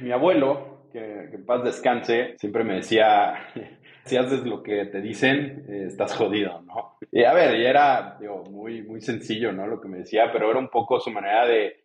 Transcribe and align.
mi 0.00 0.12
abuelo, 0.12 0.88
que, 0.92 1.30
en 1.32 1.44
paz 1.44 1.64
descanse, 1.64 2.34
siempre 2.38 2.64
me 2.64 2.76
decía, 2.76 3.34
si 4.04 4.16
haces 4.16 4.44
lo 4.44 4.62
que 4.62 4.86
te 4.86 5.00
dicen, 5.00 5.64
eh, 5.68 5.84
estás 5.86 6.14
jodido, 6.14 6.62
¿no? 6.62 6.96
Y 7.12 7.24
a 7.24 7.32
ver, 7.32 7.58
y 7.58 7.66
era 7.66 8.16
digo, 8.20 8.44
muy, 8.50 8.82
muy 8.82 9.00
sencillo, 9.00 9.52
¿no? 9.52 9.66
Lo 9.66 9.80
que 9.80 9.88
me 9.88 9.98
decía, 9.98 10.30
pero 10.32 10.50
era 10.50 10.58
un 10.58 10.68
poco 10.68 11.00
su 11.00 11.10
manera 11.10 11.46
de, 11.46 11.84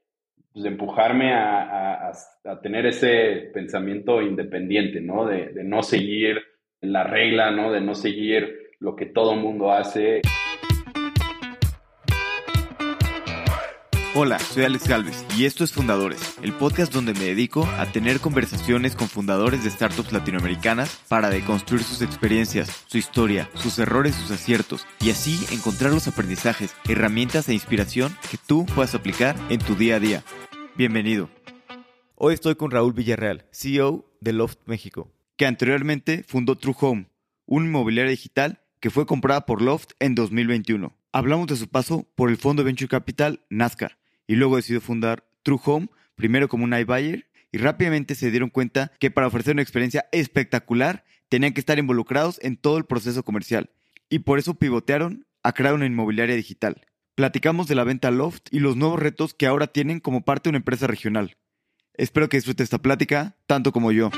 pues, 0.52 0.66
empujarme 0.66 1.34
a, 1.34 2.10
a, 2.10 2.62
tener 2.62 2.86
ese 2.86 3.50
pensamiento 3.54 4.22
independiente, 4.22 5.02
¿no? 5.02 5.26
De, 5.26 5.50
de 5.50 5.64
no 5.64 5.84
seguir 5.84 6.42
la 6.82 7.04
regla, 7.04 7.52
¿no? 7.52 7.72
De 7.72 7.82
no 7.82 7.96
seguir 7.96 8.72
lo 8.80 8.96
que 8.96 9.06
todo 9.06 9.36
mundo 9.36 9.72
hace. 9.72 10.22
Hola, 14.16 14.38
soy 14.38 14.64
Alex 14.64 14.88
Galvez 14.88 15.26
y 15.36 15.46
esto 15.46 15.64
es 15.64 15.72
Fundadores, 15.72 16.36
el 16.44 16.54
podcast 16.54 16.94
donde 16.94 17.16
me 17.16 17.26
dedico 17.26 17.66
a 17.80 17.92
tener 17.92 18.20
conversaciones 18.20 18.96
con 18.96 19.08
fundadores 19.08 19.64
de 19.64 19.72
startups 19.72 20.12
latinoamericanas 20.12 21.02
para 21.08 21.32
deconstruir 21.32 21.82
sus 21.82 22.04
experiencias, 22.04 22.84
su 22.86 23.00
historia, 23.00 23.50
sus 23.56 23.80
errores, 23.80 24.14
sus 24.14 24.30
aciertos 24.30 24.86
y 25.00 25.10
así 25.10 25.44
encontrar 25.52 25.92
los 25.92 26.08
aprendizajes, 26.08 26.76
herramientas 26.88 27.50
e 27.50 27.56
inspiración 27.56 28.16
que 28.30 28.38
tú 28.38 28.68
puedas 28.68 28.94
aplicar 28.94 29.36
en 29.50 29.58
tu 29.58 29.74
día 29.74 29.96
a 29.96 30.00
día. 30.00 30.24
Bienvenido. 30.76 31.32
Hoy 32.14 32.36
estoy 32.36 32.54
con 32.54 32.70
Raúl 32.70 32.94
Villarreal, 32.94 33.48
CEO 33.52 34.06
de 34.22 34.34
Loft 34.34 34.60
México, 34.68 35.12
que 35.38 35.48
anteriormente 35.48 36.24
fundó 36.28 36.56
True 36.56 36.76
Home, 36.82 37.10
un 37.48 37.66
inmobiliaria 37.66 38.12
digital 38.12 38.62
que 38.80 38.92
fue 38.92 39.08
comprada 39.08 39.48
por 39.48 39.64
Loft 39.64 39.94
en 40.00 40.14
2021. 40.14 40.96
Hablamos 41.12 41.48
de 41.48 41.56
su 41.56 41.68
paso 41.68 42.08
por 42.14 42.30
el 42.30 42.38
fondo 42.38 42.64
Venture 42.64 42.90
Capital 42.90 43.40
Nazca 43.50 43.98
y 44.28 44.36
luego 44.36 44.56
decidió 44.56 44.82
fundar 44.82 45.26
True 45.44 45.60
Home, 45.66 45.90
primero 46.16 46.48
como 46.48 46.64
un 46.64 46.74
iBuyer, 46.74 47.28
y 47.52 47.58
rápidamente 47.58 48.16
se 48.16 48.32
dieron 48.32 48.50
cuenta 48.50 48.92
que 49.00 49.12
para 49.12 49.28
ofrecer 49.28 49.54
una 49.54 49.62
experiencia 49.62 50.06
espectacular 50.12 51.04
tenían 51.30 51.54
que 51.54 51.60
estar 51.60 51.78
involucrados 51.80 52.40
en 52.44 52.58
todo 52.58 52.78
el 52.78 52.86
proceso 52.86 53.24
comercial, 53.24 53.70
y 54.10 54.20
por 54.20 54.40
eso 54.40 54.56
pivotearon 54.56 55.26
a 55.44 55.54
crear 55.54 55.74
una 55.74 55.86
inmobiliaria 55.86 56.36
digital. 56.36 56.86
Platicamos 57.16 57.68
de 57.68 57.76
la 57.76 57.84
venta 57.84 58.10
Loft 58.10 58.48
y 58.50 58.60
los 58.60 58.76
nuevos 58.76 59.00
retos 59.00 59.34
que 59.34 59.46
ahora 59.46 59.68
tienen 59.68 60.00
como 60.00 60.26
parte 60.26 60.50
de 60.50 60.52
una 60.52 60.58
empresa 60.58 60.88
regional. 60.88 61.38
Espero 61.94 62.28
que 62.28 62.38
disfrute 62.38 62.64
esta 62.64 62.80
plática 62.80 63.36
tanto 63.46 63.72
como 63.72 63.92
yo. 63.92 64.10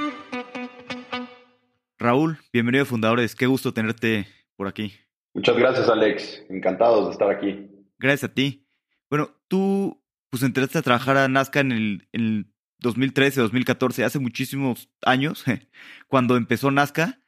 Raúl, 1.98 2.38
bienvenido 2.54 2.84
a 2.84 2.86
Fundadores, 2.86 3.36
qué 3.36 3.48
gusto 3.48 3.74
tenerte 3.74 4.28
por 4.56 4.68
aquí. 4.68 4.94
Muchas 5.34 5.58
gracias, 5.58 5.90
Alex. 5.90 6.44
Encantados 6.50 7.08
de 7.08 7.12
estar 7.12 7.30
aquí. 7.30 7.70
Gracias 7.98 8.32
a 8.32 8.34
ti. 8.34 8.65
Bueno, 9.10 9.32
tú 9.48 10.02
pues 10.30 10.44
entraste 10.44 10.78
a 10.78 10.82
trabajar 10.82 11.18
a 11.18 11.28
Nazca 11.28 11.62
en 11.62 11.72
el, 11.72 12.08
en 12.12 12.54
2013, 12.80 13.42
2014, 13.42 14.04
hace 14.04 14.20
muchísimos 14.20 14.90
años, 15.04 15.44
cuando 16.08 16.36
empezó 16.36 16.72
Nazca 16.72 17.20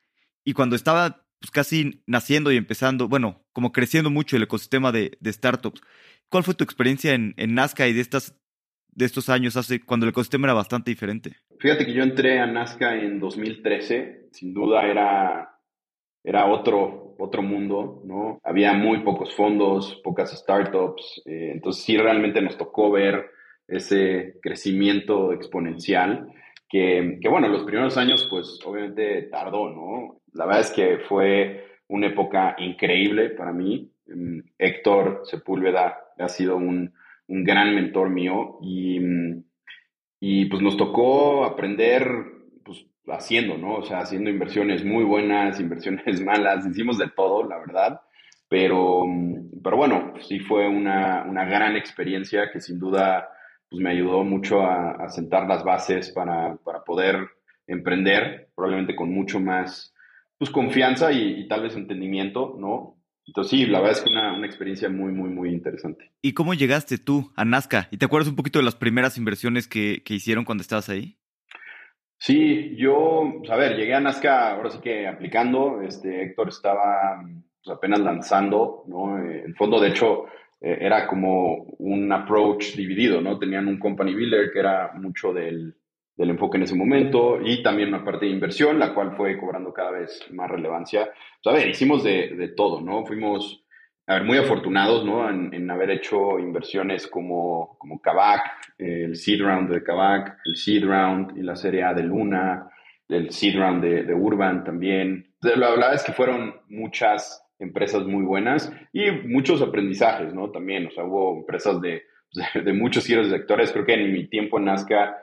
y 0.43 0.53
cuando 0.53 0.75
estaba 0.75 1.25
pues 1.39 1.51
casi 1.51 2.03
naciendo 2.07 2.51
y 2.51 2.57
empezando, 2.57 3.07
bueno, 3.07 3.45
como 3.53 3.71
creciendo 3.71 4.09
mucho 4.09 4.35
el 4.35 4.43
ecosistema 4.43 4.91
de, 4.91 5.17
de 5.19 5.33
startups. 5.33 5.81
¿Cuál 6.29 6.43
fue 6.43 6.55
tu 6.55 6.63
experiencia 6.63 7.13
en, 7.13 7.33
en, 7.37 7.53
Nazca 7.53 7.87
y 7.87 7.93
de 7.93 8.01
estas 8.01 8.35
de 8.89 9.05
estos 9.05 9.29
años 9.29 9.55
hace 9.55 9.79
cuando 9.79 10.07
el 10.07 10.09
ecosistema 10.09 10.47
era 10.47 10.53
bastante 10.53 10.89
diferente? 10.89 11.37
Fíjate 11.59 11.85
que 11.85 11.93
yo 11.93 12.01
entré 12.01 12.39
a 12.39 12.47
Nazca 12.47 12.95
en 12.95 13.19
2013, 13.19 14.29
sin 14.31 14.53
duda 14.53 14.85
era 14.87 15.57
era 16.23 16.45
otro, 16.47 17.06
otro 17.17 17.41
mundo, 17.41 18.01
¿no? 18.05 18.39
Había 18.43 18.73
muy 18.73 18.99
pocos 18.99 19.35
fondos, 19.35 19.99
pocas 20.03 20.31
startups, 20.31 21.21
eh, 21.25 21.51
entonces 21.53 21.83
sí 21.83 21.97
realmente 21.97 22.41
nos 22.41 22.57
tocó 22.57 22.91
ver 22.91 23.31
ese 23.67 24.35
crecimiento 24.41 25.33
exponencial 25.33 26.27
que, 26.69 27.17
que, 27.21 27.29
bueno, 27.29 27.47
los 27.47 27.63
primeros 27.63 27.97
años 27.97 28.27
pues 28.29 28.59
obviamente 28.65 29.23
tardó, 29.23 29.69
¿no? 29.69 30.21
La 30.33 30.45
verdad 30.45 30.61
es 30.61 30.71
que 30.71 30.97
fue 30.99 31.65
una 31.87 32.07
época 32.07 32.55
increíble 32.59 33.29
para 33.29 33.51
mí. 33.51 33.91
Mm, 34.07 34.39
Héctor 34.57 35.21
Sepúlveda 35.23 35.97
ha 36.17 36.27
sido 36.29 36.57
un, 36.57 36.93
un 37.27 37.43
gran 37.43 37.75
mentor 37.75 38.09
mío 38.09 38.57
y, 38.61 38.99
y 40.19 40.45
pues 40.45 40.61
nos 40.61 40.77
tocó 40.77 41.45
aprender 41.45 42.36
haciendo, 43.07 43.57
¿no? 43.57 43.75
O 43.75 43.83
sea, 43.83 43.99
haciendo 43.99 44.29
inversiones 44.29 44.83
muy 44.83 45.03
buenas, 45.03 45.59
inversiones 45.61 46.21
malas, 46.21 46.65
hicimos 46.65 46.97
de 46.97 47.09
todo, 47.09 47.47
la 47.47 47.57
verdad. 47.57 48.01
Pero, 48.49 49.05
pero 49.63 49.77
bueno, 49.77 50.13
sí 50.21 50.39
fue 50.39 50.67
una, 50.67 51.25
una 51.27 51.43
gran 51.45 51.75
experiencia 51.75 52.49
que 52.51 52.61
sin 52.61 52.79
duda 52.79 53.29
pues 53.69 53.81
me 53.81 53.91
ayudó 53.91 54.23
mucho 54.23 54.61
a, 54.61 55.09
sentar 55.09 55.47
las 55.47 55.63
bases 55.63 56.11
para, 56.11 56.55
para, 56.63 56.83
poder 56.83 57.27
emprender, 57.67 58.49
probablemente 58.55 58.95
con 58.95 59.11
mucho 59.11 59.41
más 59.41 59.93
pues, 60.37 60.49
confianza 60.49 61.11
y, 61.11 61.47
tal 61.49 61.63
vez 61.63 61.75
entendimiento, 61.75 62.55
¿no? 62.57 62.95
Entonces 63.25 63.51
sí, 63.51 63.65
la 63.65 63.79
verdad 63.81 63.97
es 63.97 64.03
que 64.03 64.09
una, 64.09 64.37
una 64.37 64.47
experiencia 64.47 64.87
muy, 64.87 65.11
muy, 65.11 65.29
muy 65.29 65.49
interesante. 65.49 66.13
¿Y 66.21 66.31
cómo 66.31 66.53
llegaste 66.53 66.97
tú 66.97 67.33
a 67.35 67.43
Nazca? 67.43 67.89
¿Y 67.91 67.97
te 67.97 68.05
acuerdas 68.05 68.29
un 68.29 68.37
poquito 68.37 68.59
de 68.59 68.63
las 68.63 68.75
primeras 68.75 69.17
inversiones 69.17 69.67
que, 69.67 70.01
que 70.05 70.13
hicieron 70.13 70.45
cuando 70.45 70.61
estabas 70.61 70.87
ahí? 70.87 71.17
Sí, 72.19 72.75
yo, 72.75 73.35
pues, 73.39 73.51
a 73.51 73.55
ver, 73.55 73.75
llegué 73.75 73.93
a 73.93 73.99
Nazca 73.99 74.53
ahora 74.55 74.69
sí 74.69 74.79
que 74.79 75.07
aplicando, 75.07 75.81
este, 75.81 76.23
Héctor 76.23 76.49
estaba 76.49 77.23
pues, 77.63 77.75
apenas 77.75 77.99
lanzando, 77.99 78.83
¿no? 78.87 79.19
Eh, 79.19 79.43
el 79.45 79.55
fondo, 79.55 79.79
de 79.79 79.89
hecho, 79.89 80.25
eh, 80.59 80.77
era 80.81 81.07
como 81.07 81.65
un 81.77 82.11
approach 82.11 82.75
dividido, 82.75 83.21
¿no? 83.21 83.37
Tenían 83.37 83.67
un 83.67 83.77
company 83.77 84.15
builder 84.15 84.51
que 84.51 84.59
era 84.59 84.93
mucho 84.95 85.31
del, 85.31 85.75
del 86.15 86.29
enfoque 86.31 86.57
en 86.57 86.63
ese 86.63 86.75
momento 86.75 87.39
y 87.43 87.61
también 87.61 87.89
una 87.89 88.03
parte 88.03 88.25
de 88.25 88.31
inversión, 88.31 88.79
la 88.79 88.93
cual 88.95 89.15
fue 89.15 89.37
cobrando 89.37 89.71
cada 89.71 89.91
vez 89.91 90.19
más 90.31 90.49
relevancia. 90.49 91.11
Pues, 91.43 91.55
a 91.55 91.57
ver, 91.57 91.69
hicimos 91.69 92.03
de, 92.03 92.35
de 92.35 92.47
todo, 92.49 92.81
¿no? 92.81 93.05
Fuimos 93.05 93.63
a 94.07 94.13
ver, 94.13 94.23
muy 94.23 94.37
afortunados 94.37 95.03
¿no? 95.05 95.29
en, 95.29 95.69
haber 95.69 95.91
hecho 95.91 96.39
inversiones 96.39 97.07
como, 97.07 97.77
como 97.77 98.01
Kavak, 98.01 98.41
el 98.77 99.17
seed 99.17 99.41
round 99.41 99.69
de 99.69 99.83
Kavak, 99.83 100.37
el 100.45 100.55
seed 100.55 100.85
round 100.85 101.37
y 101.37 101.41
la 101.41 101.57
serie 101.57 101.83
A 101.83 101.93
de 101.93 102.03
Luna, 102.03 102.69
el 103.09 103.31
seed 103.31 103.57
round 103.59 103.83
de, 103.83 104.03
de 104.03 104.13
Urban 104.13 104.63
también. 104.63 105.33
La 105.41 105.71
verdad 105.71 105.93
es 105.93 106.03
que 106.03 106.13
fueron 106.13 106.55
muchas 106.69 107.43
empresas 107.59 108.05
muy 108.05 108.23
buenas 108.23 108.71
y 108.93 109.11
muchos 109.11 109.61
aprendizajes, 109.61 110.33
¿no? 110.33 110.51
También, 110.51 110.87
o 110.87 110.91
sea, 110.91 111.03
hubo 111.03 111.39
empresas 111.39 111.81
de, 111.81 112.03
de, 112.63 112.73
muchos 112.73 113.05
giros 113.05 113.29
de 113.29 113.37
sectores. 113.37 113.73
Creo 113.73 113.85
que 113.85 113.93
en 113.93 114.13
mi 114.13 114.29
tiempo 114.29 114.57
en 114.57 114.65
Nazca, 114.65 115.17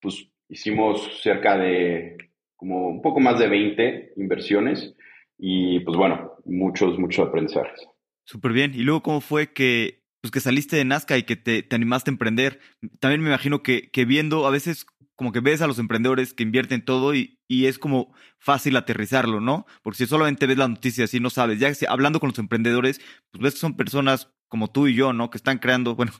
pues 0.00 0.28
hicimos 0.48 1.20
cerca 1.22 1.56
de 1.56 2.16
como 2.56 2.88
un 2.88 3.00
poco 3.00 3.20
más 3.20 3.38
de 3.38 3.46
20 3.46 4.14
inversiones 4.16 4.96
y 5.38 5.80
pues 5.80 5.96
bueno, 5.96 6.32
muchos, 6.44 6.98
muchos 6.98 7.28
aprendizajes. 7.28 7.93
Súper 8.24 8.52
bien. 8.52 8.74
Y 8.74 8.82
luego, 8.82 9.02
¿cómo 9.02 9.20
fue 9.20 9.52
que, 9.52 10.02
pues, 10.20 10.30
que 10.30 10.40
saliste 10.40 10.76
de 10.76 10.84
Nazca 10.84 11.18
y 11.18 11.24
que 11.24 11.36
te, 11.36 11.62
te 11.62 11.76
animaste 11.76 12.10
a 12.10 12.12
emprender? 12.12 12.60
También 13.00 13.22
me 13.22 13.28
imagino 13.28 13.62
que, 13.62 13.90
que, 13.90 14.04
viendo, 14.04 14.46
a 14.46 14.50
veces 14.50 14.86
como 15.16 15.32
que 15.32 15.40
ves 15.40 15.62
a 15.62 15.66
los 15.66 15.78
emprendedores 15.78 16.34
que 16.34 16.42
invierten 16.42 16.84
todo 16.84 17.14
y, 17.14 17.38
y, 17.46 17.66
es 17.66 17.78
como 17.78 18.12
fácil 18.38 18.76
aterrizarlo, 18.76 19.40
¿no? 19.40 19.64
Porque 19.82 19.98
si 19.98 20.06
solamente 20.06 20.46
ves 20.46 20.58
las 20.58 20.68
noticias 20.68 21.14
y 21.14 21.20
no 21.20 21.30
sabes, 21.30 21.60
ya 21.60 21.72
que 21.72 21.86
hablando 21.86 22.18
con 22.18 22.30
los 22.30 22.38
emprendedores, 22.38 23.00
pues 23.30 23.42
ves 23.42 23.54
que 23.54 23.60
son 23.60 23.76
personas 23.76 24.30
como 24.48 24.70
tú 24.72 24.88
y 24.88 24.94
yo, 24.94 25.12
¿no? 25.12 25.30
Que 25.30 25.38
están 25.38 25.58
creando, 25.58 25.94
bueno, 25.96 26.12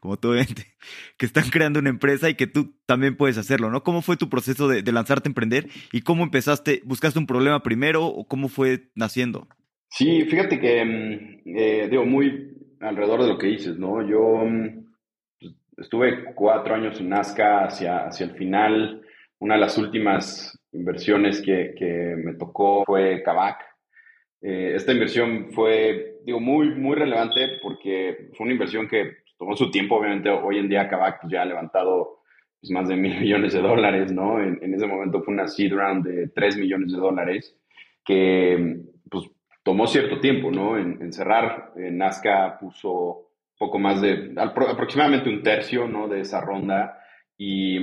como 0.00 0.18
tú, 0.18 0.32
que 1.16 1.26
están 1.26 1.50
creando 1.50 1.78
una 1.78 1.90
empresa 1.90 2.28
y 2.28 2.34
que 2.34 2.46
tú 2.48 2.76
también 2.86 3.16
puedes 3.16 3.38
hacerlo, 3.38 3.70
¿no? 3.70 3.84
¿Cómo 3.84 4.02
fue 4.02 4.16
tu 4.16 4.28
proceso 4.28 4.66
de 4.66 4.92
lanzarte 4.92 5.28
a 5.28 5.30
emprender 5.30 5.68
y 5.92 6.00
cómo 6.02 6.24
empezaste? 6.24 6.82
¿Buscaste 6.84 7.18
un 7.18 7.26
problema 7.26 7.62
primero 7.62 8.06
o 8.06 8.26
cómo 8.26 8.48
fue 8.48 8.90
naciendo? 8.96 9.48
Sí, 9.94 10.24
fíjate 10.24 10.58
que, 10.58 10.84
mm, 10.84 11.56
eh, 11.56 11.88
digo, 11.90 12.06
muy 12.06 12.56
alrededor 12.80 13.22
de 13.22 13.28
lo 13.28 13.38
que 13.38 13.48
dices, 13.48 13.76
¿no? 13.78 14.00
Yo 14.08 14.38
mm, 14.44 14.86
pues, 15.38 15.52
estuve 15.76 16.34
cuatro 16.34 16.74
años 16.74 16.98
en 16.98 17.10
Nazca 17.10 17.64
hacia, 17.64 18.06
hacia 18.06 18.24
el 18.26 18.32
final. 18.32 19.02
Una 19.38 19.54
de 19.54 19.60
las 19.60 19.76
últimas 19.76 20.58
inversiones 20.72 21.42
que, 21.42 21.74
que 21.76 22.14
me 22.16 22.34
tocó 22.34 22.84
fue 22.86 23.22
Kavak. 23.22 23.60
Eh, 24.40 24.72
esta 24.76 24.92
inversión 24.92 25.52
fue, 25.52 26.16
digo, 26.24 26.40
muy, 26.40 26.70
muy 26.74 26.96
relevante 26.96 27.58
porque 27.62 28.30
fue 28.34 28.44
una 28.44 28.54
inversión 28.54 28.88
que 28.88 29.18
tomó 29.38 29.54
su 29.56 29.70
tiempo. 29.70 29.96
Obviamente, 29.96 30.30
hoy 30.30 30.58
en 30.58 30.70
día 30.70 30.88
Kavak 30.88 31.20
pues, 31.20 31.32
ya 31.32 31.42
ha 31.42 31.44
levantado 31.44 32.20
pues, 32.60 32.70
más 32.70 32.88
de 32.88 32.96
mil 32.96 33.18
millones 33.20 33.52
de 33.52 33.60
dólares, 33.60 34.10
¿no? 34.10 34.42
En, 34.42 34.58
en 34.62 34.72
ese 34.74 34.86
momento 34.86 35.22
fue 35.22 35.34
una 35.34 35.48
seed 35.48 35.74
round 35.74 36.06
de 36.06 36.28
tres 36.28 36.56
millones 36.56 36.92
de 36.92 36.98
dólares 36.98 37.54
que, 38.04 38.84
pues, 38.84 38.91
tomó 39.62 39.86
cierto 39.86 40.20
tiempo, 40.20 40.50
¿no? 40.50 40.78
En, 40.78 41.12
cerrar, 41.12 41.72
Nazca 41.76 42.58
puso 42.58 43.28
poco 43.58 43.78
más 43.78 44.00
de, 44.00 44.34
aproximadamente 44.36 45.28
un 45.28 45.42
tercio, 45.42 45.86
¿no? 45.86 46.08
De 46.08 46.20
esa 46.20 46.40
ronda 46.40 46.98
y, 47.36 47.78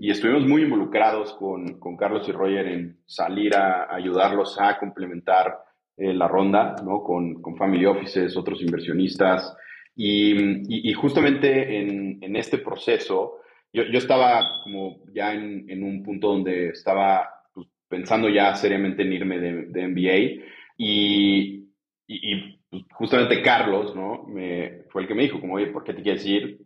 y 0.00 0.10
estuvimos 0.10 0.46
muy 0.46 0.62
involucrados 0.62 1.34
con, 1.34 1.78
con, 1.78 1.96
Carlos 1.96 2.28
y 2.28 2.32
Roger 2.32 2.66
en 2.66 2.98
salir 3.06 3.54
a, 3.54 3.94
ayudarlos 3.94 4.60
a 4.60 4.78
complementar 4.78 5.58
eh, 5.96 6.12
la 6.12 6.28
ronda, 6.28 6.76
¿no? 6.84 7.02
Con, 7.02 7.40
con, 7.42 7.56
family 7.56 7.86
offices, 7.86 8.36
otros 8.36 8.60
inversionistas 8.62 9.56
y, 9.94 10.88
y, 10.88 10.92
justamente 10.94 11.78
en, 11.80 12.18
en, 12.22 12.34
este 12.34 12.58
proceso 12.58 13.38
yo, 13.72 13.84
yo 13.84 13.98
estaba 13.98 14.42
como 14.64 14.98
ya 15.12 15.32
en, 15.32 15.70
en, 15.70 15.84
un 15.84 16.02
punto 16.02 16.28
donde 16.28 16.70
estaba 16.70 17.28
pues, 17.52 17.68
pensando 17.88 18.28
ya 18.28 18.54
seriamente 18.56 19.02
en 19.02 19.12
irme 19.12 19.38
de, 19.38 19.66
de 19.66 19.88
MBA 19.88 20.44
y, 20.76 21.68
y, 22.06 22.58
pues, 22.70 22.82
justamente 22.92 23.42
Carlos, 23.42 23.94
¿no? 23.94 24.24
Me, 24.24 24.84
fue 24.90 25.02
el 25.02 25.08
que 25.08 25.14
me 25.14 25.22
dijo, 25.22 25.40
como, 25.40 25.54
oye, 25.54 25.68
¿por 25.68 25.84
qué 25.84 25.94
te 25.94 26.02
quieres 26.02 26.24
ir? 26.26 26.60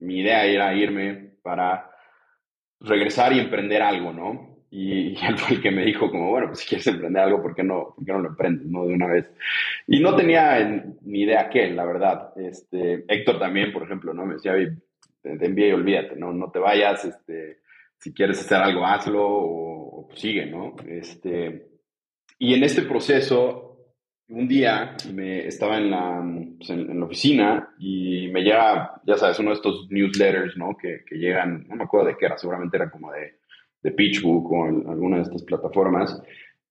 Mi 0.00 0.20
idea 0.20 0.44
era 0.44 0.74
irme 0.74 1.34
para 1.42 1.90
regresar 2.80 3.32
y 3.32 3.38
emprender 3.40 3.82
algo, 3.82 4.12
¿no? 4.12 4.52
Y, 4.70 5.14
él 5.26 5.38
fue 5.38 5.56
el 5.56 5.62
que 5.62 5.70
me 5.70 5.84
dijo 5.84 6.10
como, 6.10 6.30
bueno, 6.30 6.48
pues 6.48 6.60
si 6.60 6.68
quieres 6.68 6.86
emprender 6.86 7.22
algo, 7.22 7.42
¿por 7.42 7.54
qué 7.54 7.62
no, 7.62 7.94
por 7.94 8.04
qué 8.04 8.12
no 8.12 8.20
lo 8.20 8.28
emprendes, 8.30 8.66
no? 8.66 8.86
De 8.86 8.94
una 8.94 9.06
vez. 9.06 9.30
Y 9.86 10.00
no 10.00 10.16
tenía 10.16 10.58
ni 11.02 11.22
idea 11.22 11.50
qué, 11.50 11.70
la 11.70 11.84
verdad. 11.84 12.32
Este, 12.36 13.04
Héctor 13.06 13.38
también, 13.38 13.72
por 13.72 13.82
ejemplo, 13.84 14.14
¿no? 14.14 14.24
Me 14.24 14.34
decía, 14.34 14.54
te 15.22 15.46
envía 15.46 15.68
y 15.68 15.72
olvídate, 15.72 16.16
¿no? 16.16 16.32
No 16.32 16.50
te 16.50 16.58
vayas, 16.58 17.04
este, 17.04 17.58
si 17.98 18.12
quieres 18.12 18.40
hacer 18.40 18.58
algo, 18.58 18.84
hazlo 18.84 19.22
o, 19.24 20.06
pues 20.08 20.20
sigue, 20.20 20.46
¿no? 20.46 20.74
Este, 20.88 21.71
y 22.42 22.54
en 22.54 22.64
este 22.64 22.82
proceso, 22.82 23.94
un 24.28 24.48
día 24.48 24.96
me 25.14 25.46
estaba 25.46 25.78
en 25.78 25.90
la, 25.92 26.20
pues, 26.58 26.70
en, 26.70 26.98
la 26.98 27.06
oficina 27.06 27.72
y 27.78 28.26
me 28.32 28.42
llega, 28.42 29.00
ya 29.06 29.16
sabes, 29.16 29.38
uno 29.38 29.50
de 29.50 29.54
estos 29.54 29.86
newsletters, 29.90 30.56
¿no? 30.56 30.76
Que, 30.76 31.04
que 31.06 31.18
llegan, 31.18 31.64
no 31.68 31.76
me 31.76 31.84
acuerdo 31.84 32.08
de 32.08 32.16
qué 32.16 32.26
era, 32.26 32.36
seguramente 32.36 32.76
era 32.76 32.90
como 32.90 33.12
de, 33.12 33.38
de 33.80 33.92
PitchBook 33.92 34.50
o 34.50 34.64
alguna 34.64 35.18
de 35.18 35.22
estas 35.22 35.44
plataformas. 35.44 36.20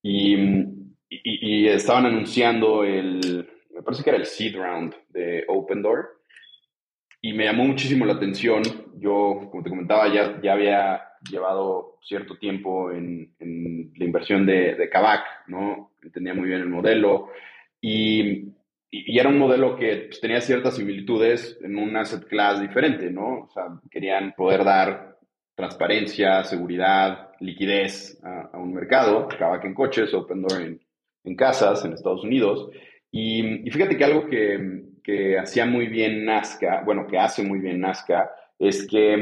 Y, 0.03 0.35
y, 0.35 1.63
y, 1.63 1.67
estaban 1.69 2.05
anunciando 2.05 2.83
el, 2.83 3.47
me 3.73 3.81
parece 3.81 4.03
que 4.03 4.09
era 4.09 4.19
el 4.19 4.25
seed 4.25 4.57
round 4.57 4.93
de 5.07 5.45
Open 5.47 5.81
Door. 5.81 6.21
Y 7.21 7.31
me 7.31 7.45
llamó 7.45 7.63
muchísimo 7.63 8.05
la 8.05 8.15
atención. 8.15 8.61
Yo, 8.97 9.47
como 9.49 9.63
te 9.63 9.69
comentaba, 9.69 10.13
ya, 10.13 10.37
ya 10.41 10.51
había 10.51 11.01
llevado 11.29 11.97
cierto 12.01 12.37
tiempo 12.37 12.91
en, 12.91 13.33
en 13.39 13.91
la 13.95 14.05
inversión 14.05 14.45
de, 14.45 14.75
de 14.75 14.89
Kavak, 14.89 15.47
¿no? 15.47 15.91
Entendía 16.01 16.33
muy 16.33 16.47
bien 16.47 16.61
el 16.61 16.69
modelo. 16.69 17.29
Y, 17.79 18.53
y 18.89 19.19
era 19.19 19.29
un 19.29 19.37
modelo 19.37 19.75
que 19.75 20.07
pues, 20.07 20.19
tenía 20.19 20.41
ciertas 20.41 20.75
similitudes 20.75 21.57
en 21.61 21.77
un 21.77 21.95
asset 21.95 22.27
class 22.27 22.61
diferente, 22.61 23.09
¿no? 23.09 23.43
O 23.43 23.49
sea, 23.53 23.65
querían 23.89 24.33
poder 24.33 24.63
dar 24.63 25.17
transparencia, 25.55 26.43
seguridad, 26.43 27.29
liquidez 27.39 28.19
a, 28.23 28.57
un 28.57 28.73
mercado, 28.73 29.27
Kavak 29.27 29.65
en 29.65 29.73
coches, 29.73 30.13
Open 30.13 30.41
Door 30.41 30.61
en, 30.61 30.81
en 31.23 31.35
casas 31.35 31.85
en 31.85 31.93
Estados 31.93 32.23
Unidos. 32.23 32.69
Y, 33.11 33.67
y 33.67 33.71
fíjate 33.71 33.97
que 33.97 34.03
algo 34.03 34.27
que, 34.27 34.83
que 35.03 35.37
hacía 35.37 35.65
muy 35.65 35.87
bien 35.87 36.25
Nazca, 36.25 36.81
bueno, 36.83 37.07
que 37.07 37.17
hace 37.17 37.43
muy 37.43 37.59
bien 37.59 37.79
Nazca, 37.79 38.31
es 38.57 38.87
que 38.87 39.13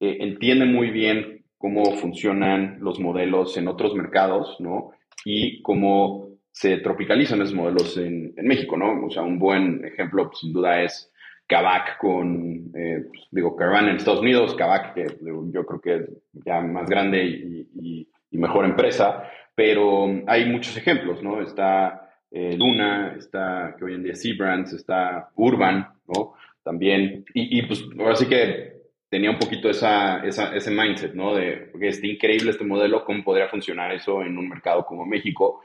eh, 0.00 0.16
entiende 0.20 0.66
muy 0.66 0.90
bien 0.90 1.35
cómo 1.58 1.92
funcionan 1.92 2.78
los 2.80 3.00
modelos 3.00 3.56
en 3.56 3.68
otros 3.68 3.94
mercados, 3.94 4.56
¿no? 4.60 4.90
Y 5.24 5.62
cómo 5.62 6.28
se 6.52 6.78
tropicalizan 6.78 7.42
esos 7.42 7.54
modelos 7.54 7.96
en, 7.96 8.34
México, 8.36 8.76
¿no? 8.76 9.06
O 9.06 9.10
sea, 9.10 9.22
un 9.22 9.38
buen 9.38 9.84
ejemplo, 9.84 10.26
pues, 10.28 10.40
sin 10.40 10.52
duda, 10.52 10.82
es 10.82 11.12
Kavak 11.46 11.98
con, 11.98 12.70
eh, 12.74 13.04
pues, 13.08 13.26
digo, 13.30 13.56
Caravan 13.56 13.88
en 13.88 13.96
Estados 13.96 14.20
Unidos, 14.20 14.54
Kavak, 14.54 14.94
que 14.94 15.06
yo 15.52 15.66
creo 15.66 15.80
que 15.80 15.94
es 15.96 16.10
ya 16.32 16.60
más 16.60 16.88
grande 16.88 17.24
y, 17.24 18.08
mejor 18.32 18.66
empresa, 18.66 19.24
pero 19.54 20.08
hay 20.26 20.44
muchos 20.44 20.76
ejemplos, 20.76 21.22
¿no? 21.22 21.40
Está 21.40 22.10
eh, 22.30 22.54
Luna, 22.54 23.14
está 23.16 23.74
que 23.78 23.84
hoy 23.86 23.94
en 23.94 24.02
día 24.02 24.14
Seabrands, 24.14 24.74
está 24.74 25.30
Urban, 25.36 25.88
¿no? 26.06 26.34
También, 26.62 27.24
y, 27.32 27.58
y, 27.58 27.62
pues 27.62 27.82
ahora 27.98 28.14
sí 28.14 28.26
que 28.26 28.75
tenía 29.08 29.30
un 29.30 29.38
poquito 29.38 29.70
esa, 29.70 30.24
esa, 30.26 30.54
ese 30.54 30.70
mindset, 30.70 31.14
¿no? 31.14 31.34
De, 31.34 31.70
que 31.78 31.88
está 31.88 32.06
increíble 32.06 32.50
este 32.50 32.64
modelo, 32.64 33.04
¿cómo 33.04 33.22
podría 33.22 33.48
funcionar 33.48 33.92
eso 33.92 34.22
en 34.22 34.36
un 34.36 34.48
mercado 34.48 34.84
como 34.84 35.06
México? 35.06 35.62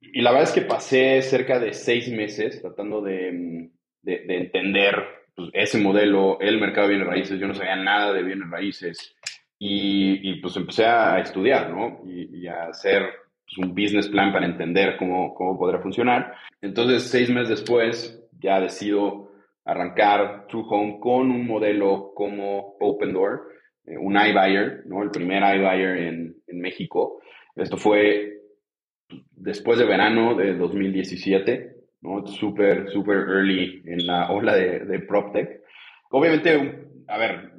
Y 0.00 0.22
la 0.22 0.30
verdad 0.30 0.48
es 0.48 0.54
que 0.54 0.62
pasé 0.62 1.20
cerca 1.22 1.58
de 1.58 1.72
seis 1.72 2.10
meses 2.10 2.60
tratando 2.60 3.02
de, 3.02 3.70
de, 4.02 4.18
de 4.26 4.36
entender 4.36 4.94
pues, 5.34 5.50
ese 5.52 5.78
modelo, 5.78 6.38
el 6.40 6.60
mercado 6.60 6.88
de 6.88 6.94
bienes 6.94 7.08
raíces. 7.08 7.40
Yo 7.40 7.48
no 7.48 7.54
sabía 7.54 7.76
nada 7.76 8.12
de 8.12 8.22
bienes 8.22 8.48
raíces 8.50 9.16
y, 9.58 10.30
y 10.30 10.40
pues 10.40 10.56
empecé 10.56 10.86
a 10.86 11.18
estudiar, 11.18 11.70
¿no? 11.70 12.00
Y, 12.06 12.40
y 12.40 12.46
a 12.46 12.68
hacer 12.68 13.02
pues, 13.44 13.58
un 13.58 13.74
business 13.74 14.08
plan 14.08 14.32
para 14.32 14.46
entender 14.46 14.96
cómo, 14.96 15.34
cómo 15.34 15.58
podrá 15.58 15.80
funcionar. 15.80 16.34
Entonces, 16.62 17.04
seis 17.04 17.28
meses 17.28 17.48
después, 17.48 18.22
ya 18.38 18.60
decido 18.60 19.25
arrancar 19.66 20.46
True 20.48 20.64
Home 20.68 20.98
con 21.00 21.30
un 21.30 21.46
modelo 21.46 22.12
como 22.14 22.76
Open 22.80 23.12
Door, 23.12 23.48
eh, 23.84 23.98
un 23.98 24.16
iBuyer, 24.16 24.84
¿no? 24.86 25.02
el 25.02 25.10
primer 25.10 25.42
iBuyer 25.56 25.98
en, 25.98 26.36
en 26.46 26.60
México. 26.60 27.20
Esto 27.54 27.76
fue 27.76 28.38
después 29.32 29.78
de 29.78 29.84
verano 29.84 30.34
de 30.34 30.54
2017, 30.54 31.74
¿no? 32.02 32.26
Súper, 32.26 32.90
súper 32.90 33.16
early 33.16 33.82
en 33.86 34.06
la 34.06 34.30
ola 34.30 34.54
de, 34.54 34.80
de 34.80 35.00
PropTech. 35.00 35.62
Obviamente, 36.10 36.86
a 37.08 37.18
ver, 37.18 37.52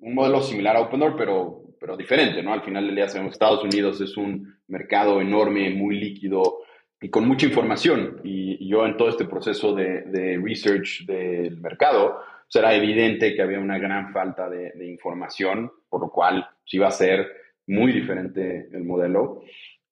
un 0.00 0.14
modelo 0.14 0.40
similar 0.40 0.76
a 0.76 0.80
Open 0.80 1.00
Door, 1.00 1.16
pero 1.16 1.60
pero 1.80 1.96
diferente, 1.96 2.42
¿no? 2.42 2.52
Al 2.52 2.62
final 2.62 2.86
del 2.86 2.94
día 2.94 3.08
sabemos 3.08 3.32
Estados 3.32 3.64
Unidos 3.64 4.00
es 4.02 4.16
un 4.18 4.54
mercado 4.68 5.20
enorme, 5.22 5.70
muy 5.70 5.98
líquido 5.98 6.58
y 7.00 7.08
con 7.08 7.26
mucha 7.26 7.46
información. 7.46 8.20
Y, 8.24 8.68
yo 8.68 8.86
en 8.86 8.96
todo 8.96 9.08
este 9.08 9.24
proceso 9.24 9.74
de, 9.74 10.02
de 10.02 10.40
research 10.40 11.04
del 11.06 11.56
mercado, 11.56 12.20
será 12.46 12.68
pues, 12.68 12.78
evidente 12.78 13.34
que 13.34 13.42
había 13.42 13.58
una 13.58 13.78
gran 13.78 14.12
falta 14.12 14.48
de, 14.48 14.72
de 14.72 14.86
información, 14.86 15.72
por 15.88 16.00
lo 16.00 16.10
cual 16.10 16.46
sí 16.64 16.76
iba 16.76 16.86
a 16.86 16.92
ser 16.92 17.26
muy 17.66 17.92
diferente 17.92 18.68
el 18.72 18.84
modelo, 18.84 19.42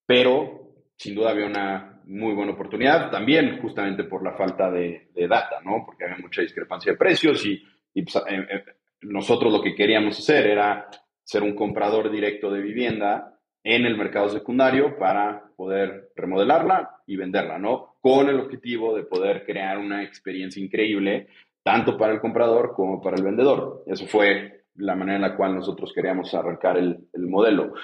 pero 0.07 0.75
sin 0.97 1.15
duda 1.15 1.31
había 1.31 1.47
una 1.47 2.01
muy 2.05 2.35
buena 2.35 2.53
oportunidad, 2.53 3.11
también 3.11 3.61
justamente 3.61 4.05
por 4.05 4.23
la 4.23 4.33
falta 4.33 4.71
de, 4.71 5.09
de 5.15 5.29
data, 5.29 5.61
¿no? 5.65 5.85
Porque 5.85 6.05
había 6.05 6.19
mucha 6.19 6.43
discrepancia 6.43 6.93
de 6.93 6.99
precios 6.99 7.45
y, 7.45 7.63
y 7.95 8.03
pues, 8.03 8.17
eh, 8.29 8.47
eh, 8.51 8.65
nosotros 9.03 9.53
lo 9.53 9.63
que 9.63 9.75
queríamos 9.75 10.19
hacer 10.19 10.47
era 10.47 10.89
ser 11.23 11.43
un 11.43 11.55
comprador 11.55 12.11
directo 12.11 12.51
de 12.51 12.61
vivienda 12.61 13.38
en 13.65 13.85
el 13.85 13.97
mercado 13.97 14.29
secundario 14.29 14.97
para 14.99 15.51
poder 15.57 16.11
remodelarla 16.15 16.91
y 17.07 17.17
venderla, 17.17 17.59
¿no? 17.59 17.97
Con 18.01 18.29
el 18.29 18.41
objetivo 18.41 18.95
de 18.97 19.03
poder 19.03 19.45
crear 19.45 19.79
una 19.79 20.03
experiencia 20.03 20.63
increíble, 20.63 21.29
tanto 21.63 21.99
para 21.99 22.13
el 22.13 22.21
comprador 22.21 22.73
como 22.75 23.03
para 23.03 23.17
el 23.17 23.25
vendedor. 23.25 23.85
Eso 23.87 24.07
fue 24.07 24.63
la 24.77 24.95
manera 24.95 25.17
en 25.17 25.23
la 25.23 25.37
cual 25.37 25.55
nosotros 25.55 25.93
queríamos 25.93 26.33
arrancar 26.35 26.79
el, 26.79 27.09
el 27.13 27.27
modelo. 27.27 27.75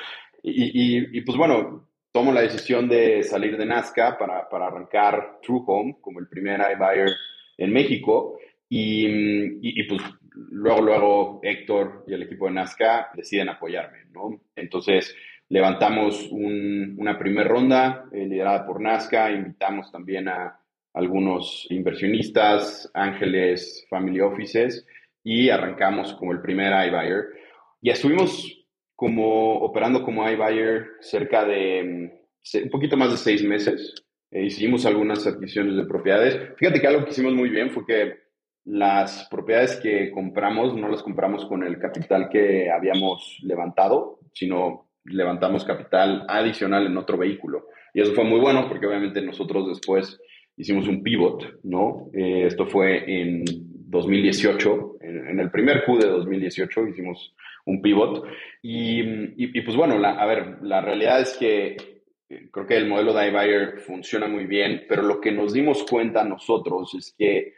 Y, 0.42 0.98
y, 0.98 1.18
y, 1.18 1.20
pues 1.22 1.36
bueno, 1.36 1.88
tomo 2.12 2.32
la 2.32 2.42
decisión 2.42 2.88
de 2.88 3.22
salir 3.24 3.56
de 3.56 3.66
Nazca 3.66 4.16
para, 4.16 4.48
para 4.48 4.68
arrancar 4.68 5.40
True 5.42 5.62
Home 5.66 5.96
como 6.00 6.20
el 6.20 6.28
primer 6.28 6.60
iBuyer 6.60 7.10
en 7.58 7.72
México. 7.72 8.38
Y, 8.68 9.06
y, 9.60 9.82
pues 9.88 10.00
luego, 10.50 10.80
luego 10.80 11.40
Héctor 11.42 12.04
y 12.06 12.14
el 12.14 12.22
equipo 12.22 12.46
de 12.46 12.52
Nazca 12.52 13.10
deciden 13.14 13.48
apoyarme, 13.48 14.04
¿no? 14.12 14.40
Entonces 14.56 15.14
levantamos 15.48 16.28
una 16.30 17.18
primera 17.18 17.48
ronda 17.48 18.06
eh, 18.12 18.26
liderada 18.26 18.66
por 18.66 18.80
Nazca, 18.80 19.30
invitamos 19.30 19.90
también 19.92 20.28
a 20.28 20.58
algunos 20.94 21.66
inversionistas, 21.70 22.90
ángeles, 22.94 23.86
family 23.90 24.20
offices 24.20 24.86
y 25.22 25.50
arrancamos 25.50 26.14
como 26.14 26.32
el 26.32 26.40
primer 26.40 26.72
iBuyer. 26.88 27.24
Y 27.80 27.90
estuvimos 27.90 28.64
como 28.94 29.58
operando 29.58 30.02
como 30.02 30.28
iBuyer 30.28 30.86
cerca 31.00 31.44
de 31.44 31.82
mm, 31.82 32.64
un 32.64 32.70
poquito 32.70 32.96
más 32.96 33.10
de 33.10 33.16
seis 33.16 33.42
meses. 33.42 33.94
Eh, 34.30 34.44
hicimos 34.44 34.86
algunas 34.86 35.26
adquisiciones 35.26 35.76
de 35.76 35.84
propiedades. 35.84 36.56
Fíjate 36.56 36.80
que 36.80 36.86
algo 36.86 37.04
que 37.04 37.10
hicimos 37.10 37.34
muy 37.34 37.48
bien 37.48 37.70
fue 37.70 37.84
que 37.86 38.24
las 38.64 39.28
propiedades 39.30 39.76
que 39.76 40.10
compramos 40.10 40.74
no 40.74 40.88
las 40.88 41.02
compramos 41.02 41.44
con 41.46 41.64
el 41.64 41.78
capital 41.78 42.28
que 42.30 42.70
habíamos 42.70 43.38
levantado, 43.42 44.20
sino 44.32 44.83
levantamos 45.04 45.64
capital 45.64 46.24
adicional 46.28 46.86
en 46.86 46.96
otro 46.96 47.18
vehículo. 47.18 47.68
Y 47.92 48.00
eso 48.00 48.14
fue 48.14 48.24
muy 48.24 48.40
bueno 48.40 48.68
porque 48.68 48.86
obviamente 48.86 49.20
nosotros 49.22 49.68
después 49.68 50.20
hicimos 50.56 50.88
un 50.88 51.02
pivot, 51.02 51.60
¿no? 51.62 52.10
Eh, 52.12 52.46
esto 52.46 52.66
fue 52.66 53.04
en 53.06 53.44
2018, 53.46 54.96
en, 55.00 55.38
el 55.38 55.50
primer 55.50 55.84
Q 55.84 55.98
de 55.98 56.08
2018 56.08 56.88
hicimos 56.88 57.34
un 57.66 57.80
pivot. 57.80 58.24
Y, 58.62 59.00
y, 59.36 59.60
pues 59.62 59.76
bueno, 59.76 59.98
la, 59.98 60.12
a 60.12 60.26
ver, 60.26 60.58
la 60.62 60.80
realidad 60.80 61.20
es 61.20 61.36
que 61.38 61.76
eh, 62.28 62.48
creo 62.50 62.66
que 62.66 62.76
el 62.76 62.88
modelo 62.88 63.12
de 63.12 63.28
iBuyer 63.28 63.78
funciona 63.78 64.26
muy 64.26 64.46
bien, 64.46 64.84
pero 64.88 65.02
lo 65.02 65.20
que 65.20 65.32
nos 65.32 65.52
dimos 65.52 65.84
cuenta 65.84 66.24
nosotros 66.24 66.94
es 66.94 67.14
que 67.16 67.54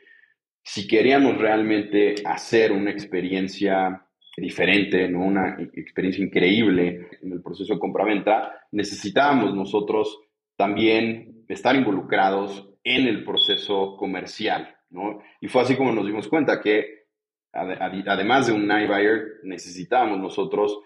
si 0.62 0.86
queríamos 0.88 1.38
realmente 1.38 2.16
hacer 2.24 2.72
una 2.72 2.90
experiencia 2.90 4.05
diferente, 4.36 5.08
¿no? 5.08 5.24
una 5.24 5.56
experiencia 5.74 6.24
increíble 6.24 7.08
en 7.22 7.32
el 7.32 7.42
proceso 7.42 7.74
de 7.74 7.80
compraventa, 7.80 8.52
necesitábamos 8.72 9.54
nosotros 9.54 10.20
también 10.56 11.44
estar 11.48 11.74
involucrados 11.74 12.68
en 12.84 13.06
el 13.06 13.24
proceso 13.24 13.96
comercial. 13.96 14.76
¿no? 14.90 15.20
Y 15.40 15.48
fue 15.48 15.62
así 15.62 15.76
como 15.76 15.92
nos 15.92 16.06
dimos 16.06 16.28
cuenta 16.28 16.60
que 16.60 17.06
además 17.52 18.46
de 18.46 18.52
un 18.52 18.70
iBuyer, 18.70 19.40
necesitábamos 19.44 20.18
nosotros 20.18 20.80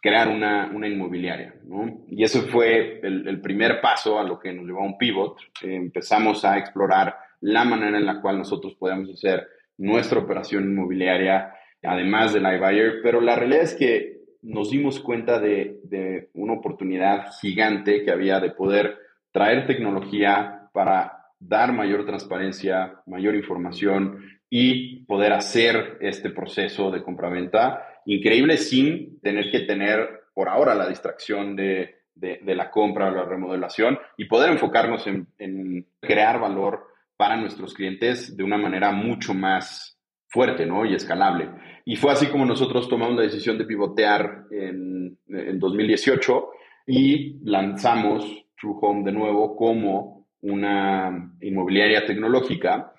crear 0.00 0.28
una, 0.28 0.70
una 0.74 0.88
inmobiliaria, 0.88 1.54
¿no? 1.64 2.04
Y 2.08 2.24
eso 2.24 2.42
fue 2.42 3.00
el, 3.02 3.40
primer 3.40 3.80
paso 3.80 4.18
a 4.18 4.24
lo 4.24 4.38
que 4.38 4.52
nos 4.52 4.66
llevó 4.66 4.80
a 4.80 4.86
un 4.86 4.98
pivot. 4.98 5.38
empezamos 5.62 6.44
a 6.44 6.58
explorar 6.58 7.16
la 7.40 7.64
manera 7.64 7.96
en 7.96 8.06
la 8.06 8.20
cual 8.20 8.38
nosotros 8.38 8.74
podemos 8.74 9.10
hacer 9.10 9.46
nuestra 9.78 10.18
operación 10.18 10.64
inmobiliaria, 10.64 11.54
además 11.84 12.32
del 12.32 12.46
iBuyer, 12.46 13.00
pero 13.02 13.20
la 13.20 13.36
realidad 13.36 13.62
es 13.62 13.74
que 13.74 14.20
nos 14.42 14.70
dimos 14.70 15.00
cuenta 15.00 15.38
de, 15.38 15.80
de 15.84 16.28
una 16.34 16.54
oportunidad 16.54 17.26
gigante 17.40 18.04
que 18.04 18.10
había 18.10 18.40
de 18.40 18.50
poder 18.50 18.98
traer 19.32 19.66
tecnología 19.66 20.68
para 20.72 21.24
dar 21.38 21.72
mayor 21.72 22.04
transparencia, 22.04 23.00
mayor 23.06 23.34
información 23.34 24.24
y 24.48 25.04
poder 25.06 25.32
hacer 25.32 25.98
este 26.00 26.30
proceso 26.30 26.90
de 26.90 27.02
compraventa 27.02 27.82
increíble 28.06 28.56
sin 28.56 29.20
tener 29.20 29.50
que 29.50 29.60
tener 29.60 30.24
por 30.34 30.48
ahora 30.48 30.74
la 30.74 30.88
distracción 30.88 31.56
de, 31.56 32.02
la 32.14 32.70
compra 32.70 33.08
o 33.08 33.10
la 33.10 33.24
remodelación 33.24 33.98
y 34.16 34.26
poder 34.26 34.50
enfocarnos 34.50 35.06
en, 35.06 35.86
crear 36.00 36.40
valor 36.40 36.86
para 37.16 37.36
nuestros 37.36 37.74
clientes 37.74 38.36
de 38.36 38.44
una 38.44 38.58
manera 38.58 38.90
mucho 38.92 39.34
más 39.34 39.93
fuerte 40.34 40.66
¿no? 40.66 40.84
y 40.84 40.94
escalable. 40.94 41.48
Y 41.84 41.94
fue 41.94 42.10
así 42.10 42.26
como 42.26 42.44
nosotros 42.44 42.88
tomamos 42.88 43.14
la 43.14 43.22
decisión 43.22 43.56
de 43.56 43.64
pivotear 43.64 44.46
en, 44.50 45.16
en 45.28 45.58
2018 45.60 46.50
y 46.88 47.38
lanzamos 47.44 48.44
True 48.60 48.74
Home 48.80 49.04
de 49.04 49.12
nuevo 49.12 49.54
como 49.54 50.26
una 50.40 51.32
inmobiliaria 51.40 52.04
tecnológica. 52.04 52.92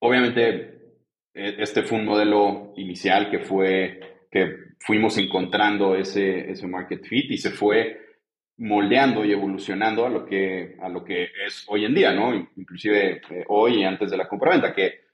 Obviamente 0.00 0.42
e, 1.32 1.54
este 1.58 1.84
fue 1.84 1.98
un 1.98 2.06
modelo 2.06 2.72
inicial 2.76 3.30
que 3.30 3.38
fue, 3.38 4.26
que 4.28 4.74
fuimos 4.80 5.16
encontrando 5.18 5.94
ese, 5.94 6.50
ese 6.50 6.66
market 6.66 7.04
fit 7.04 7.30
y 7.30 7.38
se 7.38 7.50
fue 7.50 8.00
moldeando 8.58 9.24
y 9.24 9.30
evolucionando 9.30 10.04
a 10.04 10.10
lo 10.10 10.26
que, 10.26 10.76
a 10.80 10.88
lo 10.88 11.04
que 11.04 11.28
es 11.46 11.64
hoy 11.68 11.84
en 11.84 11.94
día, 11.94 12.12
¿no? 12.12 12.34
Inclusive 12.56 13.20
eh, 13.30 13.44
hoy 13.48 13.82
y 13.82 13.84
antes 13.84 14.10
de 14.10 14.16
la 14.16 14.26
compraventa, 14.26 14.74
que 14.74 15.05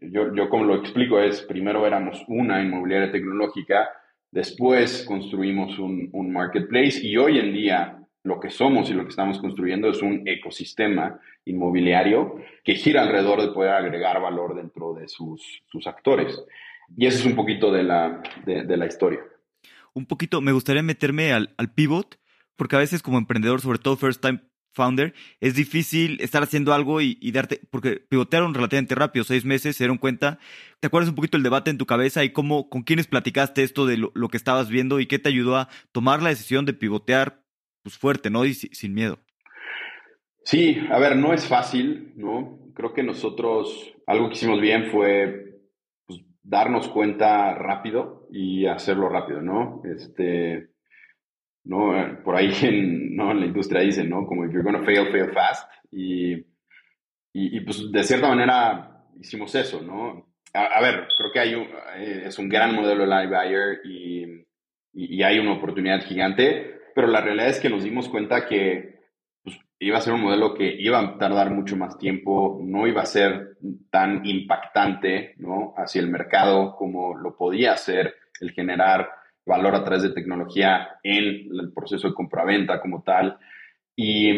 yo, 0.00 0.34
yo 0.34 0.48
como 0.48 0.64
lo 0.64 0.76
explico 0.76 1.20
es, 1.20 1.42
primero 1.42 1.86
éramos 1.86 2.24
una 2.28 2.62
inmobiliaria 2.62 3.12
tecnológica, 3.12 3.88
después 4.30 5.04
construimos 5.06 5.78
un, 5.78 6.08
un 6.12 6.32
marketplace 6.32 7.00
y 7.02 7.16
hoy 7.16 7.38
en 7.38 7.52
día 7.52 7.98
lo 8.26 8.40
que 8.40 8.50
somos 8.50 8.90
y 8.90 8.94
lo 8.94 9.04
que 9.04 9.10
estamos 9.10 9.38
construyendo 9.38 9.88
es 9.88 10.02
un 10.02 10.26
ecosistema 10.26 11.20
inmobiliario 11.44 12.36
que 12.64 12.74
gira 12.74 13.02
alrededor 13.02 13.40
de 13.40 13.52
poder 13.52 13.70
agregar 13.70 14.20
valor 14.20 14.56
dentro 14.56 14.94
de 14.94 15.08
sus, 15.08 15.62
sus 15.70 15.86
actores. 15.86 16.44
Y 16.96 17.06
eso 17.06 17.20
es 17.20 17.26
un 17.26 17.36
poquito 17.36 17.70
de 17.72 17.84
la, 17.84 18.22
de, 18.44 18.76
la 18.76 18.86
historia. 18.86 19.20
Un 19.94 20.06
poquito, 20.06 20.40
me 20.40 20.52
gustaría 20.52 20.82
meterme 20.82 21.32
al, 21.32 21.54
al 21.56 21.72
pivot, 21.72 22.18
porque 22.56 22.76
a 22.76 22.80
veces 22.80 23.02
como 23.02 23.18
emprendedor, 23.18 23.60
sobre 23.60 23.78
todo 23.78 23.96
first 23.96 24.20
time 24.20 24.40
founder, 24.76 25.14
es 25.40 25.54
difícil 25.54 26.20
estar 26.20 26.42
haciendo 26.42 26.74
algo 26.74 27.00
y, 27.00 27.18
darte, 27.32 27.60
porque 27.70 27.96
pivotearon 27.96 28.54
relativamente 28.54 28.94
rápido, 28.94 29.24
seis 29.24 29.44
meses, 29.44 29.74
se 29.74 29.84
dieron 29.84 29.98
cuenta. 29.98 30.38
¿Te 30.80 30.86
acuerdas 30.86 31.08
un 31.08 31.16
poquito 31.16 31.38
el 31.38 31.42
debate 31.42 31.70
en 31.70 31.78
tu 31.78 31.86
cabeza 31.86 32.22
y 32.22 32.30
cómo, 32.30 32.68
con 32.68 32.82
quiénes 32.82 33.06
platicaste 33.06 33.62
esto 33.62 33.86
de 33.86 33.96
lo, 33.96 34.12
lo, 34.14 34.28
que 34.28 34.36
estabas 34.36 34.68
viendo 34.68 35.00
y 35.00 35.06
qué 35.06 35.18
te 35.18 35.30
ayudó 35.30 35.56
a 35.56 35.68
tomar 35.92 36.22
la 36.22 36.28
decisión 36.28 36.66
de 36.66 36.74
pivotear 36.74 37.42
pues, 37.82 37.96
fuerte, 37.96 38.28
¿no? 38.30 38.44
Y 38.44 38.54
sin 38.54 38.92
miedo. 38.92 39.18
Sí, 40.44 40.78
a 40.90 40.98
ver, 40.98 41.16
no 41.16 41.32
es 41.32 41.48
fácil, 41.48 42.12
¿no? 42.14 42.60
Creo 42.74 42.92
que 42.92 43.02
nosotros 43.02 43.94
algo 44.06 44.28
que 44.28 44.34
hicimos 44.34 44.60
bien 44.60 44.90
fue 44.92 45.58
pues, 46.06 46.20
darnos 46.42 46.88
cuenta 46.88 47.54
rápido 47.54 48.28
y 48.30 48.66
hacerlo 48.66 49.08
rápido, 49.08 49.40
¿no? 49.40 49.82
Este, 49.84 50.68
¿no? 51.66 52.22
Por 52.24 52.36
ahí 52.36 52.50
en, 52.62 53.14
¿no? 53.14 53.32
en 53.32 53.40
la 53.40 53.46
industria 53.46 53.82
dicen, 53.82 54.08
¿no? 54.08 54.26
Como 54.26 54.44
if 54.44 54.52
you're 54.52 54.64
gonna 54.64 54.84
fail, 54.84 55.06
fail 55.12 55.32
fast. 55.32 55.70
Y, 55.92 56.44
y, 57.32 57.60
pues 57.60 57.92
de 57.92 58.02
cierta 58.02 58.28
manera 58.28 59.04
hicimos 59.20 59.54
eso, 59.54 59.82
¿no? 59.82 60.34
A, 60.54 60.80
ver, 60.80 61.06
creo 61.18 61.30
que 61.32 61.40
hay 61.40 61.54
un, 61.54 61.68
eh, 61.96 62.22
es 62.26 62.38
un 62.38 62.48
gran 62.48 62.74
modelo 62.74 63.06
de 63.06 63.08
live 63.08 63.26
buyer 63.26 63.80
y, 63.84 64.24
y, 64.94 65.22
hay 65.22 65.38
una 65.38 65.52
oportunidad 65.52 66.00
gigante 66.02 66.76
pero 66.96 67.08
la 67.08 67.20
realidad 67.20 67.50
es 67.50 67.60
que 67.60 67.68
nos 67.68 67.84
dimos 67.84 68.08
cuenta 68.08 68.46
que 68.46 69.00
pues, 69.44 69.60
iba 69.80 69.98
a 69.98 70.00
ser 70.00 70.14
un 70.14 70.22
modelo 70.22 70.54
que 70.54 70.74
iba 70.80 70.98
a 70.98 71.18
tardar 71.18 71.50
mucho 71.50 71.76
más 71.76 71.98
tiempo, 71.98 72.58
no 72.64 72.86
iba 72.86 73.02
a 73.02 73.06
ser 73.06 73.58
tan 73.90 74.24
impactante 74.24 75.34
¿no? 75.36 75.74
hacia 75.76 76.00
el 76.00 76.08
mercado 76.08 76.74
como 76.74 77.14
lo 77.14 77.36
podía 77.36 77.74
hacer 77.74 78.14
el 78.40 78.52
generar 78.52 79.10
valor 79.46 79.74
a 79.74 79.84
través 79.84 80.02
de 80.02 80.10
tecnología 80.10 80.98
en 81.02 81.48
el 81.58 81.72
proceso 81.72 82.08
de 82.08 82.14
compraventa 82.14 82.80
como 82.80 83.02
tal. 83.02 83.38
Y, 83.94 84.30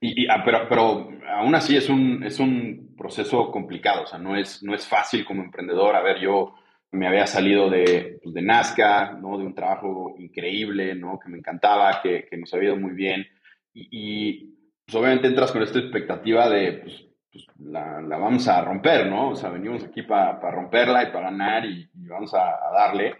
y, 0.00 0.28
ah, 0.28 0.42
pero, 0.44 0.66
pero, 0.68 1.10
aún 1.28 1.54
así 1.54 1.76
es 1.76 1.90
un, 1.90 2.22
es 2.24 2.38
un 2.38 2.94
proceso 2.96 3.50
complicado, 3.50 4.04
o 4.04 4.06
sea, 4.06 4.18
no 4.18 4.36
es, 4.36 4.62
no 4.62 4.74
es 4.74 4.86
fácil 4.86 5.24
como 5.24 5.42
emprendedor. 5.42 5.94
A 5.94 6.02
ver, 6.02 6.20
yo 6.20 6.54
me 6.92 7.06
había 7.06 7.26
salido 7.26 7.68
de, 7.68 8.18
pues, 8.22 8.34
de 8.34 8.42
Nazca, 8.42 9.12
¿no? 9.12 9.38
De 9.38 9.44
un 9.44 9.54
trabajo 9.54 10.14
increíble, 10.18 10.94
¿no? 10.94 11.18
Que 11.18 11.28
me 11.28 11.38
encantaba, 11.38 12.00
que, 12.02 12.26
que 12.28 12.36
nos 12.36 12.52
había 12.54 12.70
ido 12.70 12.76
muy 12.78 12.92
bien. 12.92 13.26
Y, 13.72 14.56
pues 14.84 14.96
obviamente 14.96 15.28
entras 15.28 15.52
con 15.52 15.62
esta 15.62 15.78
expectativa 15.78 16.48
de, 16.48 16.72
pues, 16.72 17.06
pues 17.30 17.46
la, 17.58 18.00
la, 18.00 18.18
vamos 18.18 18.48
a 18.48 18.60
romper, 18.64 19.06
¿no? 19.06 19.30
O 19.30 19.36
sea, 19.36 19.50
venimos 19.50 19.84
aquí 19.84 20.02
para 20.02 20.38
romperla 20.50 21.04
y 21.04 21.12
para 21.12 21.30
ganar 21.30 21.64
y, 21.64 21.88
vamos 21.94 22.34
a, 22.34 22.58
darle. 22.74 23.14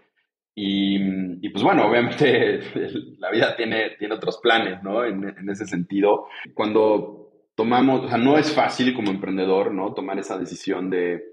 Y, 0.53 0.97
y, 1.45 1.49
pues 1.49 1.63
bueno, 1.63 1.87
obviamente 1.87 2.59
la 3.19 3.31
vida 3.31 3.55
tiene, 3.55 3.91
tiene 3.97 4.15
otros 4.15 4.39
planes, 4.41 4.83
¿no? 4.83 5.05
En, 5.05 5.23
en 5.23 5.49
ese 5.49 5.65
sentido. 5.65 6.27
Cuando 6.53 7.21
tomamos, 7.55 8.05
o 8.05 8.07
sea, 8.09 8.17
no 8.17 8.37
es 8.37 8.53
fácil 8.53 8.93
como 8.93 9.11
emprendedor, 9.11 9.73
¿no? 9.73 9.93
Tomar 9.93 10.19
esa 10.19 10.37
decisión 10.37 10.89
de, 10.89 11.31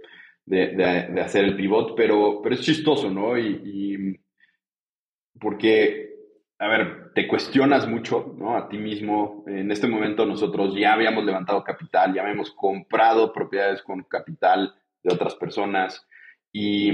de, 0.49 1.21
hacer 1.21 1.45
el 1.45 1.57
pivot, 1.57 1.95
pero, 1.97 2.41
pero 2.43 2.55
es 2.55 2.63
chistoso, 2.63 3.11
¿no? 3.11 3.39
Y, 3.39 4.21
porque, 5.41 6.11
a 6.59 6.69
ver, 6.69 7.13
te 7.15 7.29
cuestionas 7.29 7.89
mucho, 7.89 8.35
¿no? 8.37 8.57
A 8.57 8.69
ti 8.69 8.79
mismo. 8.79 9.45
En 9.47 9.71
este 9.71 9.87
momento 9.87 10.27
nosotros 10.27 10.75
ya 10.75 10.95
habíamos 10.95 11.25
levantado 11.25 11.63
capital, 11.63 12.13
ya 12.15 12.23
habíamos 12.23 12.51
comprado 12.53 13.33
propiedades 13.33 13.83
con 13.83 14.03
capital 14.05 14.75
de 15.03 15.15
otras 15.15 15.35
personas 15.37 16.07
y 16.53 16.91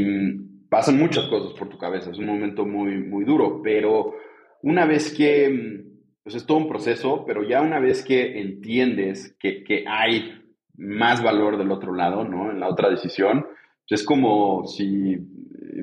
pasan 0.74 0.98
muchas 0.98 1.28
cosas 1.28 1.52
por 1.52 1.68
tu 1.68 1.78
cabeza. 1.78 2.10
Es 2.10 2.18
un 2.18 2.26
momento 2.26 2.66
muy, 2.66 2.98
muy 2.98 3.24
duro, 3.24 3.60
pero 3.62 4.16
una 4.60 4.86
vez 4.86 5.14
que, 5.14 5.48
mm, 5.48 6.24
pues 6.24 6.34
es 6.34 6.46
todo 6.46 6.58
un 6.58 6.66
proceso, 6.66 7.24
pero 7.24 7.44
ya 7.44 7.60
una 7.60 7.78
vez 7.78 8.04
que 8.04 8.40
entiendes 8.40 9.36
que, 9.38 9.62
que 9.62 9.84
hay 9.86 10.34
más 10.76 11.22
valor 11.22 11.58
del 11.58 11.70
otro 11.70 11.94
lado, 11.94 12.24
¿no? 12.24 12.50
En 12.50 12.58
la 12.58 12.68
otra 12.68 12.90
decisión. 12.90 13.46
Es 13.88 14.02
como 14.02 14.66
si 14.66 15.16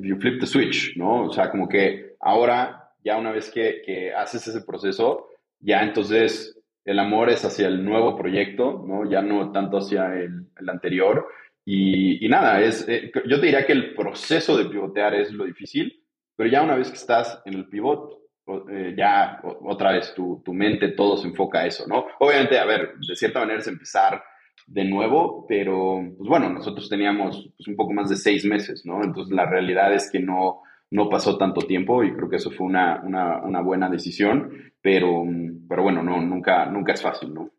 you 0.02 0.18
flip 0.20 0.42
the 0.42 0.46
switch, 0.46 0.98
¿no? 0.98 1.28
O 1.28 1.32
sea, 1.32 1.50
como 1.52 1.70
que 1.70 2.18
ahora, 2.20 2.90
ya 3.02 3.18
una 3.18 3.32
vez 3.32 3.50
que, 3.50 3.84
que 3.86 4.14
haces 4.14 4.46
ese 4.46 4.60
proceso, 4.60 5.30
ya 5.62 5.84
entonces 5.84 6.62
el 6.84 7.00
amor 7.00 7.30
es 7.30 7.46
hacia 7.46 7.70
el 7.70 7.86
nuevo 7.86 8.18
proyecto, 8.18 8.84
¿no? 8.86 9.10
Ya 9.10 9.22
no 9.22 9.54
tanto 9.54 9.78
hacia 9.78 10.16
el, 10.16 10.48
el 10.60 10.70
anterior. 10.70 11.30
Y, 11.66 12.26
y, 12.26 12.30
nada, 12.30 12.62
es, 12.62 12.88
eh, 12.88 13.12
yo 13.28 13.40
te 13.40 13.46
diría 13.46 13.66
que 13.66 13.74
el 13.74 13.94
proceso 13.94 14.58
de 14.58 14.66
pivotear 14.66 15.14
es 15.16 15.32
lo 15.32 15.46
difícil, 15.46 16.04
pero 16.36 16.50
ya 16.50 16.64
una 16.64 16.76
vez 16.76 16.90
que 16.90 16.98
estás 16.98 17.42
en 17.46 17.54
el 17.54 17.68
pivot, 17.68 18.20
eh, 18.70 18.96
ya 18.98 19.40
otra 19.44 19.94
vez 19.94 20.14
tu, 20.16 20.42
tu, 20.44 20.54
mente, 20.54 20.90
todo 20.90 21.16
se 21.18 21.28
enfoca 21.28 21.60
a 21.60 21.68
eso, 21.68 21.86
¿no? 21.88 22.06
Obviamente, 22.20 22.58
a 22.58 22.66
ver, 22.66 22.96
de 22.98 23.16
cierta 23.16 23.40
manera 23.40 23.60
es 23.60 23.68
empezar 23.68 24.24
de 24.68 24.84
nuevo, 24.86 25.46
pero 25.48 26.02
pues 26.18 26.28
bueno, 26.28 26.50
nosotros 26.50 26.90
teníamos 26.90 27.52
pues, 27.56 27.68
un 27.68 27.76
poco 27.76 27.94
más 27.94 28.10
de 28.10 28.16
seis 28.16 28.46
meses, 28.46 28.86
¿no? 28.86 29.04
Entonces 29.04 29.34
la 29.34 29.46
realidad 29.46 29.94
es 29.94 30.10
que 30.12 30.20
no, 30.20 30.62
no 30.90 31.10
pasó 31.10 31.38
tanto 31.38 31.62
tiempo 31.62 32.04
y 32.04 32.14
creo 32.14 32.30
que 32.30 32.38
eso 32.38 32.52
fue 32.52 32.68
una, 32.68 33.02
una, 33.04 33.62
buena 33.62 33.90
decisión, 33.90 34.74
pero, 34.82 35.24
pero 35.70 35.84
bueno, 35.84 36.04
no, 36.04 36.22
nunca, 36.22 36.66
nunca 36.66 36.94
es 36.94 37.02
fácil, 37.02 37.34
¿no? 37.34 37.50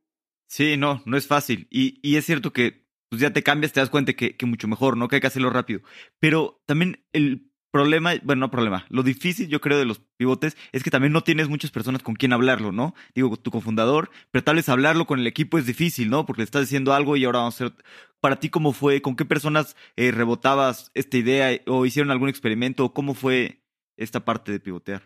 Sí, 0.46 0.76
no, 0.76 1.02
no 1.06 1.16
es 1.16 1.26
fácil. 1.26 1.66
Y, 1.70 1.98
y 2.02 2.16
es 2.16 2.26
cierto 2.26 2.52
que 2.52 2.81
pues 3.12 3.20
ya 3.20 3.30
te 3.30 3.42
cambias, 3.42 3.74
te 3.74 3.80
das 3.80 3.90
cuenta 3.90 4.14
que, 4.14 4.38
que 4.38 4.46
mucho 4.46 4.68
mejor, 4.68 4.96
¿no? 4.96 5.06
Que 5.06 5.16
hay 5.16 5.20
que 5.20 5.26
hacerlo 5.26 5.50
rápido. 5.50 5.82
Pero 6.18 6.62
también 6.64 7.04
el 7.12 7.52
problema, 7.70 8.12
bueno, 8.22 8.40
no 8.40 8.50
problema, 8.50 8.86
lo 8.88 9.02
difícil 9.02 9.48
yo 9.48 9.60
creo 9.60 9.78
de 9.78 9.84
los 9.84 9.98
pivotes 10.16 10.56
es 10.72 10.82
que 10.82 10.90
también 10.90 11.12
no 11.12 11.20
tienes 11.20 11.50
muchas 11.50 11.70
personas 11.70 12.02
con 12.02 12.14
quien 12.14 12.32
hablarlo, 12.32 12.72
¿no? 12.72 12.94
Digo, 13.14 13.36
tu 13.36 13.50
cofundador, 13.50 14.08
pero 14.30 14.42
tal 14.42 14.56
vez 14.56 14.70
hablarlo 14.70 15.04
con 15.04 15.20
el 15.20 15.26
equipo 15.26 15.58
es 15.58 15.66
difícil, 15.66 16.08
¿no? 16.08 16.24
Porque 16.24 16.40
le 16.40 16.44
estás 16.44 16.62
diciendo 16.62 16.94
algo 16.94 17.18
y 17.18 17.26
ahora 17.26 17.40
vamos 17.40 17.60
a 17.60 17.66
hacer... 17.66 17.76
Para 18.18 18.36
ti, 18.36 18.48
¿cómo 18.48 18.72
fue? 18.72 19.02
¿Con 19.02 19.14
qué 19.14 19.26
personas 19.26 19.76
eh, 19.96 20.10
rebotabas 20.10 20.90
esta 20.94 21.18
idea 21.18 21.50
o 21.66 21.84
hicieron 21.84 22.12
algún 22.12 22.30
experimento? 22.30 22.94
¿Cómo 22.94 23.12
fue 23.12 23.60
esta 23.98 24.24
parte 24.24 24.52
de 24.52 24.60
pivotear? 24.60 25.02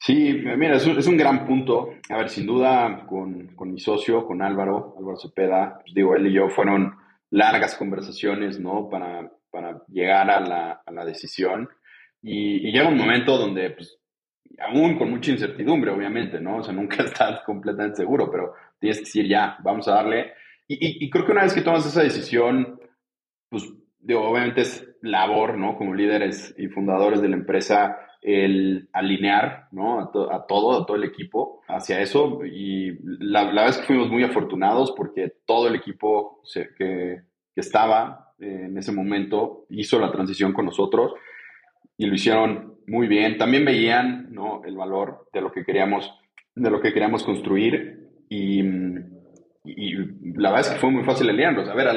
Sí, 0.00 0.42
mira, 0.58 0.76
es 0.76 1.06
un, 1.06 1.16
gran 1.16 1.46
punto. 1.46 1.94
A 2.10 2.18
ver, 2.18 2.28
sin 2.28 2.44
duda, 2.44 3.06
con, 3.06 3.46
con, 3.56 3.72
mi 3.72 3.80
socio, 3.80 4.26
con 4.26 4.42
Álvaro, 4.42 4.94
Álvaro 4.98 5.16
Cepeda, 5.16 5.78
pues 5.80 5.94
digo, 5.94 6.14
él 6.16 6.26
y 6.26 6.34
yo 6.34 6.50
fueron 6.50 7.05
largas 7.30 7.74
conversaciones, 7.76 8.58
¿no? 8.60 8.88
Para, 8.88 9.30
para 9.50 9.82
llegar 9.88 10.30
a 10.30 10.40
la, 10.40 10.82
a 10.84 10.92
la 10.92 11.04
decisión. 11.04 11.68
Y, 12.22 12.72
llega 12.72 12.88
un 12.88 12.96
momento 12.96 13.38
donde, 13.38 13.70
pues, 13.70 13.98
aún 14.58 14.96
con 14.96 15.10
mucha 15.10 15.30
incertidumbre, 15.30 15.90
obviamente, 15.90 16.40
¿no? 16.40 16.58
O 16.58 16.62
sea, 16.62 16.72
nunca 16.74 17.02
estás 17.02 17.42
completamente 17.44 17.96
seguro, 17.96 18.30
pero 18.30 18.54
tienes 18.78 18.98
que 18.98 19.04
decir, 19.04 19.28
ya, 19.28 19.58
vamos 19.62 19.88
a 19.88 19.94
darle. 19.94 20.32
Y, 20.68 21.04
y, 21.04 21.10
creo 21.10 21.24
que 21.24 21.32
una 21.32 21.42
vez 21.42 21.54
que 21.54 21.62
tomas 21.62 21.86
esa 21.86 22.02
decisión, 22.02 22.80
pues, 23.48 23.64
digo, 23.98 24.28
obviamente 24.28 24.62
es 24.62 24.95
labor, 25.10 25.56
¿no? 25.56 25.76
Como 25.76 25.94
líderes 25.94 26.54
y 26.58 26.68
fundadores 26.68 27.20
de 27.20 27.28
la 27.28 27.36
empresa, 27.36 27.98
el 28.22 28.88
alinear, 28.92 29.68
¿no? 29.70 30.00
A, 30.00 30.10
todo, 30.10 30.32
a 30.32 30.46
todo 30.46 30.96
el 30.96 31.04
equipo 31.04 31.62
hacia 31.68 32.00
eso. 32.00 32.40
Y 32.44 32.98
la, 33.02 33.44
la, 33.44 33.62
verdad 33.62 33.68
es 33.68 33.78
que 33.78 33.86
fuimos 33.86 34.10
muy 34.10 34.24
afortunados 34.24 34.92
porque 34.96 35.32
todo 35.46 35.68
el 35.68 35.76
equipo 35.76 36.40
que, 36.52 36.68
que, 36.76 37.22
estaba 37.54 38.34
en 38.38 38.76
ese 38.76 38.92
momento 38.92 39.64
hizo 39.70 39.98
la 39.98 40.12
transición 40.12 40.52
con 40.52 40.66
nosotros 40.66 41.14
y 41.96 42.06
lo 42.06 42.14
hicieron 42.14 42.74
muy 42.86 43.06
bien. 43.06 43.38
También 43.38 43.64
veían, 43.64 44.32
¿no? 44.32 44.62
El 44.64 44.76
valor 44.76 45.28
de 45.32 45.40
lo 45.40 45.52
que 45.52 45.64
queríamos, 45.64 46.12
de 46.54 46.70
lo 46.70 46.80
que 46.80 46.92
queríamos 46.92 47.24
construir 47.24 48.10
y, 48.28 48.60
y 49.64 49.94
la 50.34 50.50
verdad 50.50 50.66
es 50.66 50.68
que 50.74 50.80
fue 50.80 50.90
muy 50.90 51.04
fácil 51.04 51.28
alinearlos. 51.30 51.68
A 51.68 51.74
ver, 51.74 51.88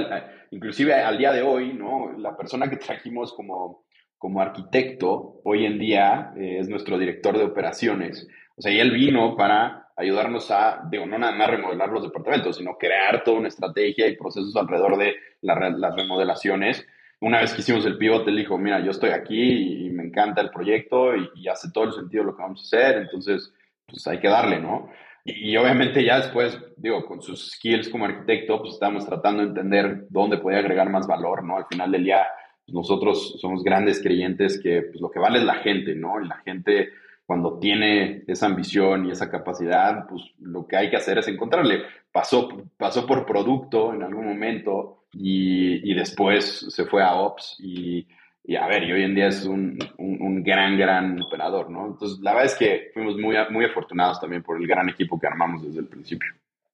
inclusive 0.51 0.93
al 0.93 1.17
día 1.17 1.31
de 1.31 1.41
hoy, 1.41 1.73
¿no? 1.73 2.13
La 2.17 2.35
persona 2.35 2.69
que 2.69 2.77
trajimos 2.77 3.33
como 3.33 3.85
como 4.19 4.41
arquitecto, 4.41 5.39
hoy 5.45 5.65
en 5.65 5.79
día 5.79 6.33
eh, 6.35 6.57
es 6.59 6.67
nuestro 6.67 6.99
director 6.99 7.37
de 7.37 7.45
operaciones. 7.45 8.27
O 8.57 8.61
sea, 8.61 8.71
y 8.71 8.79
él 8.79 8.91
vino 8.91 9.35
para 9.37 9.87
ayudarnos 9.95 10.51
a, 10.51 10.81
digo, 10.91 11.05
no 11.05 11.17
nada 11.17 11.31
más 11.31 11.49
remodelar 11.49 11.89
los 11.89 12.03
departamentos, 12.03 12.57
sino 12.57 12.77
crear 12.77 13.23
toda 13.23 13.39
una 13.39 13.47
estrategia 13.47 14.07
y 14.07 14.17
procesos 14.17 14.55
alrededor 14.57 14.97
de 14.97 15.15
las 15.41 15.95
remodelaciones. 15.95 16.85
Una 17.21 17.39
vez 17.39 17.53
que 17.53 17.61
hicimos 17.61 17.85
el 17.85 17.97
pivot, 17.97 18.27
él 18.27 18.35
dijo, 18.35 18.57
mira, 18.57 18.81
yo 18.81 18.91
estoy 18.91 19.11
aquí 19.11 19.85
y 19.85 19.89
me 19.89 20.03
encanta 20.03 20.41
el 20.41 20.51
proyecto 20.51 21.15
y, 21.15 21.47
hace 21.47 21.71
todo 21.71 21.85
el 21.85 21.93
sentido 21.93 22.25
lo 22.25 22.35
que 22.35 22.41
vamos 22.41 22.61
a 22.61 22.77
hacer, 22.77 22.97
entonces, 22.97 23.53
pues 23.87 24.05
hay 24.07 24.19
que 24.19 24.27
darle, 24.27 24.59
¿no? 24.59 24.89
Y, 25.25 25.55
obviamente 25.57 26.03
ya 26.03 26.17
después, 26.17 26.57
digo, 26.77 27.05
con 27.05 27.21
sus 27.21 27.51
skills 27.51 27.89
como 27.89 28.05
arquitecto, 28.05 28.59
pues 28.59 28.73
estamos 28.73 29.05
tratando 29.05 29.43
de 29.43 29.49
entender 29.49 30.07
dónde 30.09 30.37
podía 30.37 30.59
agregar 30.59 30.89
más 30.89 31.07
valor, 31.07 31.43
¿no? 31.43 31.57
Al 31.57 31.65
final 31.65 31.91
del 31.91 32.03
día, 32.05 32.25
nosotros 32.67 33.37
somos 33.39 33.63
grandes 33.63 34.01
creyentes 34.01 34.59
que 34.61 34.83
pues, 34.83 35.01
lo 35.01 35.11
que 35.11 35.19
vale 35.19 35.39
es 35.39 35.45
la 35.45 35.55
gente, 35.55 35.95
¿no? 35.95 36.21
Y 36.21 36.27
la 36.27 36.37
gente 36.37 36.89
cuando 37.25 37.59
tiene 37.59 38.23
esa 38.27 38.47
ambición 38.47 39.05
y 39.05 39.11
esa 39.11 39.29
capacidad, 39.29 40.07
pues 40.07 40.23
lo 40.39 40.65
que 40.65 40.77
hay 40.77 40.89
que 40.89 40.95
hacer 40.97 41.19
es 41.19 41.27
encontrarle. 41.27 41.83
Pasó, 42.11 42.49
pasó 42.75 43.05
por 43.05 43.25
producto 43.25 43.93
en 43.93 44.01
algún 44.01 44.25
momento 44.25 45.03
y, 45.13 45.91
y 45.91 45.93
después 45.93 46.65
se 46.69 46.85
fue 46.85 47.03
a 47.03 47.13
Ops 47.13 47.57
y, 47.59 48.07
y, 48.43 48.55
a 48.55 48.67
ver, 48.67 48.83
y 48.83 48.91
hoy 48.91 49.03
en 49.03 49.15
día 49.15 49.27
es 49.27 49.45
un, 49.45 49.77
un, 49.97 50.43
gran, 50.43 50.77
gran 50.77 51.21
operador, 51.21 51.69
¿no? 51.69 51.87
Entonces, 51.87 52.19
la 52.19 52.33
verdad 52.33 52.51
es 52.51 52.57
que 52.57 52.91
fuimos 52.93 53.17
muy, 53.17 53.35
muy 53.51 53.65
afortunados 53.65 54.19
también 54.19 54.41
por 54.41 54.57
el 54.57 54.65
gran 54.65 54.89
equipo 54.89 55.19
que 55.19 55.27
armamos 55.27 55.63
desde 55.63 55.79
el 55.79 55.87
principio. 55.87 56.29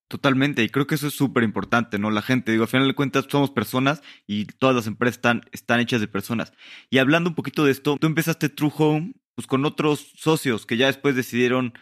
Totalmente, 0.08 0.64
y 0.64 0.70
creo 0.70 0.86
que 0.86 0.96
eso 0.96 1.08
es 1.08 1.16
súper 1.16 1.44
importante, 1.44 1.98
¿no? 1.98 2.12
La 2.12 2.22
gente, 2.22 2.52
digo, 2.52 2.64
al 2.64 2.70
final 2.70 2.88
de 2.88 2.94
cuentas 2.94 3.26
somos 3.28 3.50
personas 3.50 4.04
y 4.28 4.46
todas 4.46 4.76
las 4.76 4.86
empresas 4.86 5.18
están, 5.18 5.42
están 5.52 5.80
hechas 5.80 6.00
de 6.00 6.08
personas. 6.08 6.54
Y 6.92 7.00
hablando 7.00 7.30
un 7.30 7.36
poquito 7.36 7.66
de 7.66 7.72
esto, 7.72 7.98
tú 8.00 8.06
empezaste 8.06 8.50
True 8.50 8.72
Home 8.78 9.14
pues, 9.34 9.48
con 9.48 9.66
otros 9.66 10.14
socios 10.16 10.66
que 10.66 10.78
ya 10.78 10.86
después 10.86 11.16
decidieron 11.16 11.74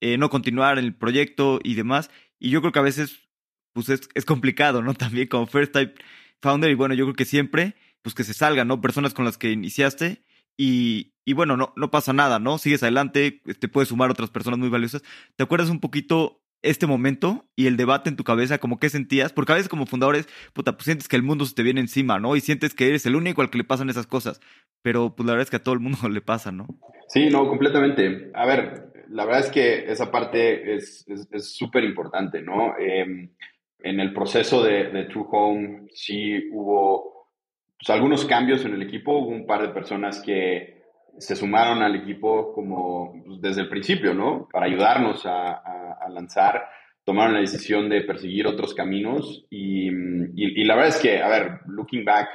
eh, 0.00 0.16
no 0.16 0.30
continuar 0.30 0.78
el 0.78 0.94
proyecto 0.94 1.58
y 1.62 1.74
demás. 1.74 2.10
Y 2.38 2.50
yo 2.50 2.60
creo 2.60 2.72
que 2.72 2.78
a 2.78 2.82
veces 2.82 3.28
pues 3.72 3.88
es, 3.88 4.08
es 4.14 4.24
complicado, 4.24 4.80
¿no? 4.82 4.94
También 4.94 5.28
como 5.28 5.46
First 5.46 5.72
Type 5.72 5.94
Founder, 6.40 6.70
y 6.70 6.74
bueno, 6.74 6.94
yo 6.94 7.04
creo 7.04 7.14
que 7.14 7.24
siempre, 7.24 7.76
pues 8.02 8.14
que 8.14 8.24
se 8.24 8.34
salgan, 8.34 8.68
¿no? 8.68 8.80
Personas 8.80 9.14
con 9.14 9.24
las 9.24 9.38
que 9.38 9.50
iniciaste 9.50 10.22
y, 10.56 11.14
y 11.24 11.32
bueno, 11.32 11.56
no, 11.56 11.72
no 11.76 11.90
pasa 11.90 12.12
nada, 12.12 12.38
¿no? 12.38 12.58
Sigues 12.58 12.82
adelante, 12.82 13.42
te 13.58 13.68
puedes 13.68 13.88
sumar 13.88 14.10
otras 14.10 14.30
personas 14.30 14.58
muy 14.58 14.68
valiosas. 14.68 15.02
¿Te 15.36 15.44
acuerdas 15.44 15.70
un 15.70 15.80
poquito 15.80 16.42
este 16.62 16.86
momento 16.86 17.44
y 17.56 17.66
el 17.66 17.76
debate 17.76 18.08
en 18.08 18.16
tu 18.16 18.24
cabeza, 18.24 18.58
como 18.58 18.78
qué 18.78 18.88
sentías, 18.88 19.32
porque 19.32 19.52
a 19.52 19.56
veces 19.56 19.68
como 19.68 19.86
fundadores, 19.86 20.28
puta, 20.52 20.72
pues 20.72 20.84
sientes 20.84 21.08
que 21.08 21.16
el 21.16 21.22
mundo 21.22 21.44
se 21.44 21.54
te 21.54 21.62
viene 21.62 21.80
encima, 21.80 22.18
¿no? 22.20 22.36
Y 22.36 22.40
sientes 22.40 22.72
que 22.74 22.88
eres 22.88 23.04
el 23.04 23.16
único 23.16 23.42
al 23.42 23.50
que 23.50 23.58
le 23.58 23.64
pasan 23.64 23.90
esas 23.90 24.06
cosas, 24.06 24.40
pero 24.80 25.14
pues 25.14 25.26
la 25.26 25.32
verdad 25.32 25.44
es 25.44 25.50
que 25.50 25.56
a 25.56 25.62
todo 25.62 25.74
el 25.74 25.80
mundo 25.80 25.98
le 26.08 26.20
pasa, 26.20 26.52
¿no? 26.52 26.66
Sí, 27.08 27.28
no, 27.28 27.48
completamente. 27.48 28.30
A 28.34 28.46
ver, 28.46 28.92
la 29.10 29.24
verdad 29.24 29.40
es 29.40 29.50
que 29.50 29.90
esa 29.90 30.10
parte 30.10 30.74
es 30.74 31.04
súper 31.40 31.84
importante, 31.84 32.40
¿no? 32.40 32.78
Em, 32.78 33.30
en 33.80 34.00
el 34.00 34.14
proceso 34.14 34.62
de, 34.62 34.90
de, 34.90 35.04
True 35.04 35.26
Home 35.30 35.88
sí 35.92 36.48
hubo 36.52 37.21
pues, 37.82 37.90
algunos 37.90 38.24
cambios 38.26 38.64
en 38.64 38.74
el 38.74 38.82
equipo, 38.82 39.18
hubo 39.18 39.30
un 39.30 39.44
par 39.44 39.60
de 39.60 39.74
personas 39.74 40.22
que 40.22 40.82
se 41.18 41.34
sumaron 41.34 41.82
al 41.82 41.96
equipo 41.96 42.52
como 42.52 43.12
pues, 43.26 43.40
desde 43.40 43.62
el 43.62 43.68
principio, 43.68 44.14
¿no? 44.14 44.48
Para 44.52 44.66
ayudarnos 44.66 45.26
a, 45.26 45.60
lanzar, 46.10 46.68
tomaron 47.04 47.34
la 47.34 47.40
decisión 47.40 47.88
de 47.88 48.02
perseguir 48.02 48.46
otros 48.46 48.74
caminos 48.74 49.46
y, 49.50 49.90
la 50.64 50.74
verdad 50.74 50.90
es 50.90 51.00
que, 51.00 51.22
a 51.22 51.28
ver, 51.28 51.60
looking 51.66 52.04
back, 52.04 52.28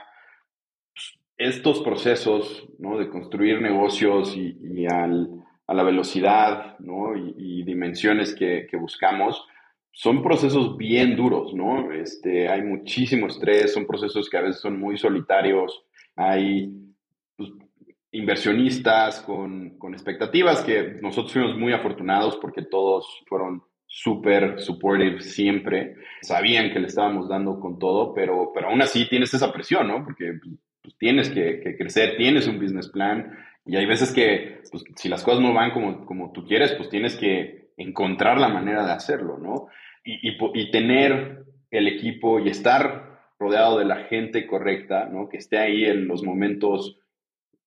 pues, 0.93 1.17
estos 1.37 1.81
procesos, 1.81 2.67
¿no? 2.79 2.97
De 2.97 3.09
construir 3.09 3.61
negocios 3.61 4.35
y, 4.35 4.85
a 4.85 5.73
la 5.73 5.83
velocidad, 5.83 6.77
¿no? 6.79 7.15
Y, 7.15 7.63
dimensiones 7.63 8.35
que, 8.35 8.67
que, 8.69 8.75
buscamos, 8.75 9.47
son 9.97 10.21
procesos 10.21 10.77
bien 10.77 11.15
duros, 11.15 11.55
¿no? 11.55 11.91
Este, 11.91 12.47
hay 12.47 12.61
muchísimo 12.61 13.25
estrés, 13.25 13.73
son 13.73 13.87
procesos 13.87 14.29
que 14.29 14.37
a 14.37 14.41
veces 14.41 14.61
son 14.61 14.79
muy 14.79 14.95
solitarios, 14.95 15.85
hay 16.15 16.71
pues, 17.35 17.49
inversionistas 18.11 19.21
con, 19.21 19.79
con, 19.79 19.95
expectativas 19.95 20.61
que 20.61 20.99
nosotros 21.01 21.33
fuimos 21.33 21.57
muy 21.57 21.73
afortunados 21.73 22.37
porque 22.37 22.61
todos 22.61 23.23
fueron 23.25 23.63
súper 23.87 24.59
supportive 24.59 25.19
siempre, 25.21 25.95
sabían 26.21 26.71
que 26.71 26.79
le 26.79 26.87
estábamos 26.87 27.27
dando 27.27 27.59
con 27.59 27.79
todo, 27.79 28.13
pero, 28.13 28.51
pero 28.53 28.69
aún 28.69 28.83
así 28.83 29.09
tienes 29.09 29.33
esa 29.33 29.51
presión, 29.51 29.87
¿no? 29.87 30.03
Porque 30.03 30.39
pues, 30.83 30.95
tienes 30.99 31.31
que, 31.31 31.75
crecer, 31.75 32.17
tienes 32.17 32.47
un 32.47 32.59
business 32.59 32.87
plan 32.89 33.35
y 33.65 33.75
hay 33.75 33.87
veces 33.87 34.13
que 34.13 34.61
pues, 34.69 34.83
si 34.95 35.09
las 35.09 35.23
cosas 35.23 35.41
no 35.41 35.55
van 35.55 35.71
como, 35.71 36.05
como 36.05 36.31
tú 36.33 36.45
quieres, 36.45 36.73
pues 36.73 36.87
tienes 36.87 37.15
que 37.15 37.71
encontrar 37.77 38.39
la 38.39 38.49
manera 38.49 38.85
de 38.85 38.91
hacerlo, 38.91 39.39
¿no? 39.39 39.69
Y, 40.07 40.29
y, 40.29 40.37
y 40.53 40.71
tener 40.71 41.43
el 41.69 41.87
equipo 41.87 42.39
y 42.39 42.49
estar 42.49 43.19
rodeado 43.39 43.77
de 43.77 43.85
la 43.85 44.05
gente 44.05 44.47
correcta, 44.47 45.05
¿no? 45.05 45.29
Que 45.29 45.37
esté 45.37 45.57
ahí 45.57 45.85
en 45.85 46.07
los 46.07 46.23
momentos 46.23 46.97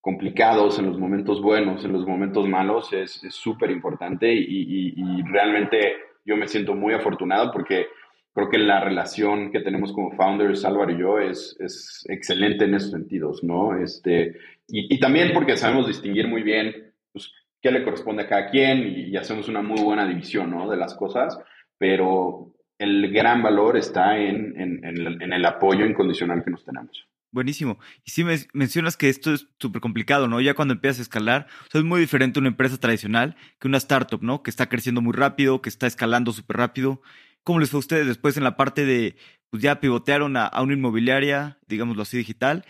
complicados, 0.01 0.79
en 0.79 0.87
los 0.87 0.99
momentos 0.99 1.43
buenos, 1.43 1.85
en 1.85 1.93
los 1.93 2.07
momentos 2.07 2.49
malos, 2.49 2.93
es 2.93 3.21
súper 3.31 3.71
importante 3.71 4.33
y, 4.33 5.23
realmente 5.31 5.97
yo 6.25 6.37
me 6.37 6.49
siento 6.49 6.75
muy 6.75 6.95
afortunado 6.95 7.51
porque 7.53 7.87
creo 8.33 8.49
que 8.49 8.59
la 8.59 8.81
relación 8.81 9.51
que 9.53 9.61
tenemos 9.61 9.93
como 9.93 10.13
founders, 10.13 10.65
Álvaro 10.65 10.93
y 10.93 10.99
yo, 10.99 11.19
es, 11.19 11.57
es 11.61 12.05
excelente 12.09 12.65
en 12.65 12.75
esos 12.75 12.91
sentidos, 12.91 13.45
¿no? 13.45 13.77
Este, 13.77 14.37
y, 14.69 14.99
también 15.01 15.33
porque 15.35 15.57
sabemos 15.57 15.87
distinguir 15.87 16.29
muy 16.29 16.43
bien 16.43 16.95
pues, 17.13 17.33
qué 17.61 17.71
le 17.71 17.83
corresponde 17.83 18.23
a 18.23 18.29
cada 18.29 18.51
quien 18.51 18.87
y, 18.87 19.17
hacemos 19.17 19.49
una 19.49 19.63
muy 19.63 19.83
buena 19.83 20.07
división, 20.07 20.51
¿no? 20.51 20.71
De 20.71 20.77
las 20.77 20.95
cosas, 20.95 21.39
pero 21.81 22.53
el 22.79 23.11
gran 23.11 23.43
valor 23.43 23.79
está 23.79 24.19
en, 24.19 24.55
en 24.59 25.33
el 25.33 25.47
apoyo 25.47 25.87
incondicional 25.87 26.45
que 26.45 26.51
nos 26.51 26.65
tenemos. 26.65 27.09
Buenísimo. 27.33 27.79
Y 28.05 28.11
sí 28.11 28.25
me 28.25 28.37
mencionas 28.55 28.97
que 28.97 29.09
esto 29.09 29.33
es 29.33 29.47
súper 29.61 29.81
complicado, 29.81 30.27
¿no? 30.27 30.41
Ya 30.41 30.55
cuando 30.55 30.75
empiezas 30.75 30.99
a 30.99 31.03
escalar, 31.03 31.47
es 31.73 31.85
muy 31.85 32.01
diferente 32.01 32.41
una 32.41 32.49
empresa 32.49 32.77
tradicional 32.77 33.37
que 33.61 33.69
una 33.69 33.79
startup, 33.79 34.21
¿no? 34.21 34.43
Que 34.43 34.51
está 34.51 34.69
creciendo 34.69 35.01
muy 35.01 35.13
rápido, 35.13 35.63
que 35.63 35.69
está 35.69 35.87
escalando 35.87 36.33
súper 36.33 36.57
rápido. 36.57 37.03
¿Cómo 37.45 37.61
les 37.61 37.71
fue 37.71 37.79
a 37.79 37.81
ustedes 37.81 38.07
después 38.09 38.37
en 38.37 38.43
la 38.43 38.57
parte 38.57 38.85
de, 38.85 39.15
pues 39.51 39.63
ya 39.63 39.81
pivotearon 39.81 40.37
a, 40.37 40.51
una 40.61 40.73
inmobiliaria, 40.73 41.59
digámoslo 41.69 42.03
así, 42.03 42.17
digital, 42.17 42.65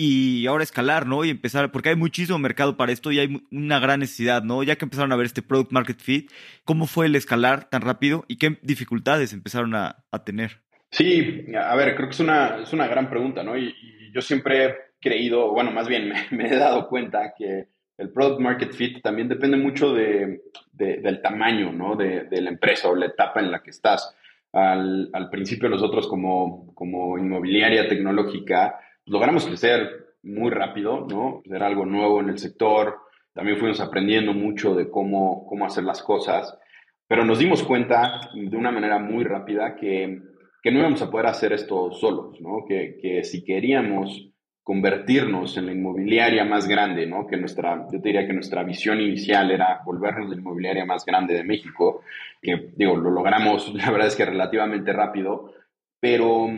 y 0.00 0.46
ahora 0.46 0.62
escalar, 0.62 1.08
¿no? 1.08 1.24
Y 1.24 1.30
empezar, 1.30 1.72
porque 1.72 1.88
hay 1.88 1.96
muchísimo 1.96 2.38
mercado 2.38 2.76
para 2.76 2.92
esto 2.92 3.10
y 3.10 3.18
hay 3.18 3.42
una 3.50 3.80
gran 3.80 3.98
necesidad, 3.98 4.44
¿no? 4.44 4.62
Ya 4.62 4.76
que 4.76 4.84
empezaron 4.84 5.10
a 5.10 5.16
ver 5.16 5.26
este 5.26 5.42
product 5.42 5.72
market 5.72 5.98
fit, 5.98 6.30
¿cómo 6.64 6.86
fue 6.86 7.06
el 7.06 7.16
escalar 7.16 7.68
tan 7.68 7.82
rápido 7.82 8.24
y 8.28 8.38
qué 8.38 8.58
dificultades 8.62 9.32
empezaron 9.32 9.74
a, 9.74 10.04
a 10.12 10.22
tener? 10.22 10.62
Sí, 10.92 11.46
a 11.52 11.74
ver, 11.74 11.96
creo 11.96 12.06
que 12.06 12.14
es 12.14 12.20
una, 12.20 12.58
es 12.62 12.72
una 12.72 12.86
gran 12.86 13.10
pregunta, 13.10 13.42
¿no? 13.42 13.58
Y, 13.58 13.74
yo 14.14 14.22
siempre 14.22 14.64
he 14.64 14.74
creído, 15.00 15.52
bueno, 15.52 15.72
más 15.72 15.88
bien 15.88 16.12
me, 16.30 16.46
he 16.46 16.56
dado 16.56 16.88
cuenta 16.88 17.34
que 17.36 17.66
el 17.98 18.10
product 18.10 18.40
market 18.40 18.72
fit 18.72 19.02
también 19.02 19.28
depende 19.28 19.56
mucho 19.56 19.92
de, 19.92 20.42
del 20.72 21.20
tamaño, 21.20 21.72
¿no? 21.72 21.96
De, 21.96 22.22
de, 22.22 22.40
la 22.40 22.50
empresa 22.50 22.88
o 22.88 22.94
la 22.94 23.06
etapa 23.06 23.40
en 23.40 23.50
la 23.50 23.64
que 23.64 23.70
estás. 23.70 24.14
Al, 24.52 25.10
al 25.12 25.28
principio 25.28 25.68
nosotros 25.68 26.06
como, 26.06 26.72
como 26.74 27.18
inmobiliaria 27.18 27.88
tecnológica 27.88 28.78
logramos 29.08 29.46
crecer 29.46 30.14
muy 30.22 30.50
rápido, 30.50 31.06
¿no? 31.08 31.42
Era 31.44 31.66
algo 31.66 31.86
nuevo 31.86 32.20
en 32.20 32.28
el 32.30 32.38
sector, 32.38 32.98
también 33.32 33.58
fuimos 33.58 33.80
aprendiendo 33.80 34.32
mucho 34.32 34.74
de 34.74 34.90
cómo, 34.90 35.46
cómo 35.46 35.66
hacer 35.66 35.84
las 35.84 36.02
cosas, 36.02 36.58
pero 37.06 37.24
nos 37.24 37.38
dimos 37.38 37.62
cuenta 37.62 38.20
de 38.34 38.56
una 38.56 38.70
manera 38.70 38.98
muy 38.98 39.24
rápida 39.24 39.76
que 39.76 40.20
que 40.62 40.72
no 40.72 40.80
íbamos 40.80 41.02
a 41.02 41.10
poder 41.10 41.26
hacer 41.26 41.52
esto 41.52 41.92
solos, 41.92 42.40
¿no? 42.40 42.64
Que, 42.66 42.98
que 43.00 43.24
si 43.24 43.44
queríamos 43.44 44.30
convertirnos 44.62 45.56
en 45.56 45.66
la 45.66 45.72
inmobiliaria 45.72 46.44
más 46.44 46.68
grande, 46.68 47.06
¿no? 47.06 47.26
Que 47.26 47.36
nuestra, 47.36 47.86
yo 47.90 48.00
te 48.00 48.08
diría 48.08 48.26
que 48.26 48.34
nuestra 48.34 48.64
visión 48.64 49.00
inicial 49.00 49.50
era 49.50 49.80
volvernos 49.84 50.28
la 50.28 50.36
inmobiliaria 50.36 50.84
más 50.84 51.04
grande 51.06 51.34
de 51.34 51.44
México, 51.44 52.02
que 52.42 52.70
digo, 52.76 52.96
lo 52.96 53.10
logramos, 53.10 53.72
la 53.74 53.90
verdad 53.90 54.08
es 54.08 54.16
que 54.16 54.26
relativamente 54.26 54.92
rápido, 54.92 55.52
pero 56.00 56.48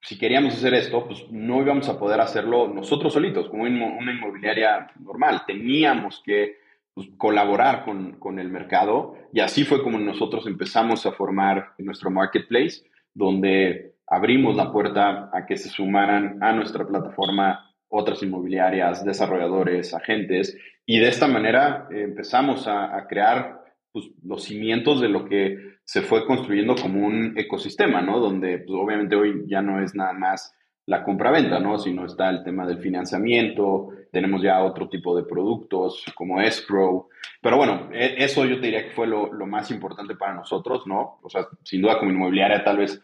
si 0.00 0.18
queríamos 0.18 0.54
hacer 0.54 0.74
esto, 0.74 1.06
pues 1.06 1.26
no 1.30 1.60
íbamos 1.60 1.88
a 1.88 1.98
poder 1.98 2.20
hacerlo 2.20 2.68
nosotros 2.68 3.12
solitos, 3.12 3.48
como 3.48 3.64
una 3.64 4.12
inmobiliaria 4.12 4.90
normal. 5.00 5.42
Teníamos 5.46 6.22
que 6.24 6.58
pues, 6.94 7.08
colaborar 7.16 7.84
con, 7.84 8.12
con, 8.12 8.38
el 8.38 8.48
mercado 8.48 9.16
y 9.32 9.40
así 9.40 9.64
fue 9.64 9.82
como 9.82 9.98
nosotros 9.98 10.46
empezamos 10.46 11.04
a 11.06 11.12
formar 11.12 11.72
nuestro 11.78 12.10
marketplace, 12.10 12.84
donde 13.12 13.94
abrimos 14.06 14.56
la 14.56 14.72
puerta 14.72 15.30
a 15.32 15.46
que 15.46 15.56
se 15.56 15.68
sumaran 15.68 16.38
a 16.42 16.52
nuestra 16.52 16.86
plataforma 16.86 17.64
otras 17.88 18.22
inmobiliarias, 18.22 19.04
desarrolladores, 19.04 19.94
agentes, 19.94 20.56
y 20.86 20.98
de 20.98 21.08
esta 21.08 21.26
manera 21.26 21.88
empezamos 21.90 22.66
a, 22.66 22.96
a 22.96 23.06
crear 23.06 23.64
pues, 23.92 24.10
los 24.22 24.44
cimientos 24.44 25.00
de 25.00 25.08
lo 25.08 25.24
que 25.24 25.67
se 25.88 26.02
fue 26.02 26.26
construyendo 26.26 26.74
como 26.74 27.06
un 27.06 27.32
ecosistema, 27.38 28.02
¿no? 28.02 28.20
Donde 28.20 28.58
pues, 28.58 28.78
obviamente 28.78 29.16
hoy 29.16 29.44
ya 29.46 29.62
no 29.62 29.82
es 29.82 29.94
nada 29.94 30.12
más 30.12 30.54
la 30.84 31.02
compra-venta, 31.02 31.60
¿no? 31.60 31.78
Sino 31.78 32.04
está 32.04 32.28
el 32.28 32.44
tema 32.44 32.66
del 32.66 32.80
financiamiento, 32.80 33.88
tenemos 34.12 34.42
ya 34.42 34.62
otro 34.62 34.90
tipo 34.90 35.16
de 35.16 35.22
productos 35.22 36.04
como 36.14 36.42
escrow. 36.42 37.08
Pero 37.40 37.56
bueno, 37.56 37.88
e, 37.90 38.22
eso 38.22 38.44
yo 38.44 38.56
te 38.56 38.66
diría 38.66 38.84
que 38.84 38.90
fue 38.90 39.06
lo, 39.06 39.32
lo, 39.32 39.46
más 39.46 39.70
importante 39.70 40.14
para 40.14 40.34
nosotros, 40.34 40.86
¿no? 40.86 41.20
O 41.22 41.30
sea, 41.30 41.46
sin 41.64 41.80
duda 41.80 41.98
como 41.98 42.10
inmobiliaria 42.10 42.62
tal 42.62 42.76
vez 42.76 43.02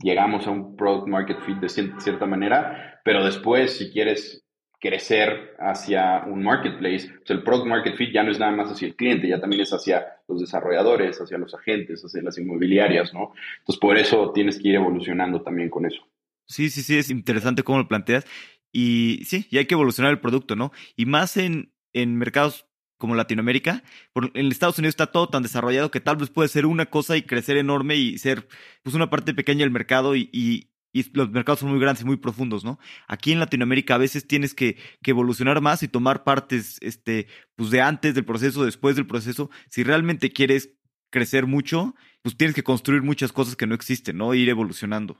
llegamos 0.00 0.48
a 0.48 0.50
un 0.50 0.74
product 0.74 1.06
market 1.06 1.40
fit 1.42 1.58
de 1.58 1.68
cierta 1.68 2.26
manera, 2.26 3.00
pero 3.04 3.24
después 3.24 3.78
si 3.78 3.92
quieres 3.92 4.43
crecer 4.84 5.56
hacia 5.58 6.24
un 6.26 6.44
marketplace, 6.44 7.08
pues 7.08 7.30
el 7.30 7.42
product 7.42 7.66
market 7.66 7.96
fit 7.96 8.12
ya 8.12 8.22
no 8.22 8.30
es 8.30 8.38
nada 8.38 8.52
más 8.52 8.70
hacia 8.70 8.86
el 8.86 8.94
cliente, 8.94 9.26
ya 9.26 9.40
también 9.40 9.62
es 9.62 9.72
hacia 9.72 10.04
los 10.28 10.40
desarrolladores, 10.40 11.18
hacia 11.18 11.38
los 11.38 11.54
agentes, 11.54 12.02
hacia 12.02 12.20
las 12.20 12.36
inmobiliarias, 12.36 13.14
¿no? 13.14 13.32
Entonces, 13.60 13.80
por 13.80 13.96
eso 13.96 14.30
tienes 14.34 14.60
que 14.60 14.68
ir 14.68 14.74
evolucionando 14.74 15.40
también 15.40 15.70
con 15.70 15.86
eso. 15.86 16.06
Sí, 16.46 16.68
sí, 16.68 16.82
sí, 16.82 16.98
es 16.98 17.08
interesante 17.08 17.62
cómo 17.62 17.78
lo 17.78 17.88
planteas. 17.88 18.26
Y 18.72 19.22
sí, 19.24 19.46
y 19.50 19.56
hay 19.56 19.64
que 19.64 19.72
evolucionar 19.72 20.12
el 20.12 20.20
producto, 20.20 20.54
¿no? 20.54 20.70
Y 20.96 21.06
más 21.06 21.38
en, 21.38 21.72
en 21.94 22.16
mercados 22.16 22.66
como 22.98 23.14
Latinoamérica, 23.14 23.82
en 24.14 24.52
Estados 24.52 24.78
Unidos 24.78 24.92
está 24.92 25.06
todo 25.06 25.30
tan 25.30 25.42
desarrollado 25.42 25.90
que 25.90 26.00
tal 26.00 26.16
vez 26.16 26.28
puede 26.28 26.50
ser 26.50 26.66
una 26.66 26.86
cosa 26.86 27.16
y 27.16 27.22
crecer 27.22 27.56
enorme 27.56 27.96
y 27.96 28.18
ser 28.18 28.48
pues 28.82 28.94
una 28.94 29.08
parte 29.08 29.32
pequeña 29.32 29.60
del 29.60 29.70
mercado 29.70 30.14
y, 30.14 30.28
y 30.30 30.73
los 31.12 31.30
mercados 31.30 31.60
son 31.60 31.70
muy 31.70 31.80
grandes 31.80 32.02
y 32.02 32.06
muy 32.06 32.16
profundos, 32.16 32.64
¿no? 32.64 32.78
Aquí 33.08 33.32
en 33.32 33.40
Latinoamérica 33.40 33.96
a 33.96 33.98
veces 33.98 34.26
tienes 34.26 34.54
que, 34.54 34.76
evolucionar 35.04 35.60
más 35.60 35.82
y 35.82 35.88
tomar 35.88 36.24
partes, 36.24 36.78
este, 36.80 37.26
pues 37.56 37.70
de 37.70 37.80
antes 37.80 38.14
del 38.14 38.24
proceso, 38.24 38.64
después 38.64 38.96
del 38.96 39.06
proceso. 39.06 39.50
Si 39.68 39.82
realmente 39.82 40.30
quieres 40.30 40.74
crecer 41.10 41.46
mucho, 41.46 41.94
pues 42.22 42.36
tienes 42.36 42.54
que 42.54 42.62
construir 42.62 43.02
muchas 43.02 43.32
cosas 43.32 43.56
que 43.56 43.66
no 43.66 43.74
existen, 43.74 44.16
¿no? 44.16 44.32
E 44.32 44.38
ir 44.38 44.48
evolucionando. 44.48 45.16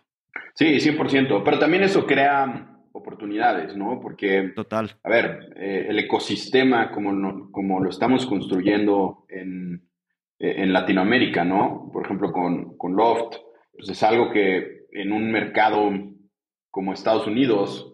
Sí, 0.54 0.66
100%. 0.66 1.42
Pero 1.44 1.58
también 1.58 1.82
eso 1.82 2.06
crea 2.06 2.70
oportunidades, 2.92 3.76
¿no? 3.76 4.00
Porque, 4.00 4.52
Total. 4.54 4.96
a 5.02 5.08
ver, 5.08 5.52
eh, 5.56 5.86
el 5.88 5.98
ecosistema 5.98 6.92
como, 6.92 7.50
como 7.50 7.80
lo 7.80 7.90
estamos 7.90 8.24
construyendo 8.26 9.26
en, 9.28 9.88
eh, 10.38 10.54
en 10.58 10.72
Latinoamérica, 10.72 11.44
¿no? 11.44 11.90
Por 11.92 12.04
ejemplo, 12.04 12.32
con, 12.32 12.76
con 12.76 12.94
Loft, 12.94 13.36
pues 13.72 13.88
es 13.88 14.02
algo 14.02 14.30
que 14.30 14.83
en 14.94 15.12
un 15.12 15.30
mercado 15.30 15.90
como 16.70 16.92
Estados 16.92 17.26
Unidos 17.26 17.92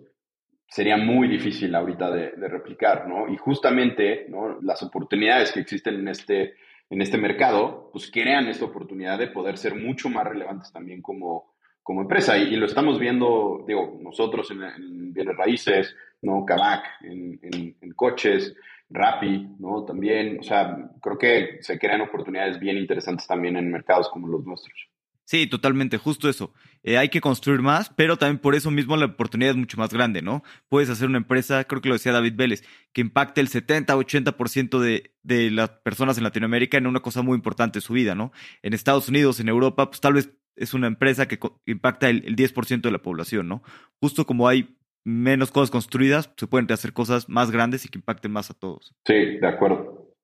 sería 0.68 0.96
muy 0.96 1.26
difícil 1.26 1.74
ahorita 1.74 2.10
de, 2.10 2.48
replicar, 2.48 3.08
¿no? 3.08 3.28
Y 3.28 3.36
justamente, 3.36 4.26
¿no? 4.28 4.60
Las 4.62 4.82
oportunidades 4.82 5.50
que 5.50 5.60
existen 5.60 5.96
en 5.96 6.08
este, 6.08 6.54
en 6.88 7.02
este 7.02 7.18
mercado, 7.18 7.90
pues 7.92 8.10
crean 8.10 8.46
esta 8.46 8.66
oportunidad 8.66 9.18
de 9.18 9.28
poder 9.28 9.58
ser 9.58 9.74
mucho 9.74 10.08
más 10.08 10.24
relevantes 10.24 10.72
también 10.72 11.02
como, 11.02 11.54
como 11.82 12.02
empresa. 12.02 12.38
Y, 12.38 12.54
lo 12.54 12.66
estamos 12.66 13.00
viendo, 13.00 13.64
digo, 13.66 13.98
nosotros 14.00 14.48
en, 14.52 15.12
bienes 15.12 15.36
raíces, 15.36 15.96
¿no? 16.22 16.44
Kavak, 16.44 16.84
en, 17.02 17.40
en, 17.42 17.92
coches, 17.94 18.54
Rappi, 18.88 19.48
¿no? 19.58 19.84
También, 19.84 20.38
o 20.40 20.42
sea, 20.42 20.76
creo 21.02 21.18
que 21.18 21.58
se 21.60 21.78
crean 21.78 22.00
oportunidades 22.00 22.58
bien 22.58 22.76
interesantes 22.76 23.26
también 23.26 23.56
en 23.56 23.70
mercados 23.70 24.08
como 24.08 24.28
los 24.28 24.44
nuestros. 24.44 24.88
Sí, 25.30 25.46
totalmente, 25.48 25.96
justo 25.96 26.28
eso. 26.28 26.52
Eh, 26.82 26.96
hay 26.96 27.10
que 27.10 27.20
construir 27.20 27.60
más, 27.60 27.90
pero 27.90 28.16
también 28.16 28.38
por 28.38 28.54
eso 28.54 28.70
mismo 28.70 28.96
la 28.96 29.06
oportunidad 29.06 29.50
es 29.50 29.56
mucho 29.56 29.76
más 29.76 29.90
grande, 29.90 30.22
¿no? 30.22 30.42
Puedes 30.68 30.88
hacer 30.88 31.08
una 31.08 31.18
empresa, 31.18 31.64
creo 31.64 31.82
que 31.82 31.88
lo 31.88 31.94
decía 31.94 32.12
David 32.12 32.34
Vélez, 32.36 32.64
que 32.92 33.02
impacte 33.02 33.40
el 33.40 33.48
70-80% 33.48 34.78
de, 34.78 35.14
de 35.22 35.50
las 35.50 35.70
personas 35.70 36.16
en 36.16 36.24
Latinoamérica 36.24 36.78
en 36.78 36.86
una 36.86 37.00
cosa 37.00 37.22
muy 37.22 37.36
importante 37.36 37.78
de 37.78 37.82
su 37.82 37.92
vida, 37.92 38.14
¿no? 38.14 38.32
En 38.62 38.72
Estados 38.72 39.08
Unidos, 39.08 39.40
en 39.40 39.48
Europa, 39.48 39.90
pues 39.90 40.00
tal 40.00 40.14
vez 40.14 40.30
es 40.56 40.74
una 40.74 40.86
empresa 40.86 41.28
que 41.28 41.38
impacta 41.66 42.08
el, 42.08 42.24
el 42.24 42.36
10% 42.36 42.80
de 42.80 42.90
la 42.90 43.02
población, 43.02 43.48
¿no? 43.48 43.62
Justo 44.00 44.26
como 44.26 44.48
hay 44.48 44.76
menos 45.04 45.50
cosas 45.50 45.70
construidas, 45.70 46.32
se 46.36 46.46
pueden 46.46 46.70
hacer 46.72 46.92
cosas 46.92 47.28
más 47.28 47.50
grandes 47.50 47.84
y 47.84 47.88
que 47.88 47.98
impacten 47.98 48.32
más 48.32 48.50
a 48.50 48.54
todos. 48.54 48.94
Sí, 49.06 49.14
de 49.14 49.48
acuerdo. 49.48 50.14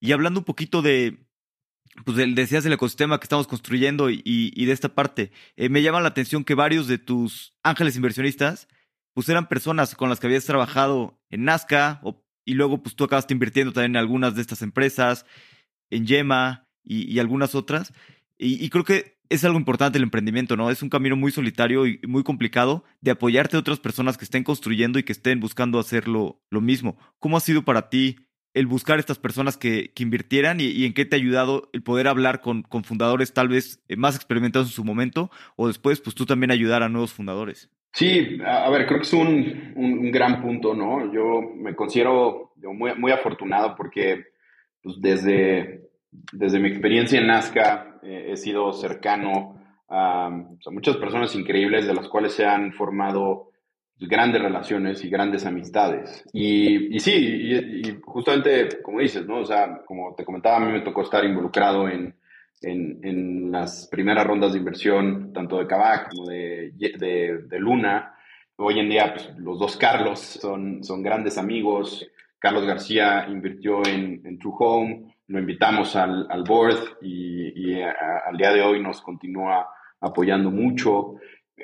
Y 0.00 0.12
hablando 0.12 0.40
un 0.40 0.44
poquito 0.44 0.82
de, 0.82 1.25
pues 2.04 2.16
decías 2.34 2.64
el 2.66 2.72
ecosistema 2.72 3.18
que 3.18 3.24
estamos 3.24 3.46
construyendo 3.46 4.10
y, 4.10 4.64
de 4.64 4.72
esta 4.72 4.94
parte. 4.94 5.32
Eh, 5.56 5.68
me 5.68 5.82
llama 5.82 6.00
la 6.00 6.08
atención 6.08 6.44
que 6.44 6.54
varios 6.54 6.86
de 6.86 6.98
tus 6.98 7.54
ángeles 7.62 7.96
inversionistas, 7.96 8.68
pues 9.14 9.28
eran 9.28 9.48
personas 9.48 9.94
con 9.94 10.08
las 10.08 10.20
que 10.20 10.26
habías 10.26 10.44
trabajado 10.44 11.18
en 11.30 11.44
Nazca 11.44 12.00
y 12.44 12.54
luego 12.54 12.82
pues 12.82 12.94
tú 12.94 13.04
acabaste 13.04 13.34
invirtiendo 13.34 13.72
también 13.72 13.92
en 13.92 13.96
algunas 13.96 14.34
de 14.34 14.42
estas 14.42 14.62
empresas, 14.62 15.26
en 15.90 16.06
Yema 16.06 16.68
y, 16.84 17.18
algunas 17.18 17.54
otras. 17.54 17.92
Y, 18.38 18.68
creo 18.68 18.84
que 18.84 19.16
es 19.28 19.44
algo 19.44 19.58
importante 19.58 19.98
el 19.98 20.04
emprendimiento, 20.04 20.56
¿no? 20.56 20.70
Es 20.70 20.82
un 20.82 20.90
camino 20.90 21.16
muy 21.16 21.32
solitario 21.32 21.86
y 21.86 21.98
muy 22.06 22.22
complicado 22.22 22.84
de 23.00 23.10
apoyarte 23.12 23.56
a 23.56 23.60
otras 23.60 23.80
personas 23.80 24.16
que 24.16 24.24
estén 24.24 24.44
construyendo 24.44 24.98
y 24.98 25.02
que 25.02 25.12
estén 25.12 25.40
buscando 25.40 25.78
hacer 25.78 26.06
lo 26.06 26.38
mismo. 26.50 26.98
¿Cómo 27.18 27.36
ha 27.36 27.40
sido 27.40 27.64
para 27.64 27.88
ti 27.88 28.25
el 28.56 28.66
buscar 28.66 28.98
estas 28.98 29.18
personas 29.18 29.58
que, 29.58 29.92
invirtieran 29.98 30.60
y, 30.60 30.86
en 30.86 30.94
qué 30.94 31.04
te 31.04 31.14
ha 31.14 31.18
ayudado 31.18 31.68
el 31.74 31.82
poder 31.82 32.08
hablar 32.08 32.40
con, 32.40 32.62
con 32.62 32.84
fundadores 32.84 33.34
tal 33.34 33.48
vez 33.48 33.82
eh, 33.88 33.96
más 33.96 34.16
experimentados 34.16 34.68
en 34.68 34.72
su 34.72 34.82
momento 34.82 35.30
o 35.56 35.66
después 35.66 36.00
pues 36.00 36.16
tú 36.16 36.24
también 36.24 36.50
ayudar 36.50 36.82
a 36.82 36.88
nuevos 36.88 37.12
fundadores? 37.12 37.70
Sí, 37.92 38.38
a 38.44 38.68
ver, 38.70 38.86
creo 38.86 38.98
que 38.98 39.06
es 39.06 39.12
un, 39.12 39.72
un, 39.76 40.10
gran 40.10 40.40
punto, 40.42 40.74
¿no? 40.74 41.12
Yo 41.12 41.42
me 41.54 41.74
considero 41.74 42.52
muy, 42.56 42.94
muy 42.94 43.12
afortunado 43.12 43.74
porque 43.76 44.24
pues, 44.82 44.96
desde, 45.00 45.90
desde 46.32 46.58
mi 46.58 46.68
experiencia 46.68 47.20
en 47.20 47.26
Nazca 47.26 47.98
eh, 48.02 48.28
he 48.30 48.36
sido 48.36 48.72
cercano 48.72 49.60
a, 49.88 50.30
muchas 50.70 50.96
personas 50.96 51.34
increíbles 51.34 51.86
de 51.86 51.94
las 51.94 52.08
cuales 52.08 52.32
se 52.32 52.46
han 52.46 52.72
formado 52.72 53.50
grandes 53.98 54.42
relaciones 54.42 55.02
y 55.04 55.08
grandes 55.08 55.46
amistades. 55.46 56.24
Y, 56.32 56.94
y 56.94 57.00
sí, 57.00 57.14
y, 57.14 58.00
justamente 58.04 58.82
como 58.82 59.00
dices, 59.00 59.26
¿no? 59.26 59.40
O 59.40 59.44
sea, 59.44 59.82
como 59.86 60.14
te 60.14 60.24
comentaba, 60.24 60.56
a 60.56 60.60
mí 60.60 60.72
me 60.72 60.82
tocó 60.82 61.02
estar 61.02 61.24
involucrado 61.24 61.88
en, 61.88 62.14
en, 62.62 63.00
en 63.02 63.50
las 63.50 63.88
primeras 63.88 64.26
rondas 64.26 64.52
de 64.52 64.58
inversión, 64.58 65.32
tanto 65.32 65.58
de 65.58 65.66
Kavak 65.66 66.10
como 66.10 66.26
de, 66.26 66.72
de, 66.74 67.38
de, 67.48 67.58
Luna. 67.58 68.14
Hoy 68.56 68.78
en 68.78 68.88
día, 68.88 69.14
pues, 69.14 69.32
los 69.38 69.58
dos 69.58 69.76
Carlos 69.76 70.20
son, 70.20 70.84
son 70.84 71.02
grandes 71.02 71.38
amigos. 71.38 72.06
Carlos 72.38 72.66
García 72.66 73.26
invirtió 73.28 73.86
en, 73.86 74.20
en 74.24 74.38
True 74.38 74.54
Home, 74.58 75.14
lo 75.28 75.38
invitamos 75.38 75.96
al, 75.96 76.26
al 76.30 76.44
board 76.44 76.98
y, 77.02 77.72
y 77.72 77.82
al 77.82 78.36
día 78.36 78.52
de 78.52 78.62
hoy 78.62 78.80
nos 78.80 79.00
continúa 79.00 79.68
apoyando 80.00 80.50
mucho. 80.50 81.16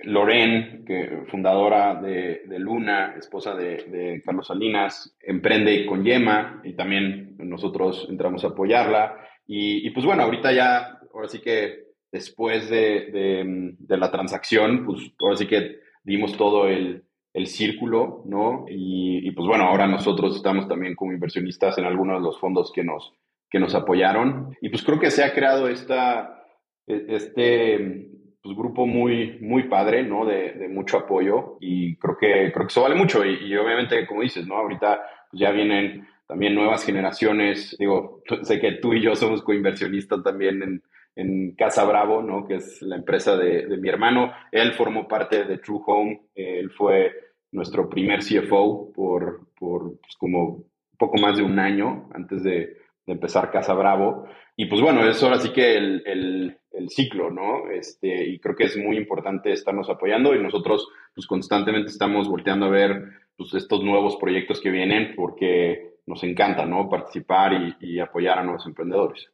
Loren, 0.05 0.85
que, 0.87 1.25
fundadora 1.29 1.95
de, 2.01 2.43
Luna, 2.59 3.15
esposa 3.19 3.55
de, 3.55 4.23
Carlos 4.25 4.47
Salinas, 4.47 5.17
emprende 5.21 5.85
con 5.87 6.03
Yema 6.03 6.63
y 6.65 6.75
también 6.75 7.37
nosotros 7.39 8.07
entramos 8.09 8.45
a 8.45 8.49
apoyarla. 8.49 9.19
Y, 9.47 9.91
pues 9.91 10.07
bueno, 10.07 10.23
ahorita 10.23 10.53
ya, 10.53 10.99
ahora 11.13 11.29
sí 11.29 11.41
que 11.41 11.93
después 12.11 12.71
de, 12.71 13.77
la 13.87 14.11
transacción, 14.11 14.87
pues 14.87 15.13
ahora 15.21 15.37
sí 15.37 15.47
que 15.47 15.81
dimos 16.03 16.37
todo 16.37 16.69
el, 16.69 17.05
círculo, 17.45 18.23
¿no? 18.27 18.65
Y, 18.69 19.31
pues 19.33 19.47
bueno, 19.47 19.65
ahora 19.65 19.87
nosotros 19.87 20.37
estamos 20.37 20.69
también 20.69 20.95
como 20.95 21.13
inversionistas 21.13 21.77
en 21.77 21.85
algunos 21.85 22.21
de 22.21 22.25
los 22.25 22.39
fondos 22.39 22.73
que 22.73 22.83
nos, 22.83 23.13
que 23.51 23.59
nos 23.59 23.75
apoyaron. 23.75 24.57
Y 24.63 24.71
pues 24.71 24.83
creo 24.83 24.99
que 24.99 25.11
se 25.11 25.23
ha 25.23 25.35
creado 25.35 25.69
esta, 25.69 26.45
e, 26.87 27.05
este 27.09 28.09
pues, 28.43 28.57
grupo 28.57 28.87
muy, 28.87 29.39
muy 29.41 29.65
padre, 29.65 30.03
¿no? 30.03 30.25
De, 30.27 30.53
de, 30.53 30.69
mucho 30.69 30.99
apoyo 30.99 31.57
y 31.61 31.97
creo 31.97 32.17
que, 32.19 32.53
creo 32.53 32.67
que 32.67 32.71
eso 32.71 32.83
vale 32.83 32.95
mucho 32.95 33.25
y, 33.25 33.57
obviamente, 33.57 34.07
como 34.07 34.23
dices, 34.23 34.47
¿no? 34.47 34.57
Ahorita 34.57 35.03
pues, 35.31 35.41
ya 35.41 35.51
vienen 35.51 36.07
también 36.27 36.55
nuevas 36.55 36.85
generaciones, 36.85 37.77
digo, 37.79 38.23
sé 38.43 38.61
que 38.61 38.73
tú 38.73 38.95
y 38.95 39.03
yo 39.03 39.15
somos 39.15 39.43
coinversionistas 39.43 40.23
también 40.23 40.63
en, 40.63 40.83
en 41.15 41.55
Casa 41.55 41.85
Bravo, 41.85 42.23
¿no? 42.23 42.47
Que 42.47 42.57
es 42.57 42.81
la 42.83 42.97
empresa 42.97 43.37
de, 43.37 43.67
de, 43.67 43.77
mi 43.77 43.89
hermano. 43.89 44.33
Él 44.51 44.73
formó 44.73 45.07
parte 45.07 45.45
de 45.45 45.59
True 45.59 45.81
Home, 45.87 46.23
él 46.35 46.71
fue 46.71 47.13
nuestro 47.53 47.89
primer 47.89 48.21
CFO 48.21 48.93
por, 48.93 49.47
por 49.59 50.01
pues, 50.01 50.17
como 50.19 50.65
poco 50.99 51.19
más 51.19 51.37
de 51.37 51.43
un 51.43 51.59
año 51.59 52.09
antes 52.15 52.43
de, 52.43 52.77
empezar 53.07 53.51
Casa 53.51 53.75
Bravo. 53.75 54.27
Y 54.63 54.67
pues 54.67 54.81
bueno, 54.81 55.05
es 55.05 55.21
ahora 55.25 55.41
sí 55.41 55.51
que 55.51 55.77
el, 55.77 56.05
el, 56.07 56.89
ciclo, 56.89 57.31
¿no? 57.33 57.69
Este, 57.69 58.29
y 58.29 58.39
creo 58.39 58.55
que 58.55 58.65
es 58.65 58.77
muy 58.77 58.97
importante 58.97 59.51
estarnos 59.51 59.91
apoyando 59.91 60.37
y 60.37 60.43
nosotros 60.43 60.87
pues 61.15 61.27
constantemente 61.27 61.91
estamos 61.91 62.29
volteando 62.29 62.67
a 62.67 62.71
ver 62.71 63.03
pues, 63.37 63.55
estos 63.55 63.83
nuevos 63.83 64.17
proyectos 64.19 64.61
que 64.61 64.71
vienen 64.71 65.15
porque 65.17 65.95
nos 66.07 66.23
encanta, 66.23 66.65
¿no? 66.65 66.89
Participar 66.89 67.77
y 67.81 67.99
apoyar 67.99 68.39
a 68.39 68.45
nuevos 68.45 68.65
emprendedores. 68.65 69.33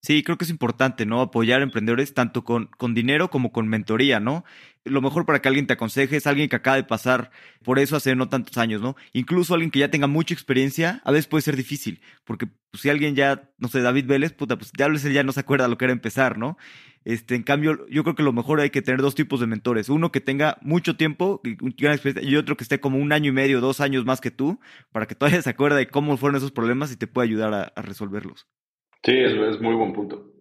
Sí, 0.00 0.22
creo 0.22 0.38
que 0.38 0.44
es 0.44 0.50
importante, 0.50 1.06
¿no? 1.06 1.20
Apoyar 1.20 1.60
a 1.60 1.64
emprendedores 1.64 2.14
tanto 2.14 2.44
con, 2.44 2.66
con 2.66 2.94
dinero 2.94 3.30
como 3.30 3.50
con 3.50 3.66
mentoría, 3.68 4.20
¿no? 4.20 4.44
Lo 4.84 5.02
mejor 5.02 5.26
para 5.26 5.42
que 5.42 5.48
alguien 5.48 5.66
te 5.66 5.72
aconseje 5.74 6.16
es 6.16 6.26
alguien 6.28 6.48
que 6.48 6.56
acaba 6.56 6.76
de 6.76 6.84
pasar 6.84 7.30
por 7.64 7.80
eso 7.80 7.96
hace 7.96 8.14
no 8.14 8.28
tantos 8.28 8.56
años, 8.58 8.80
¿no? 8.80 8.94
Incluso 9.12 9.54
alguien 9.54 9.72
que 9.72 9.80
ya 9.80 9.90
tenga 9.90 10.06
mucha 10.06 10.34
experiencia, 10.34 11.02
a 11.04 11.10
veces 11.10 11.26
puede 11.26 11.42
ser 11.42 11.56
difícil, 11.56 12.00
porque 12.24 12.46
pues, 12.46 12.82
si 12.82 12.90
alguien 12.90 13.16
ya, 13.16 13.50
no 13.58 13.68
sé, 13.68 13.80
David 13.82 14.06
Vélez, 14.06 14.32
puta, 14.32 14.56
pues 14.56 14.70
ya 14.78 14.86
él 14.86 14.98
ya 15.12 15.24
no 15.24 15.32
se 15.32 15.40
acuerda 15.40 15.66
lo 15.66 15.76
que 15.76 15.86
era 15.86 15.92
empezar, 15.92 16.38
¿no? 16.38 16.56
Este, 17.04 17.34
en 17.34 17.42
cambio, 17.42 17.86
yo 17.88 18.04
creo 18.04 18.14
que 18.14 18.22
lo 18.22 18.32
mejor 18.32 18.60
hay 18.60 18.70
que 18.70 18.82
tener 18.82 19.00
dos 19.00 19.14
tipos 19.14 19.40
de 19.40 19.46
mentores. 19.46 19.88
Uno 19.88 20.12
que 20.12 20.20
tenga 20.20 20.58
mucho 20.62 20.96
tiempo 20.96 21.40
y 21.44 22.36
otro 22.36 22.56
que 22.56 22.64
esté 22.64 22.80
como 22.80 22.98
un 22.98 23.12
año 23.12 23.30
y 23.30 23.32
medio, 23.32 23.60
dos 23.60 23.80
años 23.80 24.04
más 24.04 24.20
que 24.20 24.30
tú, 24.30 24.60
para 24.92 25.06
que 25.06 25.14
todavía 25.14 25.42
se 25.42 25.50
acuerde 25.50 25.78
de 25.78 25.88
cómo 25.88 26.16
fueron 26.16 26.36
esos 26.36 26.52
problemas 26.52 26.92
y 26.92 26.96
te 26.96 27.06
pueda 27.06 27.24
ayudar 27.24 27.72
a 27.74 27.82
resolverlos. 27.82 28.46
Sí, 29.02 29.12
es, 29.12 29.32
es 29.32 29.60
muy 29.60 29.74
buen 29.74 29.92
punto. 29.92 30.32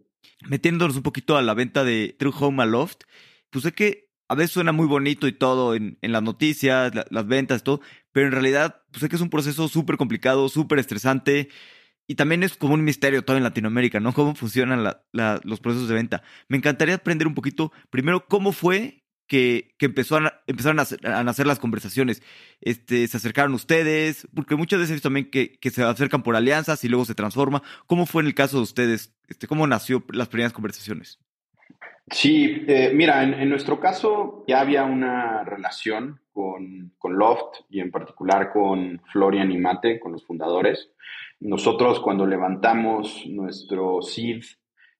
Metiéndonos 0.49 0.95
un 0.95 1.03
poquito 1.03 1.37
a 1.37 1.41
la 1.41 1.53
venta 1.53 1.83
de 1.83 2.15
True 2.17 2.33
Home 2.39 2.63
a 2.63 2.65
Loft, 2.65 3.03
pues 3.49 3.63
sé 3.63 3.73
que 3.73 4.09
a 4.27 4.35
veces 4.35 4.51
suena 4.51 4.71
muy 4.71 4.87
bonito 4.87 5.27
y 5.27 5.31
todo 5.31 5.73
en, 5.73 5.97
en 6.01 6.11
las 6.11 6.21
noticias, 6.23 6.91
las 7.09 7.27
ventas, 7.27 7.63
todo, 7.63 7.81
pero 8.11 8.27
en 8.27 8.33
realidad 8.33 8.83
pues 8.91 9.01
sé 9.01 9.09
que 9.09 9.15
es 9.15 9.21
un 9.21 9.29
proceso 9.29 9.67
súper 9.67 9.97
complicado, 9.97 10.49
súper 10.49 10.79
estresante 10.79 11.49
y 12.07 12.15
también 12.15 12.43
es 12.43 12.55
como 12.55 12.73
un 12.73 12.83
misterio 12.83 13.23
todo 13.23 13.35
en 13.37 13.43
Latinoamérica, 13.43 13.99
¿no? 13.99 14.13
Cómo 14.13 14.33
funcionan 14.33 14.83
los 15.11 15.59
procesos 15.59 15.89
de 15.89 15.95
venta. 15.95 16.23
Me 16.47 16.57
encantaría 16.57 16.95
aprender 16.95 17.27
un 17.27 17.35
poquito, 17.35 17.73
primero, 17.89 18.27
cómo 18.27 18.53
fue 18.53 19.03
que, 19.27 19.75
que 19.77 19.85
empezó 19.85 20.17
a, 20.17 20.41
empezaron 20.47 20.79
a, 20.79 21.23
nacer 21.23 21.45
las 21.45 21.59
conversaciones. 21.59 22.23
Este, 22.61 23.07
se 23.07 23.17
acercaron 23.17 23.53
ustedes, 23.53 24.27
porque 24.33 24.55
muchas 24.55 24.79
veces 24.79 25.01
también 25.01 25.29
que, 25.29 25.57
que, 25.59 25.69
se 25.69 25.83
acercan 25.83 26.23
por 26.23 26.35
alianzas 26.35 26.83
y 26.83 26.89
luego 26.89 27.05
se 27.05 27.15
transforma. 27.15 27.61
¿Cómo 27.85 28.05
fue 28.05 28.21
en 28.21 28.27
el 28.27 28.35
caso 28.35 28.57
de 28.57 28.63
ustedes? 28.63 29.13
Este, 29.27 29.47
¿Cómo 29.47 29.67
nació 29.67 30.03
las 30.09 30.29
primeras 30.29 30.53
conversaciones? 30.53 31.19
Sí, 32.09 32.63
eh, 32.67 32.91
mira, 32.93 33.21
en, 33.23 33.49
nuestro 33.49 33.81
caso 33.81 34.45
ya 34.47 34.61
había 34.61 34.85
una 34.85 35.43
relación 35.43 36.21
con, 36.31 36.93
con, 36.97 37.17
Loft 37.17 37.65
y 37.69 37.81
en 37.81 37.91
particular 37.91 38.53
con 38.53 39.01
Florian 39.11 39.51
y 39.51 39.57
Mate, 39.57 39.99
con 39.99 40.13
los 40.13 40.25
fundadores. 40.25 40.89
Nosotros 41.41 41.99
cuando 41.99 42.25
levantamos 42.25 43.25
nuestro 43.27 44.01
seed 44.01 44.41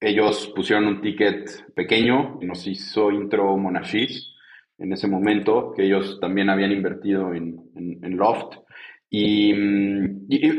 ellos 0.00 0.52
pusieron 0.54 0.86
un 0.86 1.00
ticket 1.00 1.72
pequeño, 1.74 2.38
nos 2.42 2.66
hizo 2.66 3.10
intro 3.10 3.56
Monashis 3.56 4.34
en 4.78 4.92
ese 4.92 5.08
momento, 5.08 5.72
que 5.74 5.84
ellos 5.84 6.18
también 6.20 6.50
habían 6.50 6.70
invertido 6.70 7.34
en, 7.34 8.16
Loft. 8.16 8.56
Y, 9.10 9.52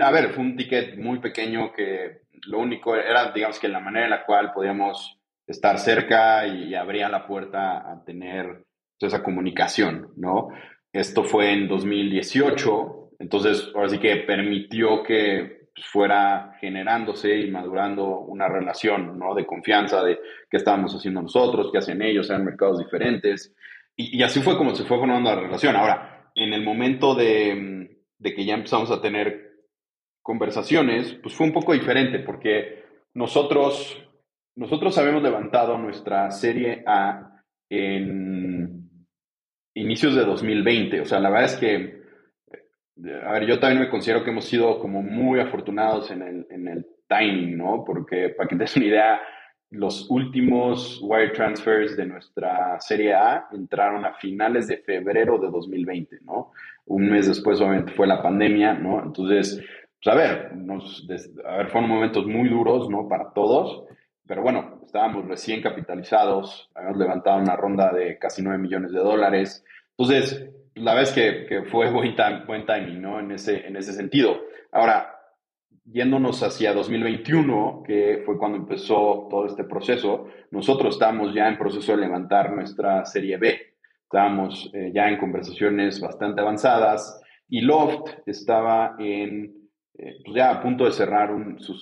a 0.01 0.11
ver, 0.11 0.31
fue 0.31 0.43
un 0.43 0.55
ticket 0.55 0.97
muy 0.97 1.19
pequeño 1.19 1.71
que 1.73 2.21
lo 2.47 2.59
único 2.59 2.95
era, 2.95 3.31
digamos 3.31 3.59
que 3.59 3.67
la 3.67 3.79
manera 3.79 4.05
en 4.05 4.11
la 4.11 4.25
cual 4.25 4.51
podíamos 4.53 5.19
estar 5.47 5.79
cerca 5.79 6.45
y, 6.47 6.75
abría 6.75 7.09
la 7.09 7.25
puerta 7.25 7.91
a 7.91 8.03
tener 8.03 8.65
esa 8.99 9.23
comunicación, 9.23 10.13
¿no? 10.17 10.49
Esto 10.91 11.23
fue 11.23 11.53
en 11.53 11.67
2018, 11.67 13.11
entonces 13.19 13.71
ahora 13.73 13.89
sí 13.89 13.99
que 13.99 14.17
permitió 14.17 15.03
que 15.03 15.58
pues, 15.79 15.91
fuera 15.91 16.57
generándose 16.59 17.39
y 17.39 17.49
madurando 17.49 18.19
una 18.19 18.49
relación 18.49 19.17
¿no? 19.17 19.33
de 19.33 19.45
confianza 19.45 20.03
de 20.03 20.19
qué 20.49 20.57
estábamos 20.57 20.93
haciendo 20.93 21.21
nosotros, 21.21 21.69
qué 21.71 21.77
hacen 21.77 22.01
ellos, 22.01 22.29
eran 22.29 22.43
mercados 22.43 22.79
diferentes. 22.79 23.55
Y, 23.95 24.21
así 24.23 24.41
fue 24.41 24.57
como 24.57 24.75
se 24.75 24.83
fue 24.83 24.97
formando 24.97 25.29
la 25.29 25.39
relación. 25.39 25.77
Ahora, 25.77 26.31
en 26.35 26.51
el 26.51 26.63
momento 26.63 27.15
de, 27.15 27.97
de 28.17 28.33
que 28.33 28.45
ya 28.45 28.55
empezamos 28.55 28.91
a 28.91 29.01
tener 29.01 29.67
conversaciones, 30.21 31.13
pues 31.23 31.33
fue 31.33 31.47
un 31.47 31.53
poco 31.53 31.71
diferente 31.71 32.19
porque 32.19 32.83
nosotros, 33.13 34.05
nosotros 34.55 34.97
habíamos 34.97 35.23
levantado 35.23 35.77
nuestra 35.77 36.29
serie 36.31 36.83
A 36.85 37.41
en 37.69 38.89
inicios 39.75 40.15
de 40.15 40.25
2020. 40.25 41.01
O 41.01 41.05
sea, 41.05 41.19
la 41.19 41.29
verdad 41.29 41.53
es 41.53 41.57
que 41.57 41.98
a 43.25 43.31
ver, 43.33 43.45
yo 43.45 43.59
también 43.59 43.81
me 43.81 43.89
considero 43.89 44.23
que 44.23 44.31
hemos 44.31 44.45
sido 44.45 44.79
como 44.79 45.01
muy 45.01 45.39
afortunados 45.39 46.11
en 46.11 46.21
el, 46.21 46.47
en 46.49 46.67
el 46.67 46.85
timing, 47.07 47.57
¿no? 47.57 47.83
Porque 47.85 48.29
para 48.29 48.47
que 48.47 48.55
te 48.55 48.63
des 48.63 48.75
una 48.75 48.85
idea, 48.85 49.21
los 49.71 50.09
últimos 50.09 50.99
wire 51.01 51.29
transfers 51.29 51.95
de 51.95 52.05
nuestra 52.05 52.79
Serie 52.79 53.13
A 53.13 53.47
entraron 53.51 54.05
a 54.05 54.13
finales 54.13 54.67
de 54.67 54.77
febrero 54.77 55.37
de 55.37 55.49
2020, 55.49 56.19
¿no? 56.23 56.51
Un 56.85 57.09
mes 57.09 57.27
después, 57.27 57.61
obviamente, 57.61 57.93
fue 57.93 58.07
la 58.07 58.21
pandemia, 58.21 58.73
¿no? 58.73 59.01
Entonces, 59.03 59.63
pues 60.01 60.15
a 60.15 60.17
ver, 60.17 60.55
nos, 60.55 61.07
a 61.45 61.57
ver, 61.57 61.67
fueron 61.67 61.89
momentos 61.89 62.25
muy 62.25 62.49
duros, 62.49 62.89
¿no? 62.89 63.07
Para 63.07 63.31
todos, 63.31 63.85
pero 64.25 64.41
bueno, 64.41 64.79
estábamos 64.85 65.27
recién 65.27 65.61
capitalizados, 65.61 66.69
habíamos 66.73 66.99
levantado 66.99 67.39
una 67.39 67.55
ronda 67.55 67.91
de 67.91 68.17
casi 68.17 68.41
9 68.41 68.57
millones 68.57 68.91
de 68.91 68.99
dólares. 68.99 69.63
Entonces, 69.97 70.49
la 70.75 70.93
vez 70.93 71.11
que, 71.11 71.45
que 71.47 71.63
fue 71.63 71.91
buen, 71.91 72.15
buen 72.45 72.65
timing, 72.65 73.01
¿no? 73.01 73.19
En 73.19 73.31
ese, 73.31 73.67
en 73.67 73.75
ese 73.75 73.93
sentido. 73.93 74.41
Ahora, 74.71 75.19
yéndonos 75.91 76.41
hacia 76.43 76.73
2021, 76.73 77.83
que 77.85 78.21
fue 78.25 78.37
cuando 78.37 78.57
empezó 78.57 79.27
todo 79.29 79.45
este 79.45 79.63
proceso, 79.63 80.27
nosotros 80.51 80.95
estábamos 80.95 81.33
ya 81.33 81.47
en 81.47 81.57
proceso 81.57 81.93
de 81.93 82.01
levantar 82.01 82.53
nuestra 82.53 83.05
serie 83.05 83.37
B. 83.37 83.59
Estábamos 84.03 84.69
eh, 84.73 84.91
ya 84.93 85.09
en 85.09 85.17
conversaciones 85.17 85.99
bastante 85.99 86.41
avanzadas 86.41 87.21
y 87.47 87.61
Loft 87.61 88.09
estaba 88.25 88.95
en, 88.99 89.69
eh, 89.97 90.17
pues 90.23 90.35
ya 90.35 90.51
a 90.51 90.61
punto 90.61 90.85
de 90.85 90.91
cerrar 90.91 91.31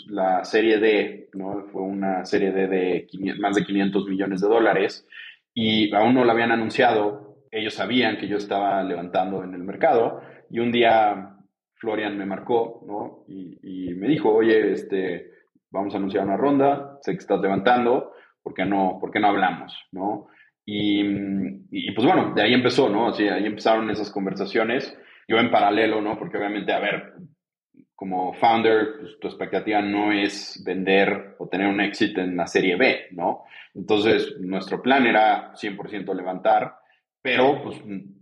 la 0.08 0.44
serie 0.44 0.78
D, 0.78 1.30
¿no? 1.34 1.66
Fue 1.72 1.82
una 1.82 2.26
serie 2.26 2.52
D 2.52 2.68
de 2.68 3.08
más 3.40 3.56
de 3.56 3.66
500 3.66 4.08
millones 4.08 4.42
de 4.42 4.48
dólares 4.48 5.08
y 5.54 5.94
aún 5.96 6.14
no 6.14 6.24
la 6.24 6.34
habían 6.34 6.52
anunciado, 6.52 7.27
ellos 7.52 7.74
sabían 7.74 8.18
que 8.18 8.28
yo 8.28 8.38
estaba 8.38 8.84
levantando 8.84 9.44
en 9.44 9.54
el 9.54 9.64
mercado 9.64 10.22
y 10.50 10.60
un 10.60 10.72
día 10.72 11.38
Florian 11.76 12.18
me 12.18 12.26
marcó, 12.26 12.84
¿no? 12.88 13.24
Y, 13.28 13.94
me 13.94 14.08
dijo, 14.08 14.34
oye, 14.34 14.72
este, 14.72 15.32
vamos 15.72 15.94
a 15.94 15.98
anunciar 15.98 16.26
una 16.26 16.38
ronda, 16.38 16.98
sé 17.02 17.12
que 17.12 17.20
estás 17.20 17.40
levantando, 17.40 18.14
¿por 18.42 18.54
qué 18.54 18.66
no, 18.66 18.98
por 19.00 19.12
qué 19.12 19.20
no 19.20 19.28
hablamos, 19.28 19.76
¿no? 19.92 20.28
Y, 20.70 21.92
pues 21.92 22.06
bueno, 22.06 22.34
de 22.34 22.42
ahí 22.42 22.54
empezó, 22.54 22.90
¿no? 22.90 23.08
Así, 23.08 23.28
ahí 23.28 23.46
empezaron 23.46 23.90
esas 23.90 24.12
conversaciones. 24.12 24.98
Yo 25.26 25.38
en 25.38 25.50
paralelo, 25.50 26.02
¿no? 26.02 26.18
Porque 26.20 26.38
obviamente, 26.38 26.74
a 26.74 26.80
ver, 26.80 27.14
como 27.96 28.34
founder, 28.34 28.98
pues, 29.00 29.20
tu 29.20 29.28
expectativa 29.28 29.82
no 29.82 30.12
es 30.12 30.62
vender 30.66 31.36
o 31.40 31.48
tener 31.48 31.68
un 31.68 31.80
éxito 31.80 32.20
en 32.20 32.36
la 32.36 32.48
serie 32.48 32.76
B, 32.76 33.08
¿no? 33.12 33.44
Entonces, 33.74 34.36
nuestro 34.42 34.82
plan 34.82 35.06
era 35.06 35.54
100% 35.54 36.14
levantar 36.14 36.76
pero, 37.22 37.62
pues, 37.64 37.82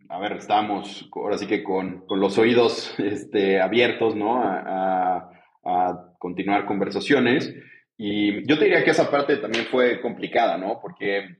a 0.10 0.20
ver, 0.20 0.34
estamos 0.34 1.10
ahora 1.14 1.38
sí 1.38 1.48
que 1.48 1.64
con, 1.64 2.06
con 2.06 2.20
los 2.20 2.38
oídos 2.38 2.96
este, 3.00 3.62
abiertos, 3.62 4.16
¿no? 4.16 4.42
A, 4.44 5.30
a, 5.64 6.12
continuar 6.20 6.66
conversaciones. 6.66 7.54
Y 7.98 8.46
yo 8.48 8.58
te 8.58 8.66
diría 8.66 8.84
que 8.84 8.92
esa 8.92 9.12
parte 9.12 9.38
también 9.38 9.66
fue 9.66 10.02
complicada, 10.02 10.58
¿no? 10.58 10.80
Porque, 10.82 11.38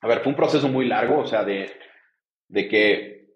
a 0.00 0.08
ver, 0.08 0.20
fue 0.20 0.30
un 0.30 0.36
proceso 0.36 0.68
muy 0.68 0.86
largo, 0.86 1.20
o 1.20 1.26
sea, 1.26 1.44
de, 1.44 1.70
de 2.48 2.68
que 2.68 3.28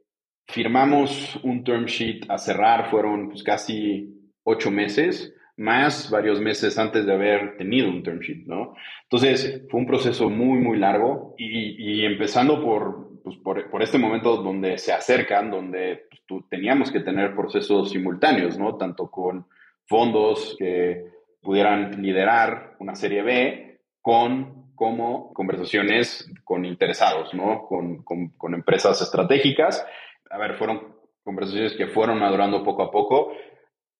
firmamos 0.49 1.39
un 1.45 1.63
term 1.63 1.85
sheet 1.85 2.29
a 2.29 2.39
cerrar, 2.39 2.91
fueron 2.91 3.29
pues, 3.29 3.43
casi 3.43 4.33
ocho 4.43 4.71
meses, 4.71 5.33
más 5.57 6.11
varios 6.11 6.41
meses 6.41 6.79
antes 6.79 7.07
de 7.07 7.13
haber 7.13 7.57
tenido 7.57 7.89
un 7.89 8.03
term 8.03 8.19
sheet, 8.19 8.47
¿no? 8.47 8.75
Entonces, 9.05 9.63
fue 9.71 9.81
un 9.81 9.87
proceso 9.87 10.29
muy, 10.29 10.59
muy 10.59 10.79
largo 10.79 11.35
y, 11.39 12.01
y 12.01 12.05
empezando 12.05 12.63
por, 12.63 13.10
pues, 13.23 13.37
por, 13.39 13.83
este 13.83 13.99
momento 13.99 14.37
donde 14.39 14.79
se 14.79 14.93
acercan, 14.93 15.51
donde 15.51 16.07
pues, 16.29 16.45
teníamos 16.49 16.91
que 16.91 17.01
tener 17.01 17.35
procesos 17.35 17.91
simultáneos, 17.91 18.59
¿no? 18.59 18.77
Tanto 18.77 19.11
con 19.11 19.47
fondos 19.87 20.57
que 20.59 21.05
pudieran 21.41 22.03
liderar 22.03 22.77
una 22.79 22.95
serie 22.95 23.23
B, 23.23 23.81
con 24.01 24.61
como 24.75 25.35
conversaciones 25.35 26.33
con 26.43 26.65
interesados, 26.65 27.35
¿no? 27.35 27.67
Con, 27.67 28.03
con, 28.03 28.55
empresas 28.55 29.03
estratégicas. 29.03 29.87
A 30.31 30.39
ver, 30.39 30.55
fueron 30.55 30.95
conversaciones 31.23 31.75
que 31.75 31.89
fueron 31.89 32.19
madurando 32.19 32.65
poco 32.65 32.85
a 32.85 32.91
poco. 32.91 33.33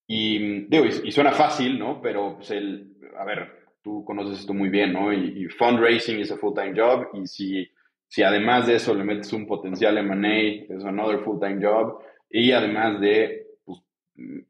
Y 0.07 0.67
digo, 0.69 0.87
y, 0.87 1.13
suena 1.13 1.33
fácil, 1.33 1.79
¿no? 1.79 2.01
Pero 2.01 2.37
pues 2.37 2.51
el, 2.53 2.97
a 3.19 3.25
ver, 3.25 3.69
tú 3.83 4.05
conoces 4.07 4.41
esto 4.41 4.55
muy 4.55 4.71
bien, 4.71 4.95
¿no? 4.95 5.13
Y, 5.13 5.45
y 5.45 5.49
fundraising 5.49 6.21
es 6.21 6.33
a 6.33 6.39
full-time 6.39 6.73
job 6.75 7.09
y 7.13 7.27
si 7.27 7.71
si 8.11 8.25
además 8.25 8.67
de 8.67 8.75
eso 8.75 8.93
le 8.93 9.05
metes 9.05 9.33
un 9.33 9.47
potencial 9.47 9.97
M&A, 9.97 10.75
es 10.75 10.85
another 10.85 11.21
full-time 11.21 11.65
job, 11.65 12.01
y 12.29 12.51
además 12.51 13.01
de 13.01 13.47
pues, 13.65 13.79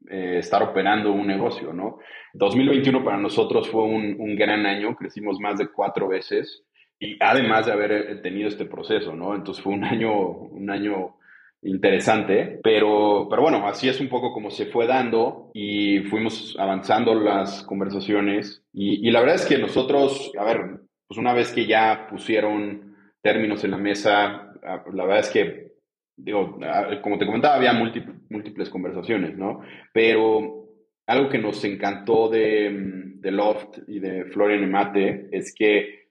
eh, 0.09 0.37
estar 0.39 0.63
operando 0.63 1.11
un 1.11 1.27
negocio, 1.27 1.71
¿no? 1.71 1.99
2021 2.33 3.03
para 3.03 3.17
nosotros 3.17 3.69
fue 3.69 3.83
un, 3.83 4.15
un, 4.19 4.35
gran 4.35 4.65
año, 4.65 4.95
crecimos 4.95 5.39
más 5.39 5.59
de 5.59 5.67
cuatro 5.67 6.07
veces, 6.07 6.63
y 6.99 7.17
además 7.19 7.67
de 7.67 7.71
haber 7.71 7.91
eh, 7.91 8.15
tenido 8.15 8.47
este 8.47 8.65
proceso, 8.65 9.15
¿no? 9.15 9.35
Entonces 9.35 9.63
fue 9.63 9.73
un 9.73 9.83
año, 9.83 10.11
un 10.11 10.67
año 10.71 11.17
interesante, 11.61 12.59
pero, 12.63 13.27
pero 13.29 13.43
bueno, 13.43 13.67
así 13.67 13.87
es 13.87 14.01
un 14.01 14.09
poco 14.09 14.33
como 14.33 14.49
se 14.49 14.65
fue 14.65 14.87
dando 14.87 15.51
y 15.53 15.99
fuimos 15.99 16.55
avanzando 16.57 17.13
las 17.13 17.61
conversaciones 17.61 18.65
y, 18.73 19.07
y 19.07 19.11
la 19.11 19.19
verdad 19.19 19.35
es 19.35 19.45
que 19.45 19.59
nosotros, 19.59 20.31
a 20.39 20.43
ver, 20.45 20.79
pues 21.07 21.19
una 21.19 21.33
vez 21.33 21.53
que 21.53 21.67
ya 21.67 22.07
pusieron 22.09 22.90
términos 23.21 23.63
en 23.63 23.71
la 23.71 23.77
mesa, 23.77 24.53
la 24.63 25.05
verdad 25.05 25.19
es 25.19 25.29
que, 25.29 25.71
digo, 26.15 26.59
como 27.01 27.17
te 27.17 27.25
comentaba, 27.25 27.55
había 27.55 27.73
múltiples, 27.73 28.69
conversaciones, 28.69 29.37
¿no? 29.37 29.61
Pero 29.93 30.67
algo 31.07 31.29
que 31.29 31.39
nos 31.39 31.63
encantó 31.63 32.29
de, 32.29 32.69
de 33.15 33.31
Loft 33.31 33.79
y 33.87 33.99
de 33.99 34.25
Florian 34.25 34.63
y 34.63 34.67
Mate 34.67 35.29
es 35.31 35.53
que 35.53 36.01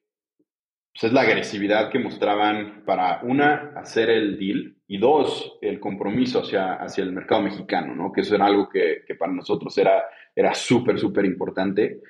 pues 0.92 1.04
es 1.04 1.12
la 1.12 1.20
agresividad 1.20 1.88
que 1.88 2.00
mostraban 2.00 2.82
para, 2.84 3.20
una, 3.22 3.72
hacer 3.76 4.10
el 4.10 4.36
deal 4.36 4.74
y 4.88 4.98
dos, 4.98 5.56
el 5.62 5.78
compromiso 5.78 6.40
hacia, 6.40 6.74
hacia 6.74 7.04
el 7.04 7.12
mercado 7.12 7.42
mexicano, 7.42 7.94
¿no? 7.94 8.10
Que 8.10 8.22
eso 8.22 8.34
era 8.34 8.46
algo 8.46 8.68
que, 8.68 9.02
que 9.06 9.14
para 9.14 9.32
nosotros 9.32 9.78
era 9.78 10.02
era 10.34 10.54
súper, 10.54 10.98
súper 10.98 11.24
importante. 11.24 12.00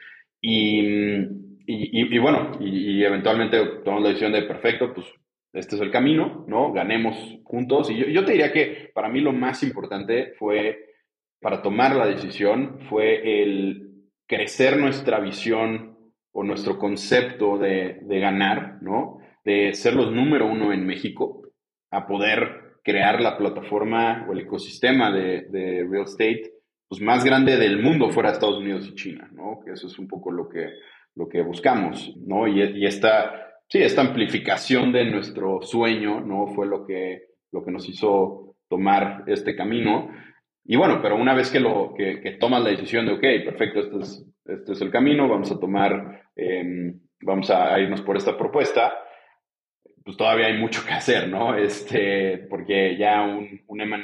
Y, 0.41 1.27
y, 1.73 2.19
bueno, 2.19 2.53
y, 2.61 3.05
eventualmente 3.05 3.59
tomamos 3.85 4.03
la 4.03 4.09
decisión 4.09 4.33
de, 4.33 4.43
perfecto, 4.43 4.93
pues 4.93 5.07
este 5.53 5.77
es 5.77 5.83
el 5.83 5.91
camino, 5.91 6.45
¿no? 6.49 6.73
Ganemos 6.73 7.17
juntos. 7.45 7.91
Y 7.91 8.13
yo, 8.13 8.25
te 8.25 8.33
diría 8.33 8.53
que 8.53 8.91
para 8.95 9.09
mí 9.09 9.21
lo 9.21 9.33
más 9.33 9.63
importante 9.63 10.33
fue, 10.39 10.87
para 11.41 11.63
tomar 11.63 11.95
la 11.95 12.07
decisión, 12.07 12.81
fue 12.89 13.43
el 13.43 14.09
crecer 14.27 14.79
nuestra 14.79 15.21
visión 15.21 15.97
o 16.33 16.45
nuestro 16.45 16.79
concepto 16.79 17.59
de, 17.59 18.01
ganar, 18.07 18.79
¿no? 18.81 19.19
De 19.45 19.73
ser 19.75 19.95
los 19.95 20.13
número 20.13 20.47
uno 20.47 20.73
en 20.73 20.87
México, 20.87 21.43
a 21.91 22.07
poder 22.07 22.79
crear 22.83 23.21
la 23.21 23.37
plataforma 23.37 24.27
o 24.29 24.33
el 24.33 24.41
ecosistema 24.41 25.11
de, 25.13 25.87
real 25.89 26.05
estate 26.05 26.53
pues, 26.89 27.01
más 27.01 27.25
grande 27.25 27.57
del 27.57 27.83
mundo 27.83 28.11
fuera 28.11 28.31
Estados 28.31 28.59
Unidos 28.59 28.89
y 28.89 28.95
China, 28.95 29.29
¿no? 29.33 29.61
Que 29.65 29.73
eso 29.73 29.87
es 29.87 29.99
un 29.99 30.09
poco 30.09 30.31
lo 30.31 30.49
que, 30.49 30.71
lo 31.15 31.29
que 31.29 31.43
buscamos, 31.43 32.15
¿no? 32.17 32.47
Y, 32.47 32.63
y 32.63 32.87
esta, 32.87 33.61
sí, 33.69 33.79
esta 33.79 34.03
amplificación 34.03 34.93
de 34.93 35.05
nuestro 35.05 35.63
sueño, 35.63 36.21
¿no? 36.21 36.47
Fue 36.49 36.67
lo 36.67 36.87
que, 36.87 37.31
lo 37.53 37.65
que 37.65 37.71
nos 37.71 37.89
hizo 37.89 38.57
tomar 38.69 39.25
este 39.27 39.55
camino. 39.55 40.11
Y 40.65 40.77
bueno, 40.77 41.01
pero 41.03 41.17
una 41.17 41.35
vez 41.35 41.51
que, 41.51 41.61
lo, 41.61 41.93
que, 41.97 42.21
que 42.21 42.33
tomas 42.33 42.63
la 42.63 42.71
decisión 42.71 43.07
de, 43.07 43.13
ok, 43.13 43.45
perfecto, 43.45 43.81
este 43.81 43.99
es, 43.99 44.27
este 44.45 44.73
es 44.73 44.81
el 44.81 44.91
camino, 44.91 45.29
vamos 45.29 45.51
a 45.51 45.59
tomar, 45.59 46.23
eh, 46.37 46.95
vamos 47.23 47.51
a 47.51 47.79
irnos 47.81 48.03
por 48.03 48.17
esta 48.17 48.37
propuesta, 48.37 48.93
pues 50.05 50.17
todavía 50.17 50.47
hay 50.47 50.59
mucho 50.59 50.85
que 50.87 50.93
hacer, 50.93 51.29
¿no? 51.29 51.57
Este, 51.57 52.39
porque 52.49 52.97
ya 52.97 53.23
un, 53.23 53.63
un 53.67 53.81
M&A 53.81 54.01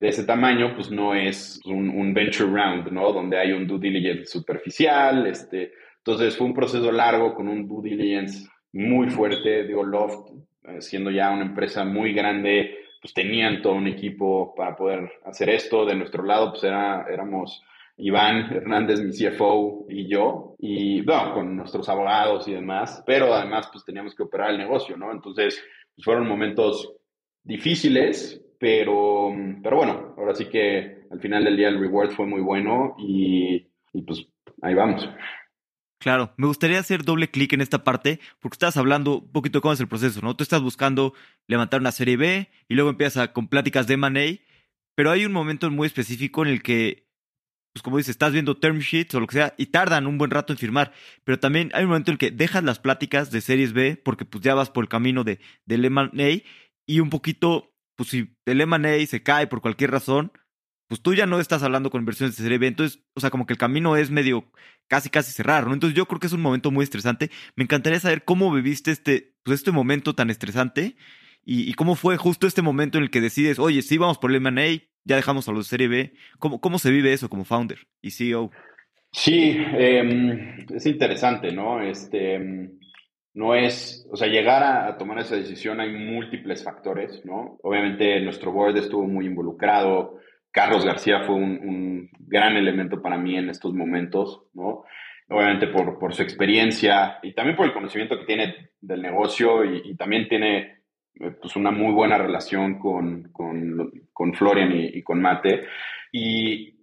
de 0.00 0.08
ese 0.08 0.24
tamaño, 0.24 0.74
pues 0.74 0.90
no 0.90 1.14
es 1.14 1.60
un, 1.64 1.88
un, 1.88 2.12
venture 2.12 2.50
round, 2.50 2.90
¿no? 2.90 3.12
Donde 3.12 3.38
hay 3.38 3.52
un 3.52 3.66
due 3.66 3.78
diligence 3.78 4.26
superficial, 4.26 5.26
este, 5.26 5.72
entonces 6.04 6.36
fue 6.36 6.48
un 6.48 6.54
proceso 6.54 6.90
largo 6.90 7.32
con 7.32 7.46
un 7.46 7.68
due 7.68 7.90
diligence 7.90 8.48
muy 8.72 9.08
fuerte, 9.08 9.64
digo, 9.64 9.84
Loft, 9.84 10.30
eh, 10.64 10.80
siendo 10.80 11.12
ya 11.12 11.30
una 11.30 11.42
empresa 11.44 11.84
muy 11.84 12.12
grande, 12.12 12.76
pues 13.00 13.14
tenían 13.14 13.62
todo 13.62 13.74
un 13.74 13.86
equipo 13.86 14.52
para 14.54 14.74
poder 14.74 15.12
hacer 15.24 15.48
esto. 15.50 15.86
De 15.86 15.94
nuestro 15.94 16.24
lado, 16.24 16.50
pues 16.50 16.64
era, 16.64 17.06
éramos 17.08 17.62
Iván 17.98 18.52
Hernández, 18.52 19.00
mi 19.00 19.12
CFO, 19.12 19.86
y 19.88 20.08
yo, 20.08 20.56
y 20.58 21.02
bueno, 21.02 21.34
con 21.34 21.56
nuestros 21.56 21.88
abogados 21.88 22.48
y 22.48 22.52
demás, 22.52 23.02
pero 23.06 23.32
además 23.32 23.68
pues 23.70 23.84
teníamos 23.84 24.16
que 24.16 24.24
operar 24.24 24.50
el 24.50 24.58
negocio, 24.58 24.96
¿no? 24.96 25.12
Entonces, 25.12 25.62
pues, 25.94 26.04
fueron 26.04 26.26
momentos 26.26 26.94
difíciles, 27.44 28.42
pero, 28.58 29.32
pero 29.62 29.76
bueno, 29.76 30.14
ahora 30.16 30.34
sí 30.34 30.46
que 30.46 31.02
al 31.12 31.20
final 31.20 31.44
del 31.44 31.56
día 31.56 31.68
el 31.68 31.78
reward 31.78 32.10
fue 32.10 32.26
muy 32.26 32.40
bueno 32.40 32.96
y, 32.98 33.68
y 33.92 34.02
pues 34.02 34.26
ahí 34.62 34.74
vamos. 34.74 35.08
Claro, 36.02 36.34
me 36.36 36.48
gustaría 36.48 36.80
hacer 36.80 37.04
doble 37.04 37.30
clic 37.30 37.52
en 37.52 37.60
esta 37.60 37.84
parte 37.84 38.18
porque 38.40 38.56
estás 38.56 38.76
hablando 38.76 39.20
un 39.20 39.30
poquito 39.30 39.58
de 39.58 39.62
cómo 39.62 39.72
es 39.72 39.78
el 39.78 39.86
proceso, 39.86 40.20
¿no? 40.20 40.34
Tú 40.34 40.42
estás 40.42 40.60
buscando 40.60 41.14
levantar 41.46 41.80
una 41.80 41.92
serie 41.92 42.16
B 42.16 42.50
y 42.68 42.74
luego 42.74 42.90
empiezas 42.90 43.28
con 43.28 43.46
pláticas 43.46 43.86
de 43.86 43.94
M&A, 43.94 44.40
pero 44.96 45.12
hay 45.12 45.24
un 45.24 45.30
momento 45.30 45.70
muy 45.70 45.86
específico 45.86 46.44
en 46.44 46.50
el 46.50 46.60
que 46.60 47.06
pues 47.72 47.84
como 47.84 47.98
dices, 47.98 48.10
estás 48.10 48.32
viendo 48.32 48.56
term 48.56 48.80
sheets 48.80 49.14
o 49.14 49.20
lo 49.20 49.28
que 49.28 49.34
sea, 49.34 49.54
y 49.56 49.66
tardan 49.66 50.08
un 50.08 50.18
buen 50.18 50.32
rato 50.32 50.52
en 50.52 50.58
firmar. 50.58 50.92
Pero 51.22 51.38
también 51.38 51.70
hay 51.72 51.84
un 51.84 51.90
momento 51.90 52.10
en 52.10 52.14
el 52.14 52.18
que 52.18 52.32
dejas 52.32 52.64
las 52.64 52.80
pláticas 52.80 53.30
de 53.30 53.40
series 53.40 53.72
B, 53.72 53.96
porque 53.96 54.24
pues 54.24 54.42
ya 54.42 54.54
vas 54.54 54.70
por 54.70 54.84
el 54.84 54.88
camino 54.88 55.22
de, 55.22 55.38
del 55.66 55.84
M&A, 55.84 56.42
y 56.84 57.00
un 57.00 57.10
poquito, 57.10 57.72
pues 57.96 58.10
si 58.10 58.36
el 58.44 58.60
M&A 58.60 59.06
se 59.06 59.22
cae 59.22 59.46
por 59.46 59.62
cualquier 59.62 59.92
razón, 59.92 60.32
pues 60.92 61.00
tú 61.00 61.14
ya 61.14 61.24
no 61.24 61.40
estás 61.40 61.62
hablando 61.62 61.88
con 61.88 62.02
inversiones 62.02 62.36
de 62.36 62.42
serie 62.42 62.58
B, 62.58 62.66
entonces, 62.66 63.02
o 63.14 63.20
sea, 63.20 63.30
como 63.30 63.46
que 63.46 63.54
el 63.54 63.58
camino 63.58 63.96
es 63.96 64.10
medio 64.10 64.44
casi 64.88 65.08
casi 65.08 65.32
cerrar, 65.32 65.66
¿no? 65.66 65.72
Entonces 65.72 65.96
yo 65.96 66.04
creo 66.04 66.20
que 66.20 66.26
es 66.26 66.34
un 66.34 66.42
momento 66.42 66.70
muy 66.70 66.84
estresante. 66.84 67.30
Me 67.56 67.64
encantaría 67.64 67.98
saber 67.98 68.24
cómo 68.24 68.52
viviste 68.52 68.90
este, 68.90 69.32
pues 69.42 69.60
este 69.60 69.70
momento 69.70 70.14
tan 70.14 70.28
estresante 70.28 70.96
y, 71.46 71.72
cómo 71.72 71.94
fue 71.94 72.18
justo 72.18 72.46
este 72.46 72.60
momento 72.60 72.98
en 72.98 73.04
el 73.04 73.10
que 73.10 73.22
decides, 73.22 73.58
oye, 73.58 73.80
sí, 73.80 73.96
vamos 73.96 74.18
por 74.18 74.32
el 74.32 74.36
M&A, 74.36 74.82
ya 75.04 75.16
dejamos 75.16 75.48
a 75.48 75.52
los 75.52 75.64
de 75.64 75.70
Serie 75.70 75.88
B. 75.88 76.12
¿Cómo, 76.38 76.60
cómo 76.60 76.78
se 76.78 76.90
vive 76.90 77.14
eso 77.14 77.30
como 77.30 77.46
founder 77.46 77.78
y 78.02 78.10
CEO? 78.10 78.50
Sí, 79.12 79.56
eh, 79.58 80.56
es 80.74 80.84
interesante, 80.84 81.52
¿no? 81.52 81.80
Este, 81.80 82.68
no 83.32 83.54
es, 83.54 84.06
o 84.12 84.16
sea, 84.18 84.28
llegar 84.28 84.62
a, 84.62 84.88
a, 84.88 84.98
tomar 84.98 85.20
esa 85.20 85.36
decisión 85.36 85.80
hay 85.80 85.94
múltiples 85.94 86.62
factores, 86.62 87.24
¿no? 87.24 87.56
Obviamente 87.62 88.20
nuestro 88.20 88.52
board 88.52 88.76
estuvo 88.76 89.08
muy 89.08 89.24
involucrado. 89.24 90.20
Carlos 90.52 90.84
García 90.84 91.20
fue 91.20 91.34
un, 91.34 92.10
gran 92.18 92.56
elemento 92.56 93.00
para 93.02 93.18
mí 93.18 93.36
en 93.36 93.50
estos 93.50 93.74
momentos, 93.74 94.44
¿no? 94.54 94.84
Obviamente 95.28 95.66
por, 95.68 96.14
su 96.14 96.22
experiencia 96.22 97.18
y 97.22 97.32
también 97.32 97.56
por 97.56 97.66
el 97.66 97.72
conocimiento 97.72 98.18
que 98.18 98.26
tiene 98.26 98.70
del 98.80 99.00
negocio 99.00 99.64
y, 99.64 99.94
también 99.96 100.28
tiene 100.28 100.82
eh, 101.20 101.30
pues 101.40 101.56
una 101.56 101.70
muy 101.70 101.92
buena 101.92 102.18
relación 102.18 102.78
con, 102.78 103.30
con, 103.32 103.90
con 104.12 104.34
Florian 104.34 104.72
y, 104.72 105.02
con 105.02 105.22
Mate. 105.22 105.66
Y, 106.10 106.74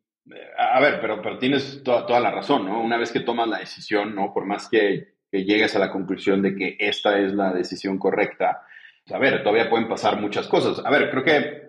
a 0.58 0.79
ver, 0.79 0.99
pero, 0.99 1.21
pero 1.21 1.38
tienes 1.38 1.84
toda, 1.84 2.05
toda, 2.08 2.19
la 2.19 2.32
razón, 2.32 2.65
¿no? 2.65 2.82
Una 2.82 2.97
vez 2.97 3.12
que 3.12 3.19
tomas 3.19 3.47
la 3.47 3.60
decisión, 3.60 4.15
¿no? 4.15 4.34
Por 4.34 4.45
más 4.45 4.67
que, 4.67 5.13
que 5.32 5.43
llegues 5.43 5.75
a 5.75 5.79
la 5.79 5.91
conclusión 5.91 6.41
de 6.41 6.55
que 6.55 6.75
esta 6.79 7.19
es 7.19 7.34
la 7.34 7.53
decisión 7.53 7.99
correcta, 7.99 8.63
pues, 9.10 9.15
a 9.15 9.19
ver, 9.19 9.43
todavía 9.43 9.69
pueden 9.69 9.88
pasar 9.88 10.19
muchas 10.19 10.47
cosas. 10.47 10.84
A 10.86 10.89
ver, 10.89 11.10
creo 11.12 11.23
que 11.23 11.68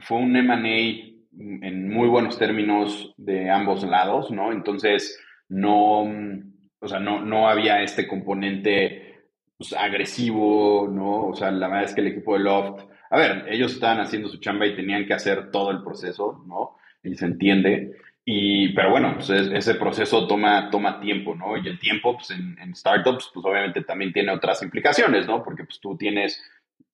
fue 0.00 0.18
un 0.18 0.36
M&A 0.36 1.08
en 1.66 1.88
muy 1.88 2.08
buenos 2.08 2.38
términos 2.38 3.14
de 3.16 3.50
ambos 3.50 3.84
lados, 3.84 4.30
¿no? 4.30 4.52
Entonces, 4.52 5.20
no, 5.48 6.02
o 6.80 6.88
sea, 6.88 7.00
no, 7.00 7.24
no 7.24 7.48
había 7.48 7.82
este 7.82 8.06
componente 8.06 9.24
pues, 9.56 9.72
agresivo, 9.72 10.88
¿no? 10.90 11.26
O 11.26 11.34
sea, 11.34 11.50
la 11.50 11.68
verdad 11.68 11.84
es 11.84 11.94
que 11.94 12.00
el 12.00 12.08
equipo 12.08 12.34
de 12.34 12.40
Loft, 12.40 12.84
a 13.10 13.18
ver, 13.18 13.46
ellos 13.48 13.72
estaban 13.72 14.00
haciendo 14.00 14.28
su 14.28 14.38
chamba 14.38 14.66
y 14.66 14.76
tenían 14.76 15.06
que 15.06 15.14
hacer 15.14 15.50
todo 15.50 15.70
el 15.70 15.82
proceso, 15.82 16.44
¿no? 16.46 16.76
Y 17.02 17.14
se 17.14 17.26
entiende. 17.26 17.96
Y, 18.24 18.74
pero 18.74 18.90
bueno, 18.90 19.14
pues 19.14 19.30
ese 19.30 19.74
proceso 19.76 20.26
toma, 20.26 20.68
toma 20.70 21.00
tiempo, 21.00 21.34
¿no? 21.34 21.56
Y 21.56 21.66
el 21.66 21.78
tiempo, 21.78 22.14
pues 22.14 22.30
en, 22.30 22.58
en 22.58 22.74
startups, 22.74 23.30
pues 23.32 23.46
obviamente 23.46 23.82
también 23.82 24.12
tiene 24.12 24.32
otras 24.32 24.62
implicaciones, 24.62 25.26
¿no? 25.26 25.42
Porque 25.42 25.64
pues 25.64 25.80
tú 25.80 25.96
tienes 25.96 26.42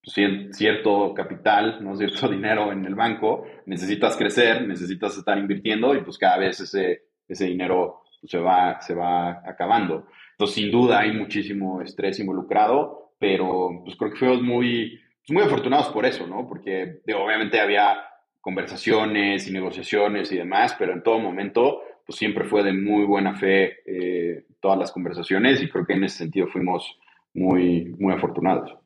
cierto 0.05 1.15
capital, 1.15 1.79
¿no? 1.83 1.97
Cierto 1.97 2.29
dinero 2.29 2.73
en 2.73 2.85
el 2.85 2.95
banco, 2.95 3.47
necesitas 3.67 4.17
crecer, 4.17 4.67
necesitas 4.67 5.17
estar 5.17 5.39
invirtiendo 5.39 5.95
y 5.95 6.03
pues 6.03 6.19
cada 6.19 6.39
vez 6.39 6.61
ese, 6.61 7.05
ese 7.29 7.47
dinero 7.47 8.03
se, 8.25 8.39
va, 8.39 8.81
se 8.81 8.95
va 8.95 9.43
acabando. 9.47 10.07
Entonces, 10.33 10.57
sin 10.57 10.71
duda 10.71 11.01
hay 11.01 11.13
muchísimo 11.13 11.81
estrés 11.81 12.19
involucrado, 12.21 13.13
pero 13.19 13.83
pues 13.85 13.97
creo 13.97 14.11
que 14.11 14.19
fuimos 14.19 14.43
muy, 14.43 15.01
pues, 15.27 15.31
muy 15.31 15.43
afortunados 15.43 15.89
por 15.89 16.05
eso, 16.05 16.27
¿no? 16.27 16.47
Porque 16.47 17.01
obviamente 17.15 17.61
había 17.61 17.97
conversaciones 18.41 19.49
y 19.49 19.53
negociaciones 19.53 20.31
y 20.33 20.37
demás, 20.37 20.77
pero 20.79 20.93
en 20.93 21.03
todo 21.03 21.19
momento, 21.19 21.81
pues 22.05 22.19
siempre 22.19 22.45
fue 22.45 22.63
de 22.63 22.73
muy 22.73 23.05
buena 23.05 23.35
fe 23.35 23.79
eh, 23.87 24.45
todas 24.61 24.79
las 24.79 24.93
conversaciones 24.93 25.63
y 25.63 25.69
creo 25.69 25.87
que 25.87 25.95
en 25.95 26.05
ese 26.05 26.19
sentido 26.19 26.49
fuimos 26.49 26.99
muy, 27.33 27.95
muy 27.99 28.13
afortunados. 28.13 28.84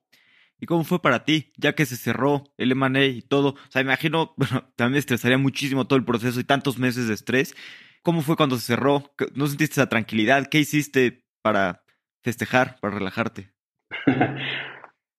¿Y 0.60 0.66
cómo 0.66 0.84
fue 0.84 1.00
para 1.00 1.24
ti, 1.24 1.52
ya 1.56 1.74
que 1.74 1.86
se 1.86 1.96
cerró 1.96 2.44
el 2.56 2.72
M&A 2.72 3.04
y 3.04 3.22
todo? 3.22 3.50
O 3.50 3.70
sea, 3.70 3.82
imagino, 3.82 4.34
bueno, 4.36 4.68
también 4.76 4.98
estresaría 4.98 5.38
muchísimo 5.38 5.86
todo 5.86 5.98
el 5.98 6.04
proceso 6.04 6.40
y 6.40 6.44
tantos 6.44 6.78
meses 6.78 7.08
de 7.08 7.14
estrés. 7.14 7.54
¿Cómo 8.02 8.22
fue 8.22 8.36
cuando 8.36 8.56
se 8.56 8.66
cerró? 8.66 9.12
¿No 9.34 9.46
sentiste 9.46 9.74
esa 9.74 9.88
tranquilidad? 9.88 10.46
¿Qué 10.50 10.58
hiciste 10.58 11.24
para 11.42 11.82
festejar, 12.22 12.78
para 12.80 12.98
relajarte? 12.98 13.50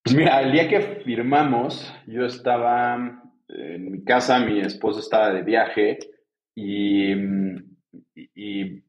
Pues 0.01 0.15
mira, 0.15 0.41
el 0.41 0.53
día 0.53 0.67
que 0.67 1.01
firmamos, 1.03 1.93
yo 2.07 2.25
estaba 2.25 3.21
en 3.49 3.91
mi 3.91 4.03
casa, 4.03 4.39
mi 4.39 4.59
esposa 4.59 5.01
estaba 5.01 5.31
de 5.31 5.43
viaje 5.43 5.99
y, 6.55 7.11
y, 8.15 8.81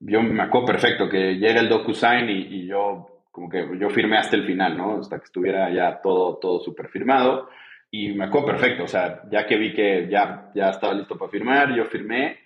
yo 0.00 0.22
me 0.22 0.42
acuerdo 0.42 0.66
perfecto 0.66 1.08
que 1.08 1.34
llega 1.34 1.60
el 1.60 1.68
DocuSign 1.68 2.28
y 2.30 2.66
yo 2.66 3.11
como 3.32 3.48
que 3.48 3.66
yo 3.80 3.90
firmé 3.90 4.18
hasta 4.18 4.36
el 4.36 4.46
final, 4.46 4.76
¿no? 4.76 5.00
Hasta 5.00 5.18
que 5.18 5.24
estuviera 5.24 5.72
ya 5.72 6.00
todo, 6.00 6.36
todo 6.36 6.60
súper 6.60 6.88
firmado. 6.88 7.48
Y 7.90 8.12
me 8.12 8.26
acuerdo 8.26 8.48
perfecto, 8.48 8.84
o 8.84 8.88
sea, 8.88 9.22
ya 9.30 9.46
que 9.46 9.56
vi 9.56 9.74
que 9.74 10.06
ya, 10.08 10.50
ya 10.54 10.70
estaba 10.70 10.94
listo 10.94 11.18
para 11.18 11.30
firmar, 11.30 11.74
yo 11.74 11.84
firmé 11.86 12.38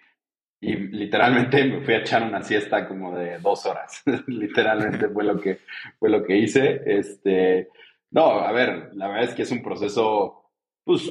y 0.60 0.74
literalmente 0.74 1.64
me 1.64 1.80
fui 1.82 1.94
a 1.94 1.98
echar 1.98 2.22
una 2.22 2.42
siesta 2.42 2.88
como 2.88 3.16
de 3.16 3.38
dos 3.38 3.66
horas. 3.66 4.02
literalmente 4.26 5.08
fue 5.08 5.24
lo 5.24 5.38
que, 5.38 5.60
fue 5.98 6.08
lo 6.08 6.24
que 6.24 6.36
hice. 6.36 6.82
Este, 6.86 7.68
no, 8.10 8.40
a 8.40 8.50
ver, 8.52 8.90
la 8.94 9.08
verdad 9.08 9.24
es 9.24 9.34
que 9.34 9.42
es 9.42 9.50
un 9.52 9.62
proceso, 9.62 10.50
pues, 10.82 11.10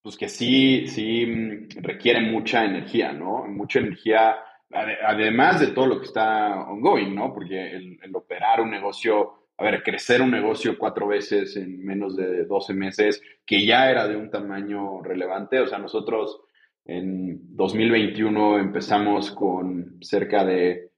pues 0.00 0.16
que 0.16 0.28
sí, 0.28 0.86
sí 0.86 1.66
requiere 1.80 2.20
mucha 2.20 2.64
energía, 2.64 3.12
¿no? 3.12 3.44
Mucha 3.46 3.80
energía, 3.80 4.36
además 4.70 5.60
de 5.60 5.68
todo 5.68 5.86
lo 5.86 5.98
que 5.98 6.06
está 6.06 6.62
ongoing, 6.68 7.14
¿no? 7.14 7.32
Porque 7.32 7.70
el, 7.76 7.98
operar 8.14 8.60
un 8.60 8.70
negocio, 8.70 9.32
a 9.56 9.64
ver, 9.64 9.82
crecer 9.82 10.20
un 10.22 10.30
negocio 10.30 10.78
cuatro 10.78 11.08
veces 11.08 11.56
en 11.56 11.84
menos 11.84 12.16
de 12.16 12.44
12 12.44 12.74
meses, 12.74 13.22
que 13.46 13.64
ya 13.64 13.90
era 13.90 14.06
de 14.06 14.16
un 14.16 14.30
tamaño 14.30 15.02
relevante, 15.02 15.60
o 15.60 15.66
sea, 15.66 15.78
nosotros 15.78 16.40
en 16.84 17.56
2021 17.56 18.58
empezamos 18.58 19.30
con 19.30 19.98
cerca 20.00 20.44
de 20.44 20.90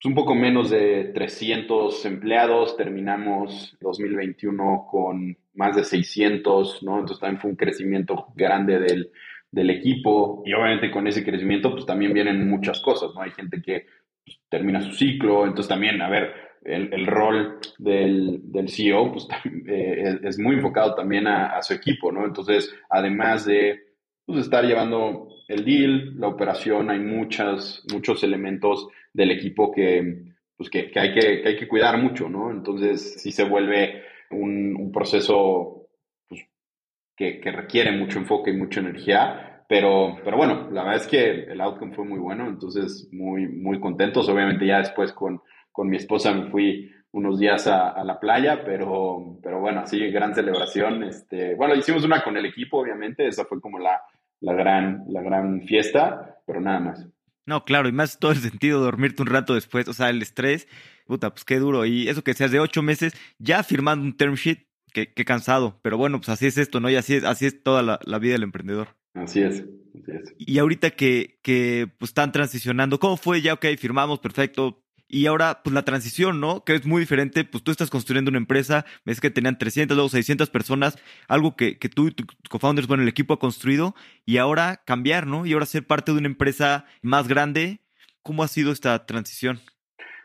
pues, 0.00 0.06
un 0.06 0.14
poco 0.14 0.34
menos 0.34 0.70
de 0.70 1.10
300 1.14 2.04
empleados, 2.06 2.76
terminamos 2.76 3.76
2021 3.80 4.86
con 4.90 5.36
más 5.54 5.76
de 5.76 5.84
600, 5.84 6.82
¿no? 6.82 7.00
Entonces 7.00 7.20
también 7.20 7.40
fue 7.40 7.50
un 7.50 7.56
crecimiento 7.56 8.28
grande 8.34 8.78
del, 8.78 9.10
del 9.50 9.70
equipo 9.70 10.42
y 10.46 10.52
obviamente 10.52 10.90
con 10.90 11.06
ese 11.06 11.24
crecimiento 11.24 11.72
pues 11.72 11.86
también 11.86 12.12
vienen 12.12 12.48
muchas 12.48 12.80
cosas, 12.80 13.10
¿no? 13.14 13.22
Hay 13.22 13.30
gente 13.32 13.60
que 13.62 13.86
pues, 14.24 14.40
termina 14.48 14.80
su 14.80 14.92
ciclo, 14.92 15.44
entonces 15.44 15.68
también, 15.68 16.00
a 16.02 16.08
ver, 16.08 16.32
el, 16.62 16.92
el 16.92 17.06
rol 17.06 17.58
del, 17.78 18.40
del, 18.44 18.68
CEO 18.68 19.12
pues, 19.12 19.28
eh, 19.66 20.18
es, 20.22 20.38
muy 20.38 20.56
enfocado 20.56 20.94
también 20.94 21.26
a, 21.26 21.60
su 21.62 21.74
equipo, 21.74 22.12
¿no? 22.12 22.24
Entonces, 22.24 22.74
además 22.88 23.46
de 23.46 23.80
pues, 24.24 24.40
estar 24.40 24.64
llevando 24.64 25.28
el 25.48 25.64
deal, 25.64 26.18
la 26.18 26.28
operación, 26.28 26.90
hay 26.90 27.00
muchas, 27.00 27.82
muchos 27.92 28.22
elementos 28.22 28.88
del 29.12 29.32
equipo 29.32 29.72
que, 29.72 30.26
pues 30.56 30.70
que, 30.70 30.92
hay 30.94 31.12
que, 31.12 31.42
hay 31.44 31.56
que 31.56 31.66
cuidar 31.66 31.98
mucho, 31.98 32.28
¿no? 32.28 32.50
Entonces, 32.50 33.20
sí 33.20 33.32
se 33.32 33.44
vuelve 33.44 34.04
un, 34.30 34.90
proceso 34.92 35.79
que, 37.20 37.38
que, 37.38 37.52
requiere 37.52 37.92
mucho 37.92 38.18
enfoque 38.18 38.50
y 38.50 38.56
mucha 38.56 38.80
energía, 38.80 39.62
pero, 39.68 40.16
pero 40.24 40.38
bueno, 40.38 40.70
la 40.72 40.84
verdad 40.84 41.02
es 41.02 41.06
que 41.06 41.52
el 41.52 41.60
outcome 41.60 41.94
fue 41.94 42.06
muy 42.06 42.18
bueno, 42.18 42.48
entonces 42.48 43.10
muy, 43.12 43.46
muy 43.46 43.78
contentos. 43.78 44.26
Obviamente 44.30 44.66
ya 44.66 44.78
después 44.78 45.12
con, 45.12 45.42
con 45.70 45.90
mi 45.90 45.98
esposa 45.98 46.32
me 46.32 46.50
fui 46.50 46.90
unos 47.12 47.38
días 47.38 47.66
a, 47.66 47.90
a, 47.90 48.04
la 48.04 48.18
playa, 48.18 48.64
pero, 48.64 49.38
pero 49.42 49.60
bueno, 49.60 49.86
sí, 49.86 49.98
gran 50.10 50.34
celebración. 50.34 51.02
Este, 51.02 51.56
bueno, 51.56 51.74
hicimos 51.74 52.04
una 52.04 52.24
con 52.24 52.38
el 52.38 52.46
equipo, 52.46 52.78
obviamente, 52.78 53.28
esa 53.28 53.44
fue 53.44 53.60
como 53.60 53.78
la, 53.78 54.00
la, 54.40 54.54
gran, 54.54 55.04
la 55.08 55.20
gran 55.20 55.60
fiesta, 55.66 56.38
pero 56.46 56.62
nada 56.62 56.80
más. 56.80 57.06
No, 57.44 57.66
claro, 57.66 57.90
y 57.90 57.92
más 57.92 58.18
todo 58.18 58.32
el 58.32 58.38
sentido, 58.38 58.80
dormirte 58.80 59.20
un 59.20 59.28
rato 59.28 59.52
después, 59.52 59.86
o 59.88 59.92
sea, 59.92 60.08
el 60.08 60.22
estrés, 60.22 60.68
puta, 61.04 61.28
pues 61.28 61.44
qué 61.44 61.58
duro. 61.58 61.84
Y 61.84 62.08
eso 62.08 62.24
que 62.24 62.32
seas 62.32 62.50
de 62.50 62.60
ocho 62.60 62.80
meses, 62.80 63.12
ya 63.38 63.62
firmando 63.62 64.06
un 64.06 64.16
term 64.16 64.36
sheet, 64.36 64.69
qué, 64.92 65.12
qué 65.12 65.24
cansado. 65.24 65.78
Pero 65.82 65.96
bueno, 65.96 66.18
pues 66.18 66.28
así 66.28 66.46
es 66.46 66.58
esto, 66.58 66.80
¿no? 66.80 66.90
Y 66.90 66.96
así 66.96 67.14
es, 67.14 67.24
así 67.24 67.46
es 67.46 67.62
toda 67.62 67.82
la, 67.82 68.00
la 68.04 68.18
vida 68.18 68.32
del 68.32 68.42
emprendedor. 68.42 68.88
Así 69.14 69.40
es, 69.40 69.64
así 69.94 70.12
es. 70.12 70.34
Y 70.38 70.58
ahorita 70.58 70.90
que, 70.90 71.38
que 71.42 71.88
pues, 71.98 72.10
están 72.10 72.32
transicionando, 72.32 72.98
¿cómo 72.98 73.16
fue? 73.16 73.42
Ya, 73.42 73.54
ok, 73.54 73.66
firmamos, 73.78 74.20
perfecto, 74.20 74.82
y 75.12 75.26
ahora, 75.26 75.60
pues 75.64 75.74
la 75.74 75.82
transición, 75.82 76.38
¿no? 76.38 76.62
Que 76.62 76.76
es 76.76 76.86
muy 76.86 77.00
diferente, 77.00 77.42
pues 77.42 77.64
tú 77.64 77.72
estás 77.72 77.90
construyendo 77.90 78.28
una 78.28 78.38
empresa, 78.38 78.86
ves 79.04 79.20
que 79.20 79.28
tenían 79.28 79.58
300, 79.58 79.96
luego 79.96 80.08
600 80.08 80.48
personas, 80.50 80.98
algo 81.26 81.56
que, 81.56 81.78
que 81.78 81.88
tú 81.88 82.06
y 82.06 82.10
tu 82.12 82.24
co-founders, 82.48 82.86
bueno, 82.86 83.02
el 83.02 83.08
equipo 83.08 83.34
ha 83.34 83.40
construido, 83.40 83.96
y 84.24 84.36
ahora 84.36 84.82
cambiar, 84.86 85.26
¿no? 85.26 85.46
Y 85.46 85.52
ahora 85.52 85.66
ser 85.66 85.84
parte 85.84 86.12
de 86.12 86.18
una 86.18 86.28
empresa 86.28 86.84
más 87.02 87.26
grande. 87.26 87.80
¿Cómo 88.22 88.44
ha 88.44 88.48
sido 88.48 88.70
esta 88.70 89.04
transición? 89.04 89.58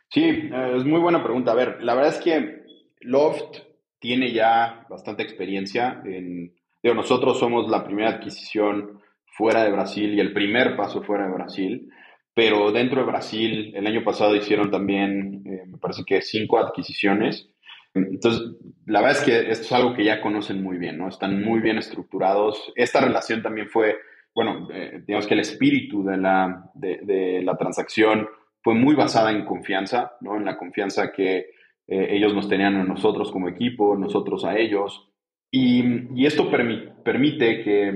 Sí, 0.10 0.24
es 0.24 0.86
muy 0.86 1.00
buena 1.00 1.24
pregunta. 1.24 1.54
A 1.54 1.56
ver, 1.56 1.78
la 1.82 1.96
verdad 1.96 2.14
es 2.14 2.24
que 2.24 2.62
Loft 3.02 3.58
tiene 4.00 4.32
ya 4.32 4.86
bastante 4.90 5.24
experiencia 5.24 6.02
en... 6.06 6.54
Digo, 6.82 6.96
nosotros 6.96 7.40
somos 7.40 7.70
la 7.70 7.84
primera 7.84 8.10
adquisición 8.10 9.00
fuera 9.26 9.64
de 9.64 9.72
Brasil 9.72 10.14
y 10.14 10.20
el 10.20 10.34
primer 10.34 10.76
paso 10.76 11.02
fuera 11.02 11.26
de 11.26 11.34
Brasil 11.34 11.90
pero 12.36 12.70
dentro 12.74 13.00
de 13.00 13.08
Brasil 13.08 13.72
el 13.74 13.88
año 13.88 14.04
pasado 14.04 14.36
hicieron 14.36 14.70
también, 14.70 15.42
eh, 15.46 15.64
me 15.66 15.78
parece 15.78 16.04
que 16.06 16.22
cinco 16.22 16.60
adquisiciones. 16.60 17.50
Entonces, 17.94 18.58
la 18.86 19.00
verdad 19.00 19.18
es 19.20 19.24
que 19.24 19.52
esto 19.52 19.64
es 19.64 19.72
algo 19.72 19.94
que 19.94 20.04
ya 20.04 20.20
conocen 20.20 20.62
muy 20.62 20.78
bien, 20.78 20.98
¿no? 20.98 21.08
Están 21.08 21.42
muy 21.42 21.62
bien 21.62 21.78
estructurados. 21.78 22.74
Esta 22.76 23.00
relación 23.00 23.42
también 23.42 23.70
fue, 23.70 23.96
bueno, 24.36 24.68
eh, 24.70 25.02
digamos 25.08 25.28
que 25.28 25.34
el 25.34 25.40
espíritu 25.40 26.04
de 26.04 26.18
la, 26.18 26.70
de, 26.74 27.00
de, 27.04 27.42
la 27.42 27.56
transacción 27.56 28.28
fue 28.62 28.74
muy 28.74 28.96
basada 28.96 29.32
en 29.32 29.46
confianza, 29.46 30.18
¿no? 30.20 30.36
En 30.36 30.44
la 30.44 30.58
confianza 30.58 31.14
que 31.14 31.52
eh, 31.88 32.08
ellos 32.12 32.34
nos 32.34 32.50
tenían 32.50 32.76
a 32.76 32.84
nosotros 32.84 33.32
como 33.32 33.48
equipo, 33.48 33.96
nosotros 33.96 34.46
a 34.46 34.58
ellos. 34.58 35.10
Y, 35.52 35.84
y 36.20 36.26
esto 36.26 36.50
permite 36.50 37.64
que 37.64 37.92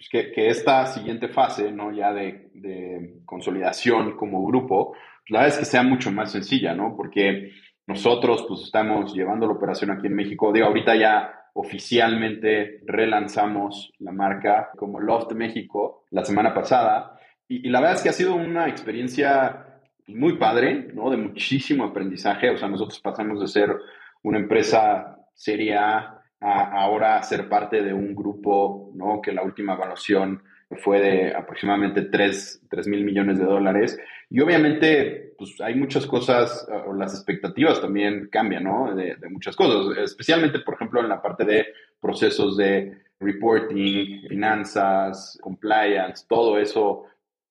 pues, 0.00 0.08
que, 0.10 0.32
que, 0.32 0.48
esta 0.48 0.86
siguiente 0.86 1.28
fase, 1.28 1.72
¿no? 1.72 1.92
Ya 1.92 2.12
de, 2.12 2.50
de, 2.54 3.20
consolidación 3.26 4.16
como 4.16 4.46
grupo, 4.46 4.94
la 5.28 5.40
verdad 5.40 5.54
es 5.54 5.58
que 5.60 5.70
sea 5.70 5.82
mucho 5.82 6.10
más 6.10 6.32
sencilla, 6.32 6.74
¿no? 6.74 6.96
Porque 6.96 7.50
nosotros, 7.86 8.46
pues, 8.48 8.62
estamos 8.62 9.14
llevando 9.14 9.46
la 9.46 9.52
operación 9.52 9.90
aquí 9.90 10.06
en 10.06 10.14
México. 10.14 10.52
Digo, 10.52 10.66
ahorita 10.66 10.96
ya 10.96 11.34
oficialmente 11.52 12.80
relanzamos 12.86 13.92
la 13.98 14.12
marca 14.12 14.70
como 14.78 15.00
Loft 15.00 15.32
México 15.32 16.04
la 16.10 16.24
semana 16.24 16.54
pasada. 16.54 17.18
Y, 17.46 17.66
y 17.66 17.70
la 17.70 17.80
verdad 17.80 17.96
es 17.96 18.02
que 18.02 18.08
ha 18.08 18.12
sido 18.12 18.36
una 18.36 18.68
experiencia 18.68 19.69
muy 20.14 20.36
padre, 20.36 20.88
¿no? 20.94 21.10
De 21.10 21.16
muchísimo 21.16 21.84
aprendizaje. 21.84 22.50
O 22.50 22.56
sea, 22.56 22.68
nosotros 22.68 23.00
pasamos 23.00 23.40
de 23.40 23.48
ser 23.48 23.76
una 24.22 24.38
empresa 24.38 25.18
seria 25.34 26.16
a 26.40 26.82
ahora 26.82 27.22
ser 27.22 27.48
parte 27.48 27.82
de 27.82 27.92
un 27.92 28.14
grupo, 28.14 28.92
¿no? 28.94 29.20
Que 29.20 29.32
la 29.32 29.42
última 29.42 29.74
evaluación 29.74 30.42
fue 30.82 31.00
de 31.00 31.34
aproximadamente 31.34 32.02
3, 32.02 32.62
mil 32.86 33.04
millones 33.04 33.38
de 33.38 33.44
dólares. 33.44 33.98
Y 34.28 34.40
obviamente, 34.40 35.34
pues 35.36 35.60
hay 35.60 35.74
muchas 35.74 36.06
cosas, 36.06 36.66
o 36.86 36.92
las 36.94 37.14
expectativas 37.14 37.80
también 37.80 38.28
cambian, 38.30 38.64
¿no? 38.64 38.94
De, 38.94 39.16
de, 39.16 39.28
muchas 39.28 39.56
cosas, 39.56 39.96
especialmente, 39.98 40.60
por 40.60 40.74
ejemplo, 40.74 41.00
en 41.00 41.08
la 41.08 41.20
parte 41.20 41.44
de 41.44 41.66
procesos 42.00 42.56
de 42.56 43.00
reporting, 43.18 44.28
finanzas, 44.28 45.38
compliance, 45.42 46.24
todo 46.28 46.58
eso, 46.58 47.04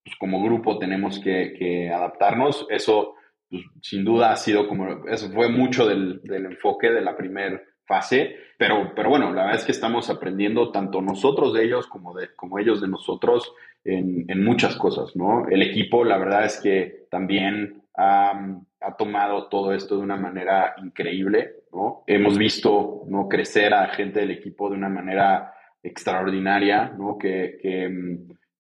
pues 0.03 0.15
como 0.17 0.43
grupo 0.43 0.77
tenemos 0.77 1.19
que, 1.19 1.53
que 1.57 1.89
adaptarnos. 1.89 2.67
Eso, 2.69 3.15
pues, 3.49 3.63
sin 3.81 4.03
duda 4.03 4.31
ha 4.31 4.35
sido 4.35 4.67
como, 4.67 5.07
eso 5.07 5.29
fue 5.31 5.49
mucho 5.49 5.87
del, 5.87 6.21
del 6.23 6.45
enfoque 6.45 6.91
de 6.91 7.01
la 7.01 7.15
primera 7.15 7.61
fase, 7.89 8.35
pero, 8.57 8.93
pero 8.95 9.09
bueno, 9.09 9.33
la 9.33 9.45
verdad 9.45 9.59
es 9.59 9.65
que 9.65 9.71
estamos 9.71 10.09
aprendiendo 10.11 10.71
tanto 10.71 11.01
nosotros 11.01 11.53
de 11.53 11.65
ellos 11.65 11.87
como, 11.87 12.13
de, 12.13 12.29
como 12.35 12.59
ellos 12.59 12.81
de 12.81 12.87
nosotros 12.87 13.51
en, 13.83 14.25
en 14.27 14.43
muchas 14.43 14.75
cosas, 14.75 15.15
¿no? 15.15 15.47
El 15.49 15.63
equipo, 15.63 16.03
la 16.03 16.17
verdad 16.17 16.45
es 16.45 16.59
que 16.61 17.07
también 17.09 17.81
ha, 17.97 18.57
ha, 18.81 18.95
tomado 18.95 19.47
todo 19.47 19.73
esto 19.73 19.97
de 19.97 20.03
una 20.03 20.17
manera 20.17 20.75
increíble, 20.77 21.63
¿no? 21.73 22.03
Hemos 22.05 22.37
visto, 22.37 23.05
¿no? 23.07 23.27
Crecer 23.27 23.73
a 23.73 23.87
gente 23.87 24.19
del 24.19 24.31
equipo 24.31 24.69
de 24.69 24.75
una 24.75 24.89
manera 24.89 25.53
extraordinaria, 25.81 26.93
¿no? 26.95 27.17
Que, 27.17 27.57
que, 27.59 28.19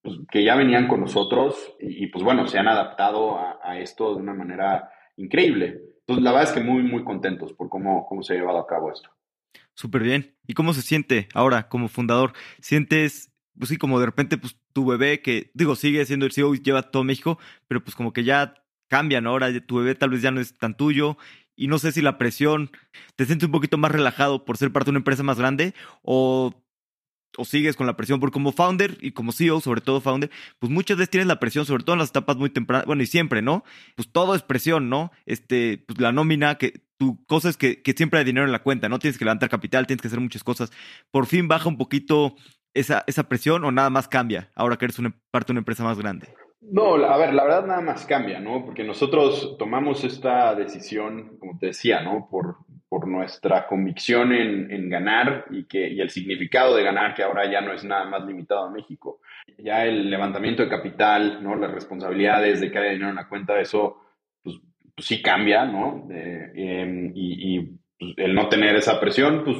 pues, 0.09 0.27
que 0.31 0.43
ya 0.43 0.55
venían 0.55 0.87
con 0.87 1.01
nosotros 1.01 1.75
y, 1.79 2.07
pues 2.07 2.23
bueno, 2.23 2.47
se 2.47 2.57
han 2.57 2.67
adaptado 2.67 3.37
a, 3.37 3.59
a 3.63 3.79
esto 3.79 4.15
de 4.15 4.21
una 4.21 4.33
manera 4.33 4.89
increíble. 5.17 5.81
Entonces, 6.01 6.23
la 6.23 6.31
verdad 6.31 6.49
es 6.49 6.55
que 6.55 6.63
muy, 6.63 6.81
muy 6.81 7.03
contentos 7.03 7.53
por 7.53 7.69
cómo, 7.69 8.07
cómo 8.07 8.23
se 8.23 8.33
ha 8.33 8.37
llevado 8.37 8.57
a 8.57 8.67
cabo 8.67 8.91
esto. 8.91 9.11
Súper 9.75 10.03
bien. 10.03 10.35
¿Y 10.47 10.55
cómo 10.55 10.73
se 10.73 10.81
siente 10.81 11.29
ahora 11.33 11.69
como 11.69 11.87
fundador? 11.87 12.33
¿Sientes, 12.59 13.31
pues 13.57 13.69
sí, 13.69 13.77
como 13.77 13.99
de 13.99 14.07
repente, 14.07 14.37
pues 14.37 14.57
tu 14.73 14.85
bebé, 14.85 15.21
que 15.21 15.51
digo, 15.53 15.75
sigue 15.75 16.05
siendo 16.05 16.25
el 16.25 16.31
CEO 16.31 16.55
y 16.55 16.61
lleva 16.61 16.83
todo 16.83 17.03
México, 17.03 17.37
pero 17.67 17.83
pues 17.83 17.95
como 17.95 18.11
que 18.11 18.23
ya 18.23 18.55
cambian 18.87 19.27
ahora, 19.27 19.47
tu 19.65 19.77
bebé 19.77 19.95
tal 19.95 20.09
vez 20.09 20.21
ya 20.21 20.31
no 20.31 20.41
es 20.41 20.57
tan 20.57 20.75
tuyo 20.75 21.17
y 21.55 21.67
no 21.67 21.77
sé 21.77 21.91
si 21.91 22.01
la 22.01 22.17
presión, 22.17 22.71
¿te 23.15 23.25
sientes 23.25 23.45
un 23.45 23.51
poquito 23.51 23.77
más 23.77 23.91
relajado 23.91 24.45
por 24.45 24.57
ser 24.57 24.71
parte 24.71 24.87
de 24.87 24.91
una 24.91 24.99
empresa 24.99 25.23
más 25.23 25.37
grande 25.37 25.73
o 26.01 26.53
o 27.37 27.45
sigues 27.45 27.75
con 27.75 27.87
la 27.87 27.95
presión, 27.95 28.19
porque 28.19 28.33
como 28.33 28.51
founder 28.51 28.97
y 29.01 29.11
como 29.11 29.31
CEO, 29.31 29.61
sobre 29.61 29.81
todo 29.81 30.01
founder, 30.01 30.29
pues 30.59 30.71
muchas 30.71 30.97
veces 30.97 31.09
tienes 31.09 31.27
la 31.27 31.39
presión, 31.39 31.65
sobre 31.65 31.83
todo 31.83 31.93
en 31.93 31.99
las 31.99 32.09
etapas 32.09 32.37
muy 32.37 32.49
tempranas, 32.49 32.85
bueno, 32.85 33.03
y 33.03 33.07
siempre, 33.07 33.41
¿no? 33.41 33.63
Pues 33.95 34.11
todo 34.11 34.35
es 34.35 34.41
presión, 34.41 34.89
¿no? 34.89 35.11
Este, 35.25 35.83
pues 35.85 35.99
la 35.99 36.11
nómina, 36.11 36.55
que 36.55 36.81
tu 36.97 37.23
cosa 37.25 37.49
es 37.49 37.57
que, 37.57 37.81
que 37.81 37.93
siempre 37.93 38.19
hay 38.19 38.25
dinero 38.25 38.45
en 38.45 38.51
la 38.51 38.63
cuenta, 38.63 38.89
¿no? 38.89 38.99
Tienes 38.99 39.17
que 39.17 39.25
levantar 39.25 39.49
capital, 39.49 39.87
tienes 39.87 40.01
que 40.01 40.07
hacer 40.07 40.19
muchas 40.19 40.43
cosas. 40.43 40.71
Por 41.11 41.25
fin 41.25 41.47
baja 41.47 41.69
un 41.69 41.77
poquito 41.77 42.35
esa, 42.73 43.03
esa 43.07 43.23
presión 43.23 43.63
o 43.63 43.71
nada 43.71 43.89
más 43.89 44.07
cambia 44.07 44.51
ahora 44.55 44.77
que 44.77 44.85
eres 44.85 44.99
una 44.99 45.15
parte 45.31 45.47
de 45.47 45.53
una 45.53 45.59
empresa 45.59 45.83
más 45.83 45.97
grande. 45.97 46.27
No, 46.61 46.95
a 46.95 47.17
ver, 47.17 47.33
la 47.33 47.43
verdad 47.43 47.65
nada 47.65 47.81
más 47.81 48.05
cambia, 48.05 48.39
¿no? 48.39 48.65
Porque 48.65 48.83
nosotros 48.83 49.55
tomamos 49.57 50.03
esta 50.03 50.53
decisión, 50.55 51.37
como 51.39 51.57
te 51.57 51.67
decía, 51.67 52.01
¿no? 52.01 52.27
Por, 52.29 52.57
por 52.89 53.07
nuestra 53.07 53.67
convicción 53.67 54.33
en, 54.33 54.71
en, 54.71 54.89
ganar 54.89 55.45
y, 55.51 55.65
que, 55.65 55.87
y 55.87 56.01
el 56.01 56.09
significado 56.09 56.75
de 56.75 56.83
ganar, 56.83 57.13
que 57.13 57.21
ahora 57.21 57.49
ya 57.49 57.61
no 57.61 57.71
es 57.71 57.83
nada 57.83 58.05
más 58.05 58.25
limitado 58.25 58.65
a 58.65 58.71
México. 58.71 59.21
Ya 59.59 59.85
el 59.85 60.09
levantamiento 60.09 60.63
de 60.63 60.69
capital, 60.69 61.43
¿no? 61.43 61.55
Las 61.55 61.71
responsabilidades 61.71 62.59
de 62.59 62.71
que 62.71 62.79
haya 62.79 62.91
dinero 62.91 63.09
en 63.09 63.15
la 63.15 63.29
cuenta, 63.29 63.59
eso, 63.59 64.01
pues, 64.43 64.57
pues 64.95 65.05
sí 65.05 65.21
cambia, 65.21 65.65
¿no? 65.65 66.07
Eh, 66.11 67.11
y, 67.13 67.57
y 67.57 67.79
pues, 67.99 68.13
el 68.17 68.33
no 68.33 68.49
tener 68.49 68.75
esa 68.75 68.99
presión, 68.99 69.43
pues 69.43 69.57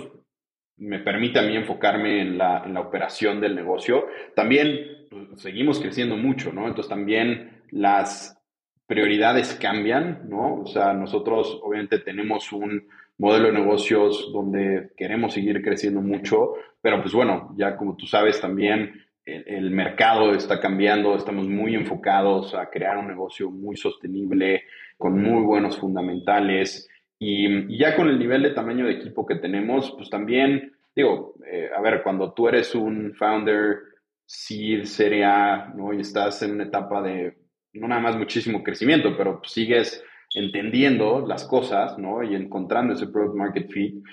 me 0.78 1.00
permite 1.00 1.40
a 1.40 1.44
mí 1.44 1.56
enfocarme 1.56 2.22
en 2.22 2.38
la, 2.38 2.64
en 2.66 2.74
la 2.74 2.82
operación 2.82 3.40
del 3.40 3.56
negocio. 3.56 4.08
También 4.36 5.06
pues, 5.10 5.42
seguimos 5.42 5.80
creciendo 5.80 6.18
mucho, 6.18 6.52
¿no? 6.52 6.68
Entonces 6.68 6.90
también 6.90 7.64
las 7.70 8.42
prioridades 8.88 9.54
cambian, 9.62 10.28
¿no? 10.28 10.62
O 10.62 10.66
sea, 10.66 10.94
nosotros 10.94 11.60
obviamente 11.62 12.00
tenemos 12.00 12.52
un 12.52 12.88
modelo 13.20 13.48
de 13.48 13.54
negocios 13.54 14.32
donde 14.34 14.92
queremos 14.98 15.34
seguir 15.34 15.62
creciendo 15.62 16.02
mucho, 16.02 16.54
pero 16.82 17.02
pues 17.02 17.14
bueno, 17.14 17.54
ya 17.58 17.76
como 17.78 17.96
tú 17.96 18.08
sabes 18.08 18.42
también 18.42 18.94
el, 19.26 19.70
mercado 19.72 20.34
está 20.34 20.60
cambiando, 20.60 21.16
estamos 21.16 21.48
muy 21.48 21.76
enfocados 21.76 22.56
a 22.56 22.70
crear 22.70 22.98
un 22.98 23.08
negocio 23.08 23.52
muy 23.52 23.76
sostenible, 23.76 24.64
con 24.98 25.22
muy 25.22 25.44
buenos 25.44 25.78
fundamentales 25.78 26.90
y, 27.20 27.78
ya 27.78 27.96
con 27.96 28.08
el 28.10 28.18
nivel 28.18 28.42
de 28.44 28.52
tamaño 28.52 28.86
de 28.86 28.94
equipo 28.94 29.26
que 29.26 29.36
tenemos, 29.36 29.92
pues 29.92 30.10
también, 30.10 30.74
digo, 30.96 31.36
eh, 31.46 31.70
a 31.76 31.82
ver, 31.82 32.02
cuando 32.02 32.34
tú 32.34 32.48
eres 32.48 32.74
un 32.74 33.14
founder 33.14 33.80
seed, 34.26 34.86
serie 34.86 35.26
A, 35.26 35.74
¿no? 35.76 35.94
Y 35.94 36.02
estás 36.02 36.42
en 36.44 36.52
una 36.52 36.66
etapa 36.66 37.02
de, 37.02 37.38
no 37.74 37.88
nada 37.88 38.02
más 38.02 38.16
muchísimo 38.16 38.64
crecimiento, 38.64 39.16
pero 39.18 39.42
sigues 39.44 40.04
entendiendo 40.34 41.26
las 41.26 41.46
cosas, 41.46 41.98
¿no? 41.98 42.24
Y 42.24 42.36
encontrando 42.36 42.94
ese 42.94 43.08
product 43.08 43.36
market 43.36 43.72
fit, 43.72 44.04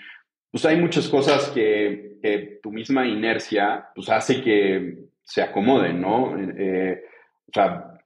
pues 0.51 0.65
hay 0.65 0.77
muchas 0.81 1.09
cosas 1.09 1.51
que, 1.51 2.19
que 2.23 2.61
tu 2.63 2.73
misma 2.73 3.07
inercia, 3.07 3.89
pues 3.95 4.09
hace 4.09 4.43
que 4.43 4.99
se 5.23 5.43
acomoden, 5.43 6.01
¿no? 6.01 6.37
Eh, 6.39 7.03
o 7.49 7.53
sea, 7.53 7.99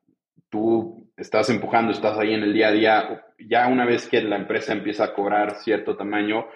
tú 0.48 1.10
estás 1.16 1.50
empujando, 1.50 1.92
estás 1.92 2.18
ahí 2.18 2.34
en 2.34 2.42
el 2.42 2.52
día 2.52 2.68
a 2.68 2.72
día, 2.72 3.24
ya 3.38 3.68
una 3.68 3.84
vez 3.84 4.08
que 4.08 4.22
la 4.22 4.36
empresa 4.36 4.72
empieza 4.72 5.04
a 5.04 5.14
cobrar 5.14 5.56
cierto 5.56 5.96
tamaño, 5.96 6.46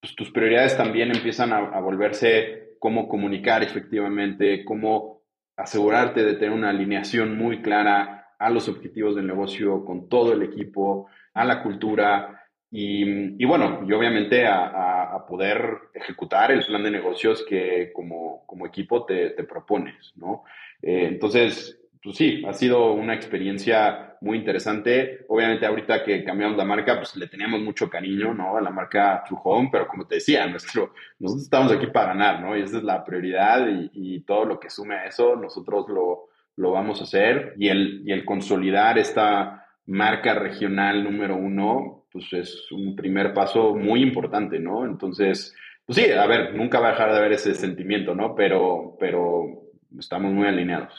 pues 0.00 0.14
tus 0.16 0.30
prioridades 0.30 0.76
también 0.76 1.14
empiezan 1.14 1.52
a, 1.52 1.58
a 1.58 1.80
volverse 1.80 2.76
cómo 2.78 3.08
comunicar 3.08 3.62
efectivamente, 3.62 4.64
cómo 4.64 5.22
asegurarte 5.56 6.24
de 6.24 6.34
tener 6.34 6.52
una 6.52 6.70
alineación 6.70 7.36
muy 7.36 7.62
clara 7.62 8.17
a 8.38 8.50
los 8.50 8.68
objetivos 8.68 9.16
del 9.16 9.26
negocio 9.26 9.84
con 9.84 10.08
todo 10.08 10.32
el 10.32 10.42
equipo, 10.42 11.08
a 11.34 11.44
la 11.44 11.62
cultura 11.62 12.46
y, 12.70 13.44
bueno, 13.44 13.84
y 13.86 13.92
obviamente 13.92 14.46
a, 14.46 15.24
poder 15.28 15.90
ejecutar 15.92 16.50
el 16.52 16.64
plan 16.64 16.82
de 16.82 16.90
negocios 16.90 17.44
que 17.46 17.92
como, 17.92 18.46
como 18.46 18.66
equipo 18.66 19.04
te, 19.04 19.30
te 19.30 19.44
propones, 19.44 20.12
¿no? 20.16 20.44
Eh, 20.80 21.06
entonces, 21.06 21.78
pues 22.02 22.16
sí, 22.16 22.42
ha 22.46 22.54
sido 22.54 22.92
una 22.92 23.14
experiencia 23.14 24.16
muy 24.20 24.38
interesante. 24.38 25.26
Obviamente 25.28 25.66
ahorita 25.66 26.04
que 26.04 26.24
cambiamos 26.24 26.56
la 26.56 26.64
marca, 26.64 26.96
pues 26.96 27.16
le 27.16 27.28
teníamos 27.28 27.60
mucho 27.60 27.88
cariño, 27.88 28.34
¿no? 28.34 28.56
A 28.56 28.60
la 28.60 28.70
marca 28.70 29.22
True 29.26 29.40
Home, 29.44 29.68
pero 29.70 29.86
como 29.86 30.06
te 30.06 30.16
decía, 30.16 30.46
nuestro, 30.46 30.94
nosotros 31.18 31.44
estamos 31.44 31.72
aquí 31.72 31.86
para 31.88 32.08
ganar, 32.08 32.40
¿no? 32.40 32.56
Y 32.56 32.62
esa 32.62 32.78
es 32.78 32.84
la 32.84 33.04
prioridad 33.04 33.66
y, 33.92 34.20
todo 34.20 34.44
lo 34.44 34.60
que 34.60 34.68
sume 34.68 34.94
a 34.94 35.06
eso, 35.06 35.36
nosotros 35.36 35.86
lo, 35.88 36.28
lo 36.58 36.72
vamos 36.72 37.00
a 37.00 37.04
hacer. 37.04 37.54
Y 37.56 37.68
el, 37.68 38.02
y 38.04 38.12
el 38.12 38.24
consolidar 38.24 38.98
esta 38.98 39.66
marca 39.86 40.34
regional 40.34 41.02
número 41.02 41.36
uno, 41.36 42.06
pues 42.12 42.30
es 42.32 42.70
un 42.72 42.94
primer 42.94 43.32
paso 43.32 43.74
muy 43.74 44.02
importante, 44.02 44.58
¿no? 44.58 44.84
Entonces, 44.84 45.54
pues 45.86 45.98
sí, 45.98 46.10
a 46.10 46.26
ver, 46.26 46.54
nunca 46.54 46.80
va 46.80 46.88
a 46.88 46.90
dejar 46.92 47.12
de 47.12 47.18
haber 47.18 47.32
ese 47.32 47.54
sentimiento, 47.54 48.14
¿no? 48.14 48.34
Pero, 48.34 48.96
pero 49.00 49.70
estamos 49.98 50.32
muy 50.32 50.46
alineados. 50.46 50.92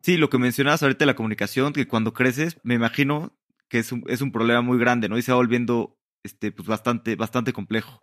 Sí, 0.00 0.16
lo 0.16 0.28
que 0.28 0.38
mencionabas 0.38 0.82
ahorita 0.82 1.04
de 1.04 1.12
la 1.12 1.14
comunicación, 1.14 1.72
que 1.72 1.86
cuando 1.86 2.12
creces, 2.12 2.58
me 2.64 2.74
imagino 2.74 3.32
que 3.68 3.78
es 3.78 3.92
un, 3.92 4.02
es 4.08 4.20
un 4.20 4.32
problema 4.32 4.62
muy 4.62 4.78
grande, 4.78 5.08
¿no? 5.08 5.16
Y 5.16 5.22
se 5.22 5.30
va 5.30 5.36
volviendo 5.36 5.96
este, 6.24 6.50
pues 6.50 6.66
bastante, 6.66 7.14
bastante 7.14 7.52
complejo. 7.52 8.02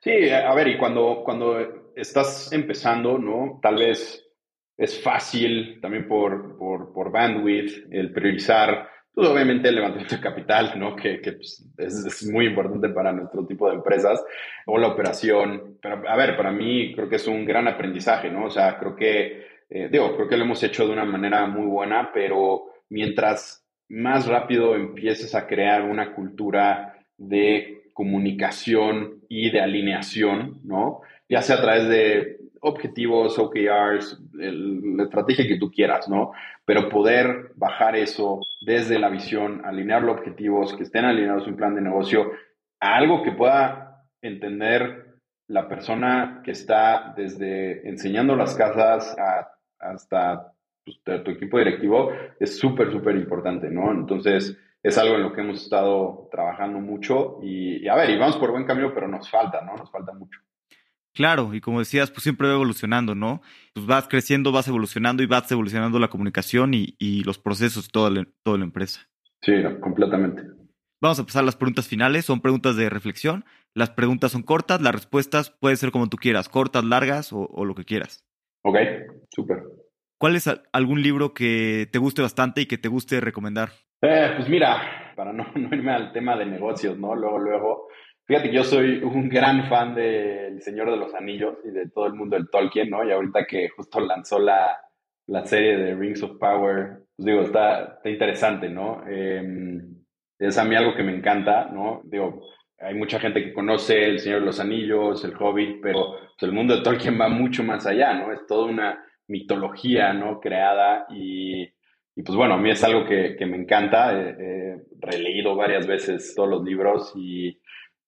Sí, 0.00 0.30
a 0.30 0.54
ver, 0.54 0.68
y 0.68 0.78
cuando, 0.78 1.22
cuando 1.24 1.92
estás 1.94 2.50
empezando, 2.52 3.18
¿no? 3.18 3.58
Tal 3.60 3.76
vez 3.76 4.29
es 4.80 5.02
fácil 5.02 5.78
también 5.80 6.08
por, 6.08 6.56
por, 6.56 6.92
por 6.92 7.12
bandwidth 7.12 7.92
el 7.92 8.12
priorizar, 8.12 8.88
pues 9.14 9.28
obviamente 9.28 9.68
el 9.68 9.74
levantamiento 9.74 10.16
de 10.16 10.22
capital, 10.22 10.72
¿no? 10.76 10.96
Que, 10.96 11.20
que 11.20 11.32
pues, 11.32 11.64
es, 11.76 12.06
es, 12.06 12.26
muy 12.30 12.46
importante 12.46 12.88
para 12.88 13.12
nuestro 13.12 13.46
tipo 13.46 13.68
de 13.68 13.74
empresas, 13.74 14.24
o 14.66 14.78
la 14.78 14.88
operación. 14.88 15.76
Pero, 15.82 16.02
a 16.08 16.16
ver, 16.16 16.36
para 16.36 16.50
mí 16.50 16.94
creo 16.94 17.08
que 17.08 17.16
es 17.16 17.26
un 17.26 17.44
gran 17.44 17.68
aprendizaje, 17.68 18.30
¿no? 18.30 18.46
O 18.46 18.50
sea, 18.50 18.78
creo 18.78 18.96
que 18.96 19.50
eh, 19.70 19.88
digo, 19.90 20.16
creo 20.16 20.28
que 20.28 20.36
lo 20.36 20.44
hemos 20.44 20.62
hecho 20.64 20.84
de 20.84 20.92
una 20.92 21.04
manera 21.04 21.46
muy 21.46 21.66
buena, 21.66 22.10
pero 22.12 22.64
mientras 22.88 23.64
más 23.88 24.26
rápido 24.26 24.74
empieces 24.74 25.34
a 25.36 25.46
crear 25.46 25.82
una 25.82 26.12
cultura 26.12 26.96
de 27.16 27.84
comunicación 27.92 29.20
y 29.28 29.50
de 29.50 29.60
alineación, 29.60 30.60
¿no? 30.64 31.02
Ya 31.28 31.40
sea 31.42 31.56
a 31.56 31.62
través 31.62 31.88
de 31.88 32.38
objetivos, 32.60 33.38
OKRs, 33.38 34.20
la 34.40 35.04
estrategia 35.04 35.46
que 35.46 35.58
tú 35.58 35.70
quieras, 35.70 36.08
¿no? 36.08 36.32
Pero 36.64 36.88
poder 36.88 37.52
bajar 37.56 37.96
eso 37.96 38.40
desde 38.60 38.98
la 38.98 39.08
visión, 39.08 39.62
alinear 39.64 40.02
los 40.02 40.18
objetivos, 40.18 40.74
que 40.74 40.84
estén 40.84 41.04
alineados 41.04 41.46
un 41.46 41.56
plan 41.56 41.74
de 41.74 41.82
negocio, 41.82 42.32
a 42.80 42.96
algo 42.96 43.22
que 43.22 43.32
pueda 43.32 44.06
entender 44.22 45.16
la 45.48 45.68
persona 45.68 46.42
que 46.44 46.52
está 46.52 47.12
desde 47.16 47.88
enseñando 47.88 48.36
las 48.36 48.54
casas 48.54 49.16
a 49.18 49.48
hasta 49.80 50.52
pues, 50.84 51.00
tu 51.24 51.30
equipo 51.30 51.58
directivo 51.58 52.12
es 52.38 52.58
súper, 52.58 52.92
súper 52.92 53.16
importante, 53.16 53.70
¿no? 53.70 53.90
Entonces, 53.90 54.56
es 54.82 54.98
algo 54.98 55.16
en 55.16 55.22
lo 55.22 55.32
que 55.32 55.40
hemos 55.40 55.62
estado 55.62 56.28
trabajando 56.30 56.78
mucho 56.78 57.38
y, 57.42 57.86
a 57.88 57.94
ver, 57.94 58.10
y 58.10 58.18
vamos 58.18 58.36
por 58.36 58.50
buen 58.50 58.64
camino, 58.64 58.92
pero 58.94 59.08
nos 59.08 59.28
falta, 59.30 59.60
¿no? 59.62 59.76
Nos 59.76 59.90
falta 59.90 60.12
mucho. 60.12 60.40
Claro, 61.14 61.54
y 61.54 61.60
como 61.60 61.80
decías, 61.80 62.10
pues 62.10 62.22
siempre 62.22 62.48
va 62.48 62.54
evolucionando, 62.54 63.14
¿no? 63.14 63.42
Pues 63.74 63.86
vas 63.86 64.08
creciendo, 64.08 64.52
vas 64.52 64.68
evolucionando 64.68 65.22
y 65.22 65.26
vas 65.26 65.50
evolucionando 65.50 65.98
la 65.98 66.08
comunicación 66.08 66.74
y, 66.74 66.94
y 66.98 67.24
los 67.24 67.38
procesos 67.38 67.86
de 67.86 67.90
toda 67.90 68.10
la, 68.10 68.26
toda 68.42 68.58
la 68.58 68.64
empresa. 68.64 69.08
Sí, 69.42 69.52
completamente. 69.80 70.42
Vamos 71.02 71.18
a 71.18 71.24
pasar 71.24 71.42
a 71.42 71.46
las 71.46 71.56
preguntas 71.56 71.88
finales, 71.88 72.26
son 72.26 72.40
preguntas 72.40 72.76
de 72.76 72.90
reflexión. 72.90 73.44
Las 73.74 73.90
preguntas 73.90 74.32
son 74.32 74.42
cortas, 74.42 74.82
las 74.82 74.94
respuestas 74.94 75.50
pueden 75.50 75.76
ser 75.76 75.90
como 75.90 76.08
tú 76.08 76.16
quieras, 76.16 76.48
cortas, 76.48 76.84
largas 76.84 77.32
o, 77.32 77.46
o 77.46 77.64
lo 77.64 77.74
que 77.74 77.84
quieras. 77.84 78.24
Ok, 78.62 78.76
súper. 79.34 79.62
¿Cuál 80.18 80.36
es 80.36 80.50
algún 80.72 81.02
libro 81.02 81.32
que 81.32 81.88
te 81.90 81.98
guste 81.98 82.20
bastante 82.20 82.60
y 82.60 82.66
que 82.66 82.76
te 82.76 82.88
guste 82.88 83.20
recomendar? 83.20 83.70
Eh, 84.02 84.32
pues 84.36 84.48
mira, 84.50 85.14
para 85.16 85.32
no, 85.32 85.46
irme 85.54 85.92
al 85.92 86.12
tema 86.12 86.36
de 86.36 86.44
negocios, 86.46 86.98
¿no? 86.98 87.14
Luego, 87.14 87.38
luego, 87.38 87.88
fíjate 88.30 88.50
que 88.50 88.54
yo 88.54 88.62
soy 88.62 89.02
un 89.02 89.28
gran 89.28 89.68
fan 89.68 89.92
del 89.92 90.62
Señor 90.62 90.88
de 90.88 90.96
los 90.96 91.12
Anillos 91.14 91.58
y 91.64 91.72
de 91.72 91.90
todo 91.90 92.06
el 92.06 92.12
mundo 92.12 92.36
del 92.36 92.48
Tolkien, 92.48 92.88
¿no? 92.88 93.04
Y 93.04 93.10
ahorita 93.10 93.44
que 93.44 93.70
justo 93.70 93.98
lanzó 93.98 94.38
la, 94.38 94.78
la 95.26 95.44
serie 95.44 95.76
de 95.76 95.96
Rings 95.96 96.22
of 96.22 96.38
Power, 96.38 97.00
pues 97.16 97.26
digo, 97.26 97.40
está, 97.40 97.94
está 97.96 98.08
interesante, 98.08 98.68
¿no? 98.68 99.02
Em, 99.04 99.96
es 100.38 100.56
a 100.58 100.64
mí 100.64 100.76
algo 100.76 100.94
que 100.94 101.02
me 101.02 101.12
encanta, 101.12 101.70
¿no? 101.72 102.02
Digo, 102.04 102.46
hay 102.78 102.94
mucha 102.94 103.18
gente 103.18 103.42
que 103.42 103.52
conoce 103.52 104.04
El 104.04 104.20
Señor 104.20 104.38
de 104.40 104.46
los 104.46 104.60
Anillos, 104.60 105.24
El 105.24 105.34
Hobbit, 105.36 105.80
pero 105.82 106.12
pues, 106.12 106.42
el 106.42 106.52
mundo 106.52 106.76
de 106.76 106.84
Tolkien 106.84 107.20
va 107.20 107.28
mucho 107.28 107.64
más 107.64 107.84
allá, 107.84 108.14
¿no? 108.14 108.32
Es 108.32 108.46
toda 108.46 108.66
una 108.66 109.04
mitología, 109.26 110.12
¿no? 110.12 110.38
Creada 110.38 111.04
y, 111.10 111.62
y 112.14 112.22
pues 112.22 112.36
bueno, 112.36 112.54
a 112.54 112.58
mí 112.58 112.70
es 112.70 112.84
algo 112.84 113.04
que, 113.06 113.34
que 113.36 113.46
me 113.46 113.56
encanta. 113.56 114.12
He, 114.16 114.60
releído 115.00 115.56
varias 115.56 115.86
veces 115.86 116.34
todos 116.34 116.48
los 116.48 116.62
libros 116.62 117.12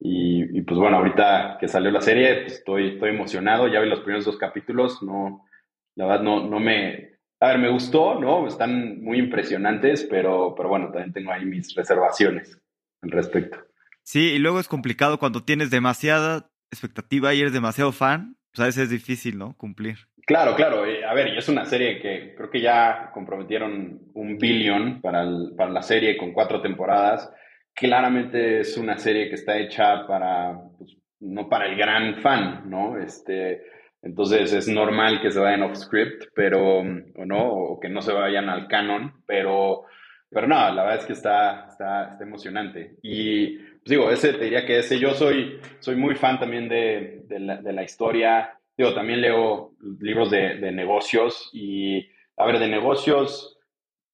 y, 0.05 0.59
y, 0.59 0.63
pues 0.63 0.81
bueno, 0.81 0.97
ahorita 0.97 1.59
que 1.61 1.69
salió 1.69 1.93
la 1.93 2.01
serie, 2.01 2.43
pues 2.43 2.55
estoy, 2.55 2.95
estoy 2.95 3.11
emocionado. 3.11 3.69
Ya 3.69 3.81
vi 3.81 3.89
los 3.89 4.01
primeros 4.01 4.25
dos 4.25 4.37
capítulos, 4.37 5.01
no, 5.03 5.47
la 5.95 6.07
verdad 6.07 6.23
no, 6.23 6.49
no 6.49 6.59
me... 6.59 7.13
A 7.39 7.49
ver, 7.49 7.59
me 7.59 7.71
gustó, 7.71 8.21
¿no? 8.21 8.47
Están 8.47 9.03
muy 9.03 9.19
impresionantes, 9.19 10.07
pero, 10.09 10.55
pero 10.57 10.69
bueno, 10.69 10.87
también 10.87 11.13
tengo 11.13 11.33
ahí 11.33 11.45
mis 11.45 11.75
reservaciones 11.75 12.61
al 13.03 13.11
respecto. 13.11 13.59
Sí, 14.03 14.33
y 14.33 14.39
luego 14.39 14.59
es 14.59 14.69
complicado 14.69 15.19
cuando 15.19 15.45
tienes 15.45 15.71
demasiada 15.71 16.51
expectativa 16.73 17.35
y 17.35 17.41
eres 17.41 17.53
demasiado 17.53 17.93
fan, 17.93 18.37
pues 18.53 18.61
a 18.61 18.67
veces 18.67 18.85
es 18.85 18.91
difícil, 18.91 19.39
¿no? 19.39 19.57
Cumplir. 19.57 19.99
Claro, 20.27 20.55
claro. 20.55 20.87
Eh, 20.87 21.05
a 21.05 21.15
ver, 21.15 21.29
y 21.35 21.39
es 21.39 21.49
una 21.49 21.65
serie 21.65 22.01
que 22.01 22.35
creo 22.37 22.51
que 22.51 22.61
ya 22.61 23.11
comprometieron 23.13 24.01
un 24.15 24.39
billón 24.39 25.01
para, 25.01 25.25
para 25.57 25.71
la 25.71 25.83
serie 25.83 26.17
con 26.17 26.33
cuatro 26.33 26.61
temporadas. 26.61 27.33
Claramente 27.75 28.61
es 28.61 28.77
una 28.77 28.99
serie 28.99 29.29
que 29.29 29.35
está 29.35 29.59
hecha 29.59 30.07
para, 30.07 30.59
pues, 30.79 30.97
no 31.21 31.49
para 31.49 31.67
el 31.67 31.77
gran 31.77 32.17
fan, 32.17 32.69
¿no? 32.69 32.99
Este, 32.99 33.63
entonces 34.03 34.53
es 34.53 34.69
normal 34.69 35.21
que 35.23 35.31
se 35.31 35.39
vayan 35.39 35.63
off 35.63 35.77
script, 35.77 36.25
pero, 36.35 36.79
o 36.81 37.25
no, 37.25 37.53
o 37.53 37.81
que 37.81 37.89
no 37.89 38.03
se 38.03 38.13
vayan 38.13 38.49
al 38.49 38.67
canon, 38.67 39.23
pero, 39.27 39.85
pero 40.29 40.49
no, 40.49 40.57
la 40.57 40.83
verdad 40.83 40.99
es 40.99 41.07
que 41.07 41.13
está, 41.13 41.67
está, 41.69 42.13
está 42.13 42.25
emocionante. 42.25 42.97
Y 43.03 43.59
pues 43.59 43.85
digo, 43.85 44.11
ese 44.11 44.33
te 44.33 44.45
diría 44.45 44.67
que 44.67 44.79
ese, 44.79 44.99
yo 44.99 45.15
soy, 45.15 45.61
soy 45.79 45.95
muy 45.97 46.17
fan 46.17 46.41
también 46.41 46.69
de, 46.69 47.25
la, 47.29 47.57
de 47.59 47.73
la, 47.73 47.85
historia, 47.85 48.59
digo, 48.77 48.93
también 48.93 49.21
leo 49.21 49.73
libros 50.01 50.31
de, 50.31 50.57
de, 50.57 50.73
negocios 50.73 51.51
y, 51.53 52.09
a 52.37 52.47
ver, 52.47 52.59
de 52.59 52.69
negocios, 52.69 53.59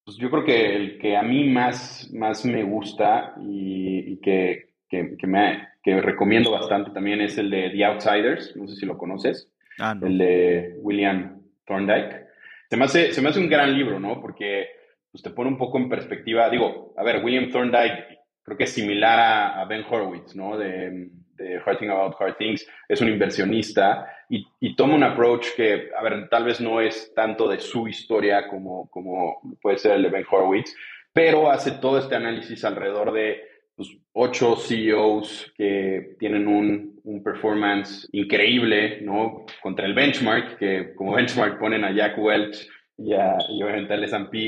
pues 0.09 0.17
yo 0.17 0.31
creo 0.31 0.43
que 0.43 0.75
el 0.75 0.99
que 0.99 1.19
a 1.19 1.23
mí 1.23 1.47
más, 1.51 2.11
más 2.15 2.43
me 2.47 2.63
gusta 2.63 3.35
y, 3.43 4.13
y 4.13 4.21
que, 4.23 4.71
que, 4.89 5.19
que, 5.19 5.27
me, 5.27 5.69
que 5.83 6.01
recomiendo 6.01 6.51
bastante 6.51 6.93
también 6.93 7.21
es 7.21 7.37
el 7.37 7.51
de 7.51 7.69
The 7.69 7.85
Outsiders, 7.85 8.57
no 8.57 8.67
sé 8.67 8.77
si 8.77 8.87
lo 8.87 8.97
conoces, 8.97 9.53
ah, 9.79 9.95
no. 9.95 10.07
el 10.07 10.17
de 10.17 10.77
William 10.81 11.43
Thorndike. 11.67 12.25
Se 12.71 12.79
me, 12.79 12.87
hace, 12.87 13.13
se 13.13 13.21
me 13.21 13.29
hace 13.29 13.39
un 13.39 13.51
gran 13.51 13.77
libro, 13.77 14.01
¿no? 14.01 14.19
Porque 14.23 14.69
pues, 15.13 15.23
te 15.23 15.29
pone 15.29 15.51
un 15.51 15.59
poco 15.59 15.77
en 15.77 15.91
perspectiva, 15.91 16.49
digo, 16.49 16.95
a 16.97 17.05
ver, 17.05 17.23
William 17.23 17.51
Thorndike 17.51 18.21
creo 18.43 18.57
que 18.57 18.65
es 18.65 18.73
similar 18.73 19.21
a, 19.21 19.61
a 19.61 19.67
Ben 19.67 19.85
Horowitz, 19.87 20.35
¿no? 20.35 20.57
De, 20.57 21.11
de 21.39 21.57
Hard 21.65 21.83
About 21.89 22.17
Hard 22.19 22.37
Things, 22.37 22.67
es 22.89 23.01
un 23.01 23.09
inversionista 23.09 24.07
y, 24.29 24.47
y, 24.61 24.77
toma 24.77 24.95
un 24.95 25.05
approach 25.05 25.55
que, 25.57 25.89
a 25.97 26.03
ver, 26.03 26.29
tal 26.29 26.45
vez 26.45 26.61
no 26.61 26.81
es 26.81 27.13
tanto 27.15 27.49
de 27.49 27.59
su 27.61 27.89
historia 27.89 28.47
como, 28.49 28.91
como 28.91 29.41
puede 29.63 29.79
ser 29.79 29.93
el 29.93 30.03
de 30.03 30.11
Ben 30.11 30.27
Horowitz, 30.31 30.75
pero 31.13 31.51
hace 31.51 31.73
todo 31.73 31.99
este 31.99 32.17
análisis 32.17 32.65
alrededor 32.65 33.13
de 33.13 33.43
pues, 33.75 33.89
ocho 34.13 34.57
CEOs 34.57 35.53
que 35.57 36.17
tienen 36.19 36.47
un, 36.47 37.01
un, 37.05 37.23
performance 37.23 38.09
increíble, 38.13 39.01
¿no? 39.03 39.47
Contra 39.63 39.87
el 39.87 39.95
benchmark, 39.95 40.59
que 40.59 40.95
como 40.95 41.13
benchmark 41.17 41.59
ponen 41.59 41.85
a 41.85 41.93
Jack 41.93 42.19
Welch 42.19 42.69
y, 42.99 43.15
a, 43.15 43.37
y 43.49 43.63
obviamente 43.63 43.95
al 43.95 44.05
S&P, 44.05 44.39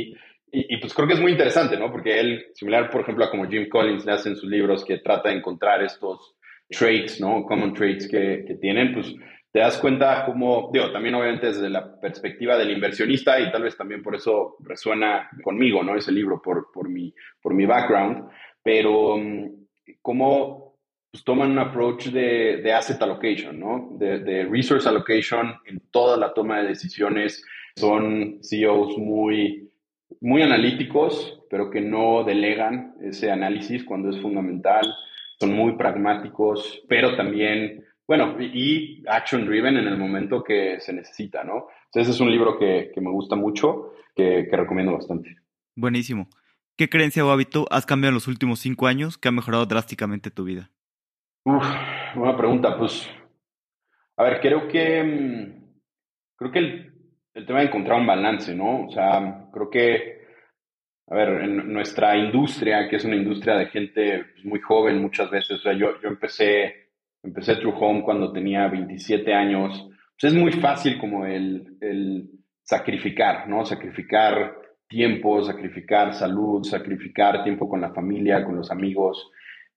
y, 0.52 0.74
y, 0.74 0.76
pues 0.78 0.92
creo 0.92 1.06
que 1.06 1.14
es 1.14 1.20
muy 1.20 1.30
interesante, 1.30 1.76
¿no? 1.76 1.92
Porque 1.92 2.18
él, 2.18 2.46
similar, 2.54 2.90
por 2.90 3.02
ejemplo, 3.02 3.24
a 3.24 3.30
como 3.30 3.48
Jim 3.48 3.68
Collins 3.68 4.04
le 4.04 4.12
hace 4.12 4.30
en 4.30 4.36
sus 4.36 4.50
libros, 4.50 4.84
que 4.84 4.98
trata 4.98 5.28
de 5.28 5.36
encontrar 5.36 5.82
estos 5.84 6.34
traits, 6.70 7.20
¿no? 7.20 7.44
Common 7.44 7.74
traits 7.74 8.08
que, 8.08 8.44
que 8.46 8.54
tienen, 8.54 8.94
pues 8.94 9.14
te 9.52 9.58
das 9.58 9.78
cuenta 9.78 10.24
cómo, 10.24 10.70
digo, 10.72 10.92
también 10.92 11.14
obviamente 11.16 11.48
desde 11.48 11.68
la 11.68 12.00
perspectiva 12.00 12.56
del 12.56 12.70
inversionista 12.70 13.40
y 13.40 13.50
tal 13.50 13.64
vez 13.64 13.76
también 13.76 14.02
por 14.02 14.14
eso 14.14 14.56
resuena 14.60 15.28
conmigo, 15.42 15.82
¿no? 15.82 15.96
Ese 15.96 16.12
libro, 16.12 16.40
por, 16.40 16.70
por, 16.72 16.88
mi, 16.88 17.12
por 17.42 17.52
mi 17.52 17.66
background, 17.66 18.28
pero 18.62 19.14
um, 19.14 19.66
cómo 20.00 20.76
pues, 21.10 21.24
toman 21.24 21.50
un 21.50 21.58
approach 21.58 22.06
de, 22.06 22.58
de 22.62 22.72
asset 22.72 23.02
allocation, 23.02 23.58
¿no? 23.58 23.88
De, 23.98 24.20
de 24.20 24.44
resource 24.44 24.88
allocation 24.88 25.54
en 25.66 25.80
toda 25.90 26.16
la 26.16 26.32
toma 26.32 26.60
de 26.60 26.68
decisiones. 26.68 27.44
Son 27.76 28.38
CEOs 28.42 28.98
muy 28.98 29.70
muy 30.20 30.42
analíticos, 30.42 31.40
pero 31.48 31.70
que 31.70 31.80
no 31.80 32.24
delegan 32.24 32.94
ese 33.00 33.30
análisis 33.30 33.84
cuando 33.84 34.10
es 34.10 34.20
fundamental. 34.20 34.82
Son 35.40 35.52
muy 35.52 35.76
pragmáticos, 35.76 36.82
pero 36.88 37.16
también, 37.16 37.84
bueno, 38.06 38.36
y 38.40 39.02
action 39.08 39.46
driven 39.46 39.76
en 39.76 39.88
el 39.88 39.96
momento 39.96 40.42
que 40.42 40.78
se 40.80 40.92
necesita, 40.92 41.42
¿no? 41.44 41.68
Entonces 41.86 42.14
es 42.14 42.20
un 42.20 42.30
libro 42.30 42.58
que, 42.58 42.90
que 42.94 43.00
me 43.00 43.10
gusta 43.10 43.36
mucho, 43.36 43.92
que, 44.14 44.46
que, 44.50 44.56
recomiendo 44.56 44.92
bastante. 44.92 45.36
Buenísimo. 45.76 46.28
¿Qué 46.76 46.88
creencia 46.88 47.24
o 47.24 47.30
hábito 47.30 47.66
has 47.70 47.86
cambiado 47.86 48.10
en 48.10 48.14
los 48.14 48.28
últimos 48.28 48.60
cinco 48.60 48.86
años 48.86 49.18
que 49.18 49.28
ha 49.28 49.32
mejorado 49.32 49.66
drásticamente 49.66 50.30
tu 50.30 50.44
vida? 50.44 50.70
Uf, 51.44 51.66
buena 52.14 52.36
pregunta. 52.36 52.76
Pues, 52.76 53.08
a 54.16 54.24
ver, 54.24 54.40
creo 54.40 54.68
que, 54.68 55.02
mm, 55.02 55.64
creo 56.36 56.52
que 56.52 56.58
el 56.58 56.90
el 57.34 57.46
tema 57.46 57.60
de 57.60 57.66
encontrar 57.66 58.00
un 58.00 58.06
balance, 58.06 58.54
¿no? 58.54 58.86
O 58.86 58.90
sea, 58.90 59.48
creo 59.52 59.70
que, 59.70 60.19
a 61.10 61.14
ver, 61.14 61.42
en 61.42 61.72
nuestra 61.72 62.16
industria, 62.16 62.88
que 62.88 62.96
es 62.96 63.04
una 63.04 63.16
industria 63.16 63.56
de 63.56 63.66
gente 63.66 64.24
pues, 64.32 64.44
muy 64.44 64.60
joven 64.60 65.02
muchas 65.02 65.28
veces, 65.28 65.58
o 65.58 65.58
sea, 65.58 65.72
yo, 65.72 66.00
yo 66.00 66.08
empecé, 66.08 66.90
empecé 67.22 67.56
True 67.56 67.74
Home 67.76 68.02
cuando 68.02 68.32
tenía 68.32 68.68
27 68.68 69.34
años, 69.34 69.88
pues 70.18 70.32
es 70.32 70.38
muy 70.38 70.52
fácil 70.52 70.98
como 70.98 71.26
el, 71.26 71.76
el 71.80 72.30
sacrificar, 72.62 73.48
¿no? 73.48 73.64
Sacrificar 73.64 74.56
tiempo, 74.86 75.42
sacrificar 75.42 76.14
salud, 76.14 76.62
sacrificar 76.62 77.42
tiempo 77.42 77.68
con 77.68 77.80
la 77.80 77.92
familia, 77.92 78.44
con 78.44 78.56
los 78.56 78.70
amigos. 78.70 79.30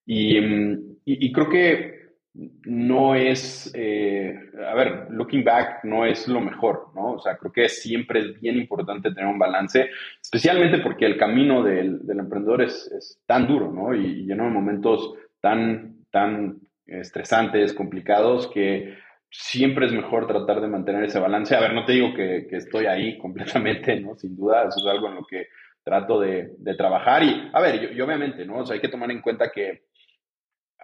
Y, 0.06 0.38
y, 0.38 0.94
y 1.06 1.32
creo 1.32 1.50
que 1.50 2.03
no 2.34 3.14
es, 3.14 3.72
eh, 3.76 4.36
a 4.68 4.74
ver, 4.74 5.08
looking 5.12 5.44
back 5.44 5.84
no 5.84 6.06
es 6.06 6.28
lo 6.28 6.42
mejor, 6.42 6.88
¿no? 6.96 7.14
O 7.14 7.20
sea, 7.20 7.38
creo 7.38 7.52
que 7.52 7.70
siempre 7.70 8.22
es 8.22 8.42
bien 8.42 8.58
importante 8.58 9.12
tener 9.14 9.28
un 9.28 9.38
balance, 9.38 9.90
especialmente 10.20 10.80
porque 10.80 11.06
el 11.06 11.18
camino 11.18 11.62
del, 11.62 12.06
del 12.06 12.20
emprendedor 12.20 12.64
es, 12.64 12.92
es, 12.92 13.22
tan 13.28 13.48
duro, 13.48 13.72
¿no? 13.72 13.94
Y, 13.94 14.26
lleno 14.26 14.46
de 14.46 14.50
momentos 14.50 15.14
tan, 15.42 16.06
tan 16.10 16.60
estresantes, 16.88 17.74
complicados, 17.74 18.48
que 18.48 18.98
siempre 19.30 19.86
es 19.86 19.94
mejor 19.94 20.26
tratar 20.26 20.60
de 20.60 20.68
mantener 20.68 21.04
ese 21.04 21.20
balance. 21.20 21.56
A 21.56 21.62
ver, 21.62 21.74
no 21.74 21.86
te 21.86 21.94
digo 21.94 22.16
que, 22.16 22.48
que 22.50 22.58
estoy 22.58 22.88
ahí 22.88 23.18
completamente, 23.20 24.00
¿no? 24.00 24.16
Sin 24.16 24.36
duda, 24.36 24.68
eso 24.68 24.80
es 24.80 24.88
algo 24.88 25.08
en 25.08 25.16
lo 25.16 25.26
que 25.26 25.50
trato 25.84 26.20
de, 26.20 26.56
de 26.58 26.76
trabajar. 26.76 27.22
Y, 27.22 27.52
a 27.54 27.62
ver, 27.62 27.94
y, 27.94 27.98
y 27.98 28.02
obviamente, 28.02 28.44
¿no? 28.44 28.58
O 28.58 28.66
sea, 28.66 28.74
hay 28.74 28.82
que 28.82 28.90
tomar 28.90 29.12
en 29.12 29.22
cuenta 29.22 29.52
que 29.52 29.84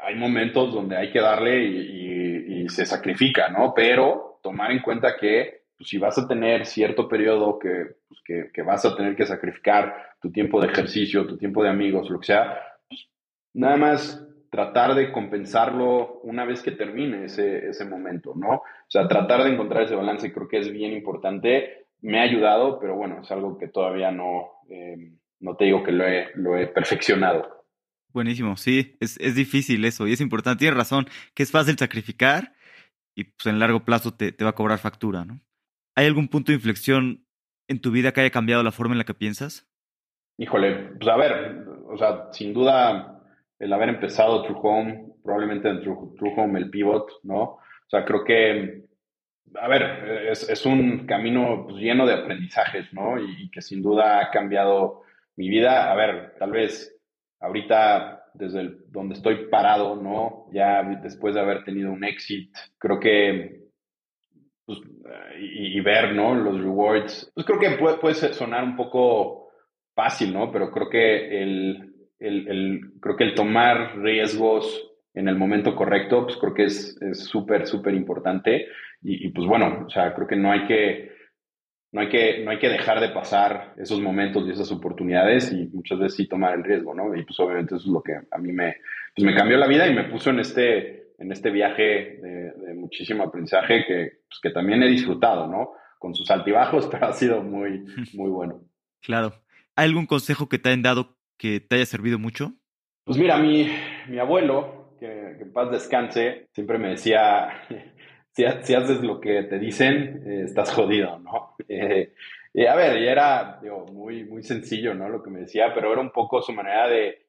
hay 0.02 0.16
momentos 0.16 0.74
donde 0.74 0.98
hay 0.98 1.12
que 1.12 1.20
darle 1.20 1.64
y, 1.64 1.78
y, 1.78 2.64
y 2.64 2.70
se 2.70 2.86
sacrifica, 2.86 3.50
¿no? 3.50 3.74
Pero 3.76 4.40
tomar 4.42 4.72
en 4.72 4.80
cuenta 4.80 5.16
que 5.20 5.60
pues, 5.78 5.90
si 5.90 5.98
vas 5.98 6.18
a 6.18 6.28
tener 6.28 6.66
cierto 6.66 7.08
periodo 7.08 7.58
que, 7.58 7.96
pues, 8.08 8.20
que, 8.26 8.50
que, 8.54 8.62
vas 8.62 8.86
a 8.86 8.96
tener 8.96 9.16
que 9.16 9.26
sacrificar 9.26 10.14
tu 10.22 10.32
tiempo 10.32 10.60
de 10.62 10.68
ejercicio, 10.68 11.26
tu 11.26 11.38
tiempo 11.38 11.64
de 11.64 11.70
amigos, 11.70 12.10
lo 12.10 12.20
que 12.20 12.28
sea, 12.28 12.60
pues, 12.88 13.08
nada 13.54 13.78
más 13.78 14.26
tratar 14.50 14.96
de 14.96 15.12
compensarlo 15.12 16.20
una 16.24 16.44
vez 16.44 16.62
que 16.62 16.72
termine 16.72 17.26
ese, 17.26 17.70
ese 17.70 17.86
momento, 17.86 18.34
¿no? 18.36 18.56
O 18.56 18.90
sea, 18.90 19.08
tratar 19.08 19.44
de 19.44 19.52
encontrar 19.52 19.84
ese 19.84 19.96
balance 19.96 20.34
creo 20.34 20.48
que 20.48 20.58
es 20.58 20.72
bien 20.72 20.92
importante. 20.92 21.86
Me 22.02 22.20
ha 22.20 22.24
ayudado, 22.24 22.80
pero 22.80 22.96
bueno, 22.96 23.22
es 23.22 23.32
algo 23.32 23.58
que 23.58 23.68
todavía 23.68 24.12
no, 24.12 24.50
eh, 24.70 24.98
no 25.40 25.56
te 25.56 25.66
digo 25.66 25.84
que 25.84 25.92
lo 25.92 26.06
he, 26.06 26.30
lo 26.36 26.58
he 26.58 26.68
perfeccionado. 26.68 27.59
Buenísimo, 28.12 28.58
sí, 28.58 28.96
es, 29.00 29.20
es, 29.20 29.36
difícil 29.36 29.86
eso 29.86 30.08
y 30.08 30.14
es 30.14 30.22
importante, 30.22 30.60
tienes 30.60 30.78
razón, 30.78 31.08
que 31.36 31.44
es 31.44 31.52
fácil 31.52 31.78
sacrificar 31.78 32.54
y 33.16 33.26
pues 33.26 33.46
en 33.46 33.60
largo 33.60 33.86
plazo 33.86 34.16
te, 34.16 34.32
te, 34.32 34.44
va 34.44 34.52
a 34.52 34.56
cobrar 34.56 34.80
factura, 34.80 35.26
¿no? 35.26 35.40
¿Hay 35.96 36.08
algún 36.08 36.28
punto 36.28 36.52
de 36.52 36.56
inflexión 36.56 37.26
en 37.68 37.82
tu 37.82 37.92
vida 37.92 38.12
que 38.12 38.22
haya 38.22 38.32
cambiado 38.32 38.64
la 38.64 38.72
forma 38.72 38.96
en 38.96 38.98
la 38.98 39.04
que 39.04 39.14
piensas? 39.14 39.70
Híjole, 40.38 40.94
pues 40.98 41.08
a 41.08 41.18
ver, 41.18 41.66
o 41.86 41.98
sea, 41.98 42.30
sin 42.32 42.54
duda 42.54 43.22
el 43.60 43.74
haber 43.74 43.90
empezado 43.90 44.42
True 44.44 44.60
Home, 44.64 45.14
probablemente 45.24 45.70
en 45.70 45.82
True, 45.82 46.16
True 46.18 46.34
Home 46.36 46.60
el 46.60 46.70
pivot, 46.72 47.12
¿no? 47.24 47.42
O 47.42 47.90
sea, 47.90 48.06
creo 48.06 48.24
que, 48.24 48.86
a 49.56 49.68
ver, 49.68 50.30
es, 50.32 50.50
es 50.50 50.66
un 50.66 51.06
camino 51.06 51.66
pues, 51.68 51.78
lleno 51.78 52.08
de 52.08 52.14
aprendizajes, 52.14 52.92
¿no? 52.94 53.20
Y, 53.20 53.44
y 53.44 53.52
que 53.52 53.62
sin 53.62 53.84
duda 53.84 54.20
ha 54.22 54.32
cambiado 54.32 55.04
mi 55.36 55.50
vida. 55.50 55.92
A 55.92 55.96
ver, 55.96 56.36
tal 56.40 56.52
vez 56.52 56.99
ahorita 57.40 58.26
desde 58.34 58.78
donde 58.90 59.16
estoy 59.16 59.48
parado, 59.50 59.96
¿no? 59.96 60.48
Ya 60.54 60.84
después 61.02 61.36
de 61.36 61.42
haber 61.42 61.64
tenido 61.64 61.92
un 61.92 62.04
exit, 62.04 62.56
creo 62.78 63.00
que, 63.00 63.64
pues, 64.66 64.80
y, 65.40 65.80
ver, 65.82 66.14
¿no? 66.14 66.36
Los 66.36 66.62
rewards, 66.62 67.32
pues 67.34 67.46
creo 67.46 67.60
que 67.60 67.72
puede, 67.72 67.98
puede 67.98 68.16
sonar 68.16 68.64
un 68.64 68.76
poco 68.76 69.50
fácil, 69.96 70.34
¿no? 70.34 70.52
Pero 70.52 70.72
creo 70.72 70.90
que 70.90 71.42
el, 71.42 71.94
el, 72.20 72.92
creo 73.02 73.16
que 73.16 73.24
el 73.24 73.36
tomar 73.36 73.98
riesgos 73.98 74.86
en 75.14 75.28
el 75.28 75.36
momento 75.36 75.76
correcto, 75.76 76.26
pues 76.26 76.38
creo 76.38 76.54
que 76.54 76.66
es 76.66 76.98
súper, 77.14 77.66
súper 77.66 77.94
importante. 77.94 78.68
Y, 79.02 79.30
pues 79.30 79.48
bueno, 79.48 79.86
o 79.88 79.90
sea, 79.90 80.14
creo 80.14 80.28
que 80.28 80.36
no 80.36 80.52
hay 80.52 80.66
que, 80.66 81.12
no 81.92 82.02
hay, 82.02 82.10
que, 82.10 82.44
no 82.44 82.52
hay 82.52 82.60
que 82.60 82.70
dejar 82.70 83.00
de 83.00 83.10
pasar 83.10 83.74
esos 83.78 84.00
momentos 84.00 84.48
y 84.48 84.52
esas 84.52 84.72
oportunidades 84.72 85.52
y 85.52 85.68
muchas 85.74 86.00
veces 86.00 86.18
sí 86.18 86.28
tomar 86.28 86.54
el 86.54 86.64
riesgo, 86.64 86.94
¿no? 86.94 87.16
Y 87.16 87.24
pues 87.24 87.40
obviamente 87.40 87.76
eso 87.76 87.86
es 87.86 87.92
lo 87.92 88.04
que 88.04 88.14
a 88.14 88.38
mí 88.38 88.52
me, 88.52 88.78
pues 89.16 89.26
me 89.26 89.36
cambió 89.36 89.58
la 89.58 89.68
vida 89.68 89.88
y 89.88 89.96
me 89.96 90.04
puso 90.04 90.30
en 90.30 90.40
este, 90.40 91.14
en 91.18 91.32
este 91.32 91.50
viaje 91.50 92.20
de, 92.22 92.52
de 92.52 92.74
muchísimo 92.76 93.24
aprendizaje 93.24 93.86
que, 93.88 94.20
pues 94.28 94.40
que 94.42 94.52
también 94.52 94.84
he 94.84 94.88
disfrutado, 94.88 95.48
¿no? 95.48 95.72
Con 95.98 96.14
sus 96.14 96.30
altibajos, 96.30 96.88
pero 96.92 97.08
ha 97.08 97.14
sido 97.14 97.42
muy, 97.42 97.86
muy 98.14 98.30
bueno. 98.30 98.62
Claro. 99.02 99.34
¿Hay 99.76 99.86
algún 99.86 100.06
consejo 100.06 100.48
que 100.48 100.60
te 100.60 100.70
hayan 100.70 100.84
dado 100.84 101.18
que 101.38 101.60
te 101.60 101.78
haya 101.78 101.86
servido 101.86 102.20
mucho? 102.20 102.54
Pues 103.06 103.18
mira, 103.18 103.38
mi, 103.38 103.68
mi 104.10 104.20
abuelo, 104.20 104.96
que, 105.00 105.08
que 105.38 105.44
en 105.44 105.54
paz 105.54 105.72
descanse, 105.72 106.50
siempre 106.52 106.78
me 106.78 106.90
decía 106.90 107.50
si, 108.62 108.74
haces 108.74 109.02
lo 109.02 109.20
que 109.20 109.44
te 109.44 109.60
dicen, 109.60 110.24
eh, 110.26 110.42
estás 110.46 110.72
jodido, 110.74 111.20
¿no? 111.20 111.56
Eh, 112.52 112.68
a 112.68 112.76
ver, 112.76 113.00
y 113.00 113.08
era 113.08 113.62
muy, 113.94 114.24
muy 114.24 114.42
sencillo, 114.42 114.96
¿no? 114.96 115.08
Lo 115.08 115.22
que 115.22 115.30
me 115.30 115.42
decía, 115.42 115.72
pero 115.72 115.92
era 115.94 116.02
un 116.02 116.10
poco 116.10 116.42
su 116.42 116.52
manera 116.52 116.90
de, 116.90 117.28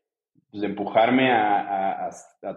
pues, 0.51 0.63
empujarme 0.63 1.31
a, 1.31 2.09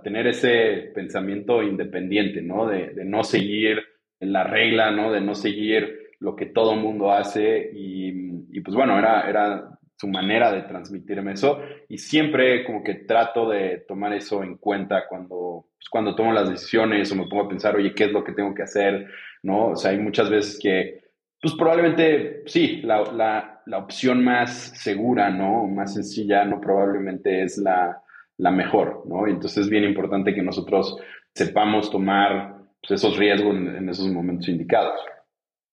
tener 0.02 0.28
ese 0.28 0.92
pensamiento 0.96 1.62
independiente, 1.62 2.42
¿no? 2.42 2.66
De, 2.66 2.94
de, 2.94 3.04
no 3.04 3.26
seguir 3.26 3.84
en 4.22 4.32
la 4.32 4.46
regla, 4.46 4.92
¿no? 4.92 5.12
De 5.12 5.20
no 5.20 5.36
seguir 5.36 6.14
lo 6.20 6.38
que 6.38 6.46
todo 6.46 6.78
mundo 6.78 7.12
hace 7.12 7.70
y, 7.74 8.08
y 8.50 8.62
pues 8.62 8.78
bueno, 8.78 8.98
era, 8.98 9.30
era 9.30 9.73
su 10.04 10.10
manera 10.10 10.52
de 10.52 10.64
transmitirme 10.64 11.32
eso 11.32 11.62
y 11.88 11.98
siempre 11.98 12.66
como 12.66 12.84
que 12.84 12.96
trato 12.96 13.48
de 13.48 13.86
tomar 13.88 14.12
eso 14.12 14.44
en 14.44 14.58
cuenta 14.58 15.08
cuando, 15.08 15.68
pues, 15.78 15.88
cuando 15.90 16.14
tomo 16.14 16.34
las 16.34 16.50
decisiones 16.50 17.10
o 17.10 17.16
me 17.16 17.26
pongo 17.28 17.46
a 17.46 17.48
pensar, 17.48 17.78
oye, 17.78 17.96
¿qué 17.96 18.06
es 18.06 18.12
lo 18.12 18.22
que 18.22 18.34
tengo 18.34 18.54
que 18.54 18.64
hacer? 18.64 19.08
¿No? 19.44 19.68
O 19.68 19.76
sea, 19.78 19.92
hay 19.92 20.00
muchas 20.00 20.30
veces 20.30 20.60
que, 20.62 21.06
pues 21.42 21.54
probablemente 21.54 22.44
sí, 22.48 22.82
la, 22.84 23.04
la, 23.14 23.62
la 23.66 23.78
opción 23.78 24.26
más 24.26 24.52
segura, 24.78 25.30
¿no? 25.30 25.68
Más 25.68 25.94
sencilla, 25.94 26.44
no 26.44 26.60
probablemente 26.60 27.44
es 27.44 27.58
la, 27.58 28.02
la 28.38 28.52
mejor, 28.52 29.04
¿no? 29.08 29.26
Y 29.26 29.32
entonces 29.32 29.60
es 29.66 29.70
bien 29.70 29.86
importante 29.86 30.36
que 30.36 30.42
nosotros 30.42 30.98
sepamos 31.34 31.90
tomar 31.90 32.58
pues, 32.82 33.00
esos 33.00 33.18
riesgos 33.18 33.56
en, 33.56 33.88
esos 33.88 34.10
momentos 34.10 34.50
indicados. 34.50 35.00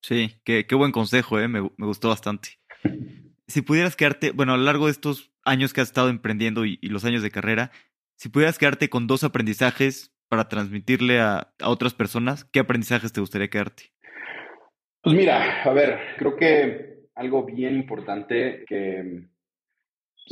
Sí, 0.03 0.37
qué, 0.45 0.67
qué 0.69 0.77
buen 0.77 0.93
consejo, 0.93 1.41
¿eh? 1.41 1.49
me, 1.49 1.63
me 1.63 1.87
gustó 1.87 2.11
bastante. 2.11 2.51
si 3.51 3.63
pudieras 3.63 3.97
quedarte, 3.97 4.31
bueno, 4.31 4.55
a 4.55 4.57
lo 4.57 4.65
largo 4.65 4.87
de 4.87 4.93
estos 4.93 5.33
años 5.45 5.73
que 5.73 5.81
has 5.81 5.89
estado 5.89 6.09
emprendiendo 6.09 6.65
y, 6.65 6.79
los 6.83 7.05
años 7.05 7.23
de 7.23 7.31
carrera, 7.31 7.71
si 8.17 8.29
pudieras 8.29 8.59
quedarte 8.59 8.89
con 8.89 9.07
dos 9.07 9.25
aprendizajes 9.25 10.15
para 10.29 10.49
transmitirle 10.49 11.21
a, 11.21 11.53
otras 11.65 11.95
personas, 11.95 12.45
¿qué 12.45 12.61
aprendizajes 12.61 13.13
te 13.13 13.21
gustaría 13.21 13.49
quedarte? 13.49 13.93
Pues 15.03 15.17
mira, 15.17 15.63
a 15.63 15.73
ver, 15.73 15.99
creo 16.19 16.37
que 16.37 17.09
algo 17.15 17.45
bien 17.45 17.75
importante 17.75 18.65
que, 18.67 19.25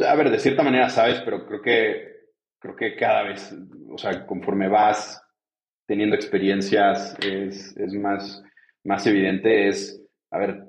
a 0.06 0.14
ver, 0.14 0.30
de 0.30 0.38
cierta 0.38 0.62
manera 0.62 0.88
sabes, 0.90 1.20
pero 1.20 1.46
creo 1.46 1.62
que, 1.62 2.16
creo 2.58 2.76
que 2.76 2.96
cada 2.96 3.22
vez, 3.22 3.54
o 3.90 3.98
sea, 3.98 4.26
conforme 4.26 4.68
vas 4.68 5.22
teniendo 5.86 6.14
experiencias, 6.14 7.16
es, 7.20 7.74
es 7.76 7.94
más, 7.94 8.42
más 8.84 9.06
evidente, 9.06 9.68
es, 9.68 10.02
a 10.30 10.38
ver, 10.38 10.67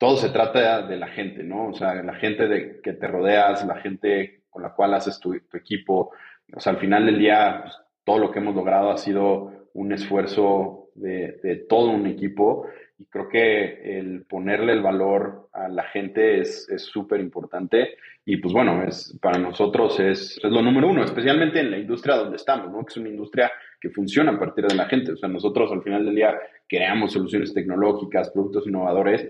todo 0.00 0.16
se 0.16 0.30
trata 0.30 0.80
de 0.80 0.96
la 0.96 1.08
gente, 1.08 1.42
¿no? 1.42 1.68
O 1.68 1.74
sea, 1.74 1.92
la 2.02 2.14
gente 2.14 2.48
de 2.48 2.80
que 2.80 2.94
te 2.94 3.06
rodeas, 3.06 3.66
la 3.66 3.76
gente 3.76 4.44
con 4.48 4.62
la 4.62 4.72
cual 4.72 4.94
haces 4.94 5.20
tu, 5.20 5.34
equipo. 5.34 6.12
O 6.54 6.58
sea, 6.58 6.72
al 6.72 6.78
final 6.78 7.04
del 7.04 7.18
día, 7.18 7.60
pues, 7.62 7.76
todo 8.02 8.18
lo 8.18 8.30
que 8.30 8.38
hemos 8.38 8.54
logrado 8.54 8.90
ha 8.90 8.96
sido 8.96 9.68
un 9.74 9.92
esfuerzo 9.92 10.88
de, 10.94 11.66
todo 11.68 11.90
un 11.90 12.06
equipo 12.06 12.66
y 12.98 13.04
creo 13.04 13.28
que 13.28 13.98
el 13.98 14.24
ponerle 14.24 14.72
el 14.72 14.82
valor 14.82 15.50
a 15.52 15.68
la 15.68 15.84
gente 15.84 16.40
es 16.40 16.66
súper 16.78 17.20
importante 17.20 17.90
y 18.24 18.36
pues 18.36 18.52
bueno, 18.52 18.84
es, 18.84 19.18
para 19.20 19.38
nosotros 19.38 19.98
es, 19.98 20.38
es, 20.42 20.50
lo 20.50 20.62
número 20.62 20.88
uno, 20.88 21.02
especialmente 21.02 21.58
en 21.58 21.70
la 21.70 21.78
industria 21.78 22.16
donde 22.16 22.36
estamos, 22.36 22.70
¿no? 22.70 22.84
Que 22.84 22.90
es 22.90 22.96
una 22.96 23.08
industria 23.08 23.50
que 23.80 23.90
funciona 23.90 24.32
a 24.32 24.38
partir 24.38 24.66
de 24.66 24.74
la 24.74 24.86
gente. 24.86 25.12
O 25.12 25.16
sea, 25.16 25.28
nosotros 25.28 25.72
al 25.72 25.82
final 25.82 26.04
del 26.04 26.14
día 26.14 26.38
creamos 26.68 27.12
soluciones 27.12 27.52
tecnológicas, 27.54 28.30
productos 28.30 28.66
innovadores 28.66 29.28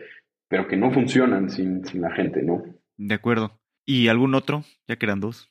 pero 0.50 0.66
que 0.66 0.76
no 0.76 0.90
funcionan 0.90 1.48
sin, 1.48 1.82
la 1.94 2.10
gente, 2.10 2.42
¿no? 2.42 2.64
De 2.98 3.14
acuerdo. 3.14 3.56
¿Y 3.86 4.08
algún 4.08 4.34
otro? 4.34 4.64
Ya 4.88 4.96
que 4.96 5.06
eran 5.06 5.20
dos. 5.20 5.48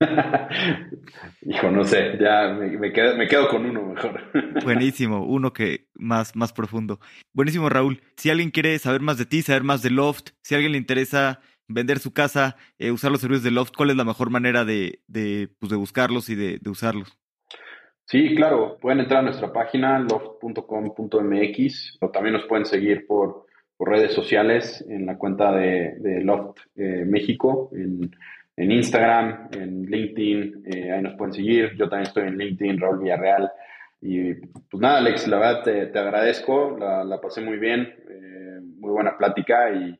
Hijo, 1.42 1.70
no 1.70 1.84
sé, 1.84 2.18
ya 2.20 2.52
me, 2.52 2.92
quedo, 2.92 3.48
con 3.48 3.64
uno 3.64 3.82
mejor. 3.82 4.20
Buenísimo, 4.64 5.24
uno 5.24 5.54
que 5.54 5.88
más, 5.94 6.36
más 6.36 6.52
profundo. 6.52 7.00
Buenísimo, 7.32 7.70
Raúl. 7.70 8.02
Si 8.16 8.28
alguien 8.30 8.50
quiere 8.50 8.78
saber 8.78 9.00
más 9.00 9.16
de 9.16 9.24
ti, 9.24 9.40
saber 9.40 9.62
más 9.62 9.82
de 9.82 9.90
Loft, 9.90 10.32
si 10.42 10.54
a 10.54 10.58
alguien 10.58 10.72
le 10.72 10.78
interesa 10.78 11.40
vender 11.66 11.98
su 11.98 12.12
casa, 12.12 12.56
eh, 12.78 12.90
usar 12.90 13.10
los 13.10 13.22
servicios 13.22 13.44
de 13.44 13.52
Loft, 13.52 13.72
¿cuál 13.74 13.88
es 13.90 13.96
la 13.96 14.04
mejor 14.04 14.28
manera 14.28 14.66
de, 14.66 15.00
de, 15.06 15.48
pues, 15.58 15.70
de 15.70 15.76
buscarlos 15.76 16.28
y 16.28 16.34
de, 16.34 16.58
de, 16.58 16.70
usarlos? 16.70 17.16
Sí, 18.04 18.34
claro, 18.34 18.76
pueden 18.80 19.00
entrar 19.00 19.20
a 19.20 19.22
nuestra 19.22 19.50
página 19.50 19.98
loft.com.mx 19.98 20.58
o 22.00 22.10
también 22.10 22.34
nos 22.34 22.44
pueden 22.46 22.66
seguir 22.66 23.06
por 23.06 23.46
por 23.80 23.88
redes 23.88 24.12
sociales, 24.12 24.84
en 24.90 25.06
la 25.06 25.16
cuenta 25.16 25.52
de, 25.52 26.20
Loft 26.22 26.58
eh, 26.76 27.02
México, 27.06 27.70
en, 27.72 28.70
Instagram, 28.70 29.48
en 29.52 29.86
LinkedIn, 29.86 30.64
eh, 30.66 30.92
ahí 30.92 31.00
nos 31.00 31.14
pueden 31.14 31.32
seguir. 31.32 31.74
Yo 31.78 31.88
también 31.88 32.08
estoy 32.08 32.24
en 32.24 32.36
LinkedIn, 32.36 32.78
Raúl 32.78 32.98
Villarreal. 32.98 33.50
Y 34.02 34.34
pues 34.34 34.82
nada, 34.82 34.98
Alex, 34.98 35.26
la 35.28 35.38
verdad 35.38 35.62
te, 35.62 35.98
agradezco, 35.98 36.76
la, 36.78 37.18
pasé 37.22 37.40
muy 37.40 37.56
bien, 37.56 37.94
eh, 38.06 38.60
muy 38.62 38.90
buena 38.90 39.16
plática 39.16 39.72
y, 39.72 39.98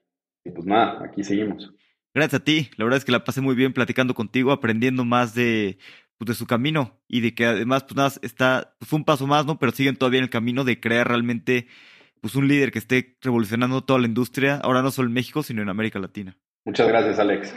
pues 0.50 0.66
nada, 0.66 1.02
aquí 1.02 1.24
seguimos. 1.24 1.72
Gracias 2.12 2.42
a 2.42 2.44
ti, 2.44 2.68
la 2.76 2.84
verdad 2.84 2.98
es 2.98 3.06
que 3.06 3.12
la 3.12 3.24
pasé 3.24 3.40
muy 3.40 3.54
bien 3.54 3.72
platicando 3.72 4.12
contigo, 4.12 4.52
aprendiendo 4.52 5.06
más 5.06 5.34
de, 5.34 5.78
pues, 6.18 6.26
de 6.26 6.34
su 6.34 6.46
camino 6.46 7.00
y 7.08 7.22
de 7.22 7.34
que 7.34 7.46
además, 7.46 7.84
pues 7.84 7.96
nada, 7.96 8.12
está, 8.20 8.76
fue 8.82 8.98
un 8.98 9.06
paso 9.06 9.26
más, 9.26 9.46
¿no? 9.46 9.58
Pero 9.58 9.72
siguen 9.72 9.96
todavía 9.96 10.18
en 10.18 10.24
el 10.24 10.30
camino 10.30 10.64
de 10.64 10.80
crear 10.80 11.08
realmente 11.08 11.66
pues 12.20 12.34
un 12.34 12.48
líder 12.48 12.70
que 12.70 12.78
esté 12.78 13.16
revolucionando 13.20 13.82
toda 13.82 13.98
la 13.98 14.06
industria, 14.06 14.56
ahora 14.56 14.82
no 14.82 14.90
solo 14.90 15.08
en 15.08 15.14
México, 15.14 15.42
sino 15.42 15.62
en 15.62 15.68
América 15.68 15.98
Latina. 15.98 16.36
Muchas 16.64 16.88
gracias, 16.88 17.18
Alex. 17.18 17.54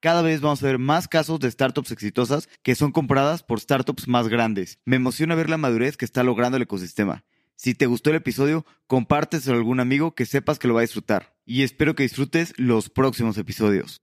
Cada 0.00 0.22
vez 0.22 0.40
vamos 0.40 0.62
a 0.62 0.66
ver 0.66 0.78
más 0.78 1.08
casos 1.08 1.40
de 1.40 1.50
startups 1.50 1.92
exitosas 1.92 2.48
que 2.62 2.74
son 2.74 2.90
compradas 2.90 3.42
por 3.42 3.60
startups 3.60 4.08
más 4.08 4.28
grandes. 4.28 4.78
Me 4.86 4.96
emociona 4.96 5.34
ver 5.34 5.50
la 5.50 5.58
madurez 5.58 5.98
que 5.98 6.06
está 6.06 6.24
logrando 6.24 6.56
el 6.56 6.62
ecosistema. 6.62 7.24
Si 7.54 7.74
te 7.74 7.84
gustó 7.84 8.08
el 8.08 8.16
episodio, 8.16 8.64
compárteselo 8.86 9.56
a 9.56 9.58
algún 9.58 9.80
amigo 9.80 10.14
que 10.14 10.24
sepas 10.24 10.58
que 10.58 10.66
lo 10.66 10.72
va 10.72 10.80
a 10.80 10.88
disfrutar. 10.88 11.34
Y 11.44 11.62
espero 11.62 11.94
que 11.94 12.04
disfrutes 12.04 12.54
los 12.56 12.88
próximos 12.88 13.36
episodios. 13.36 14.00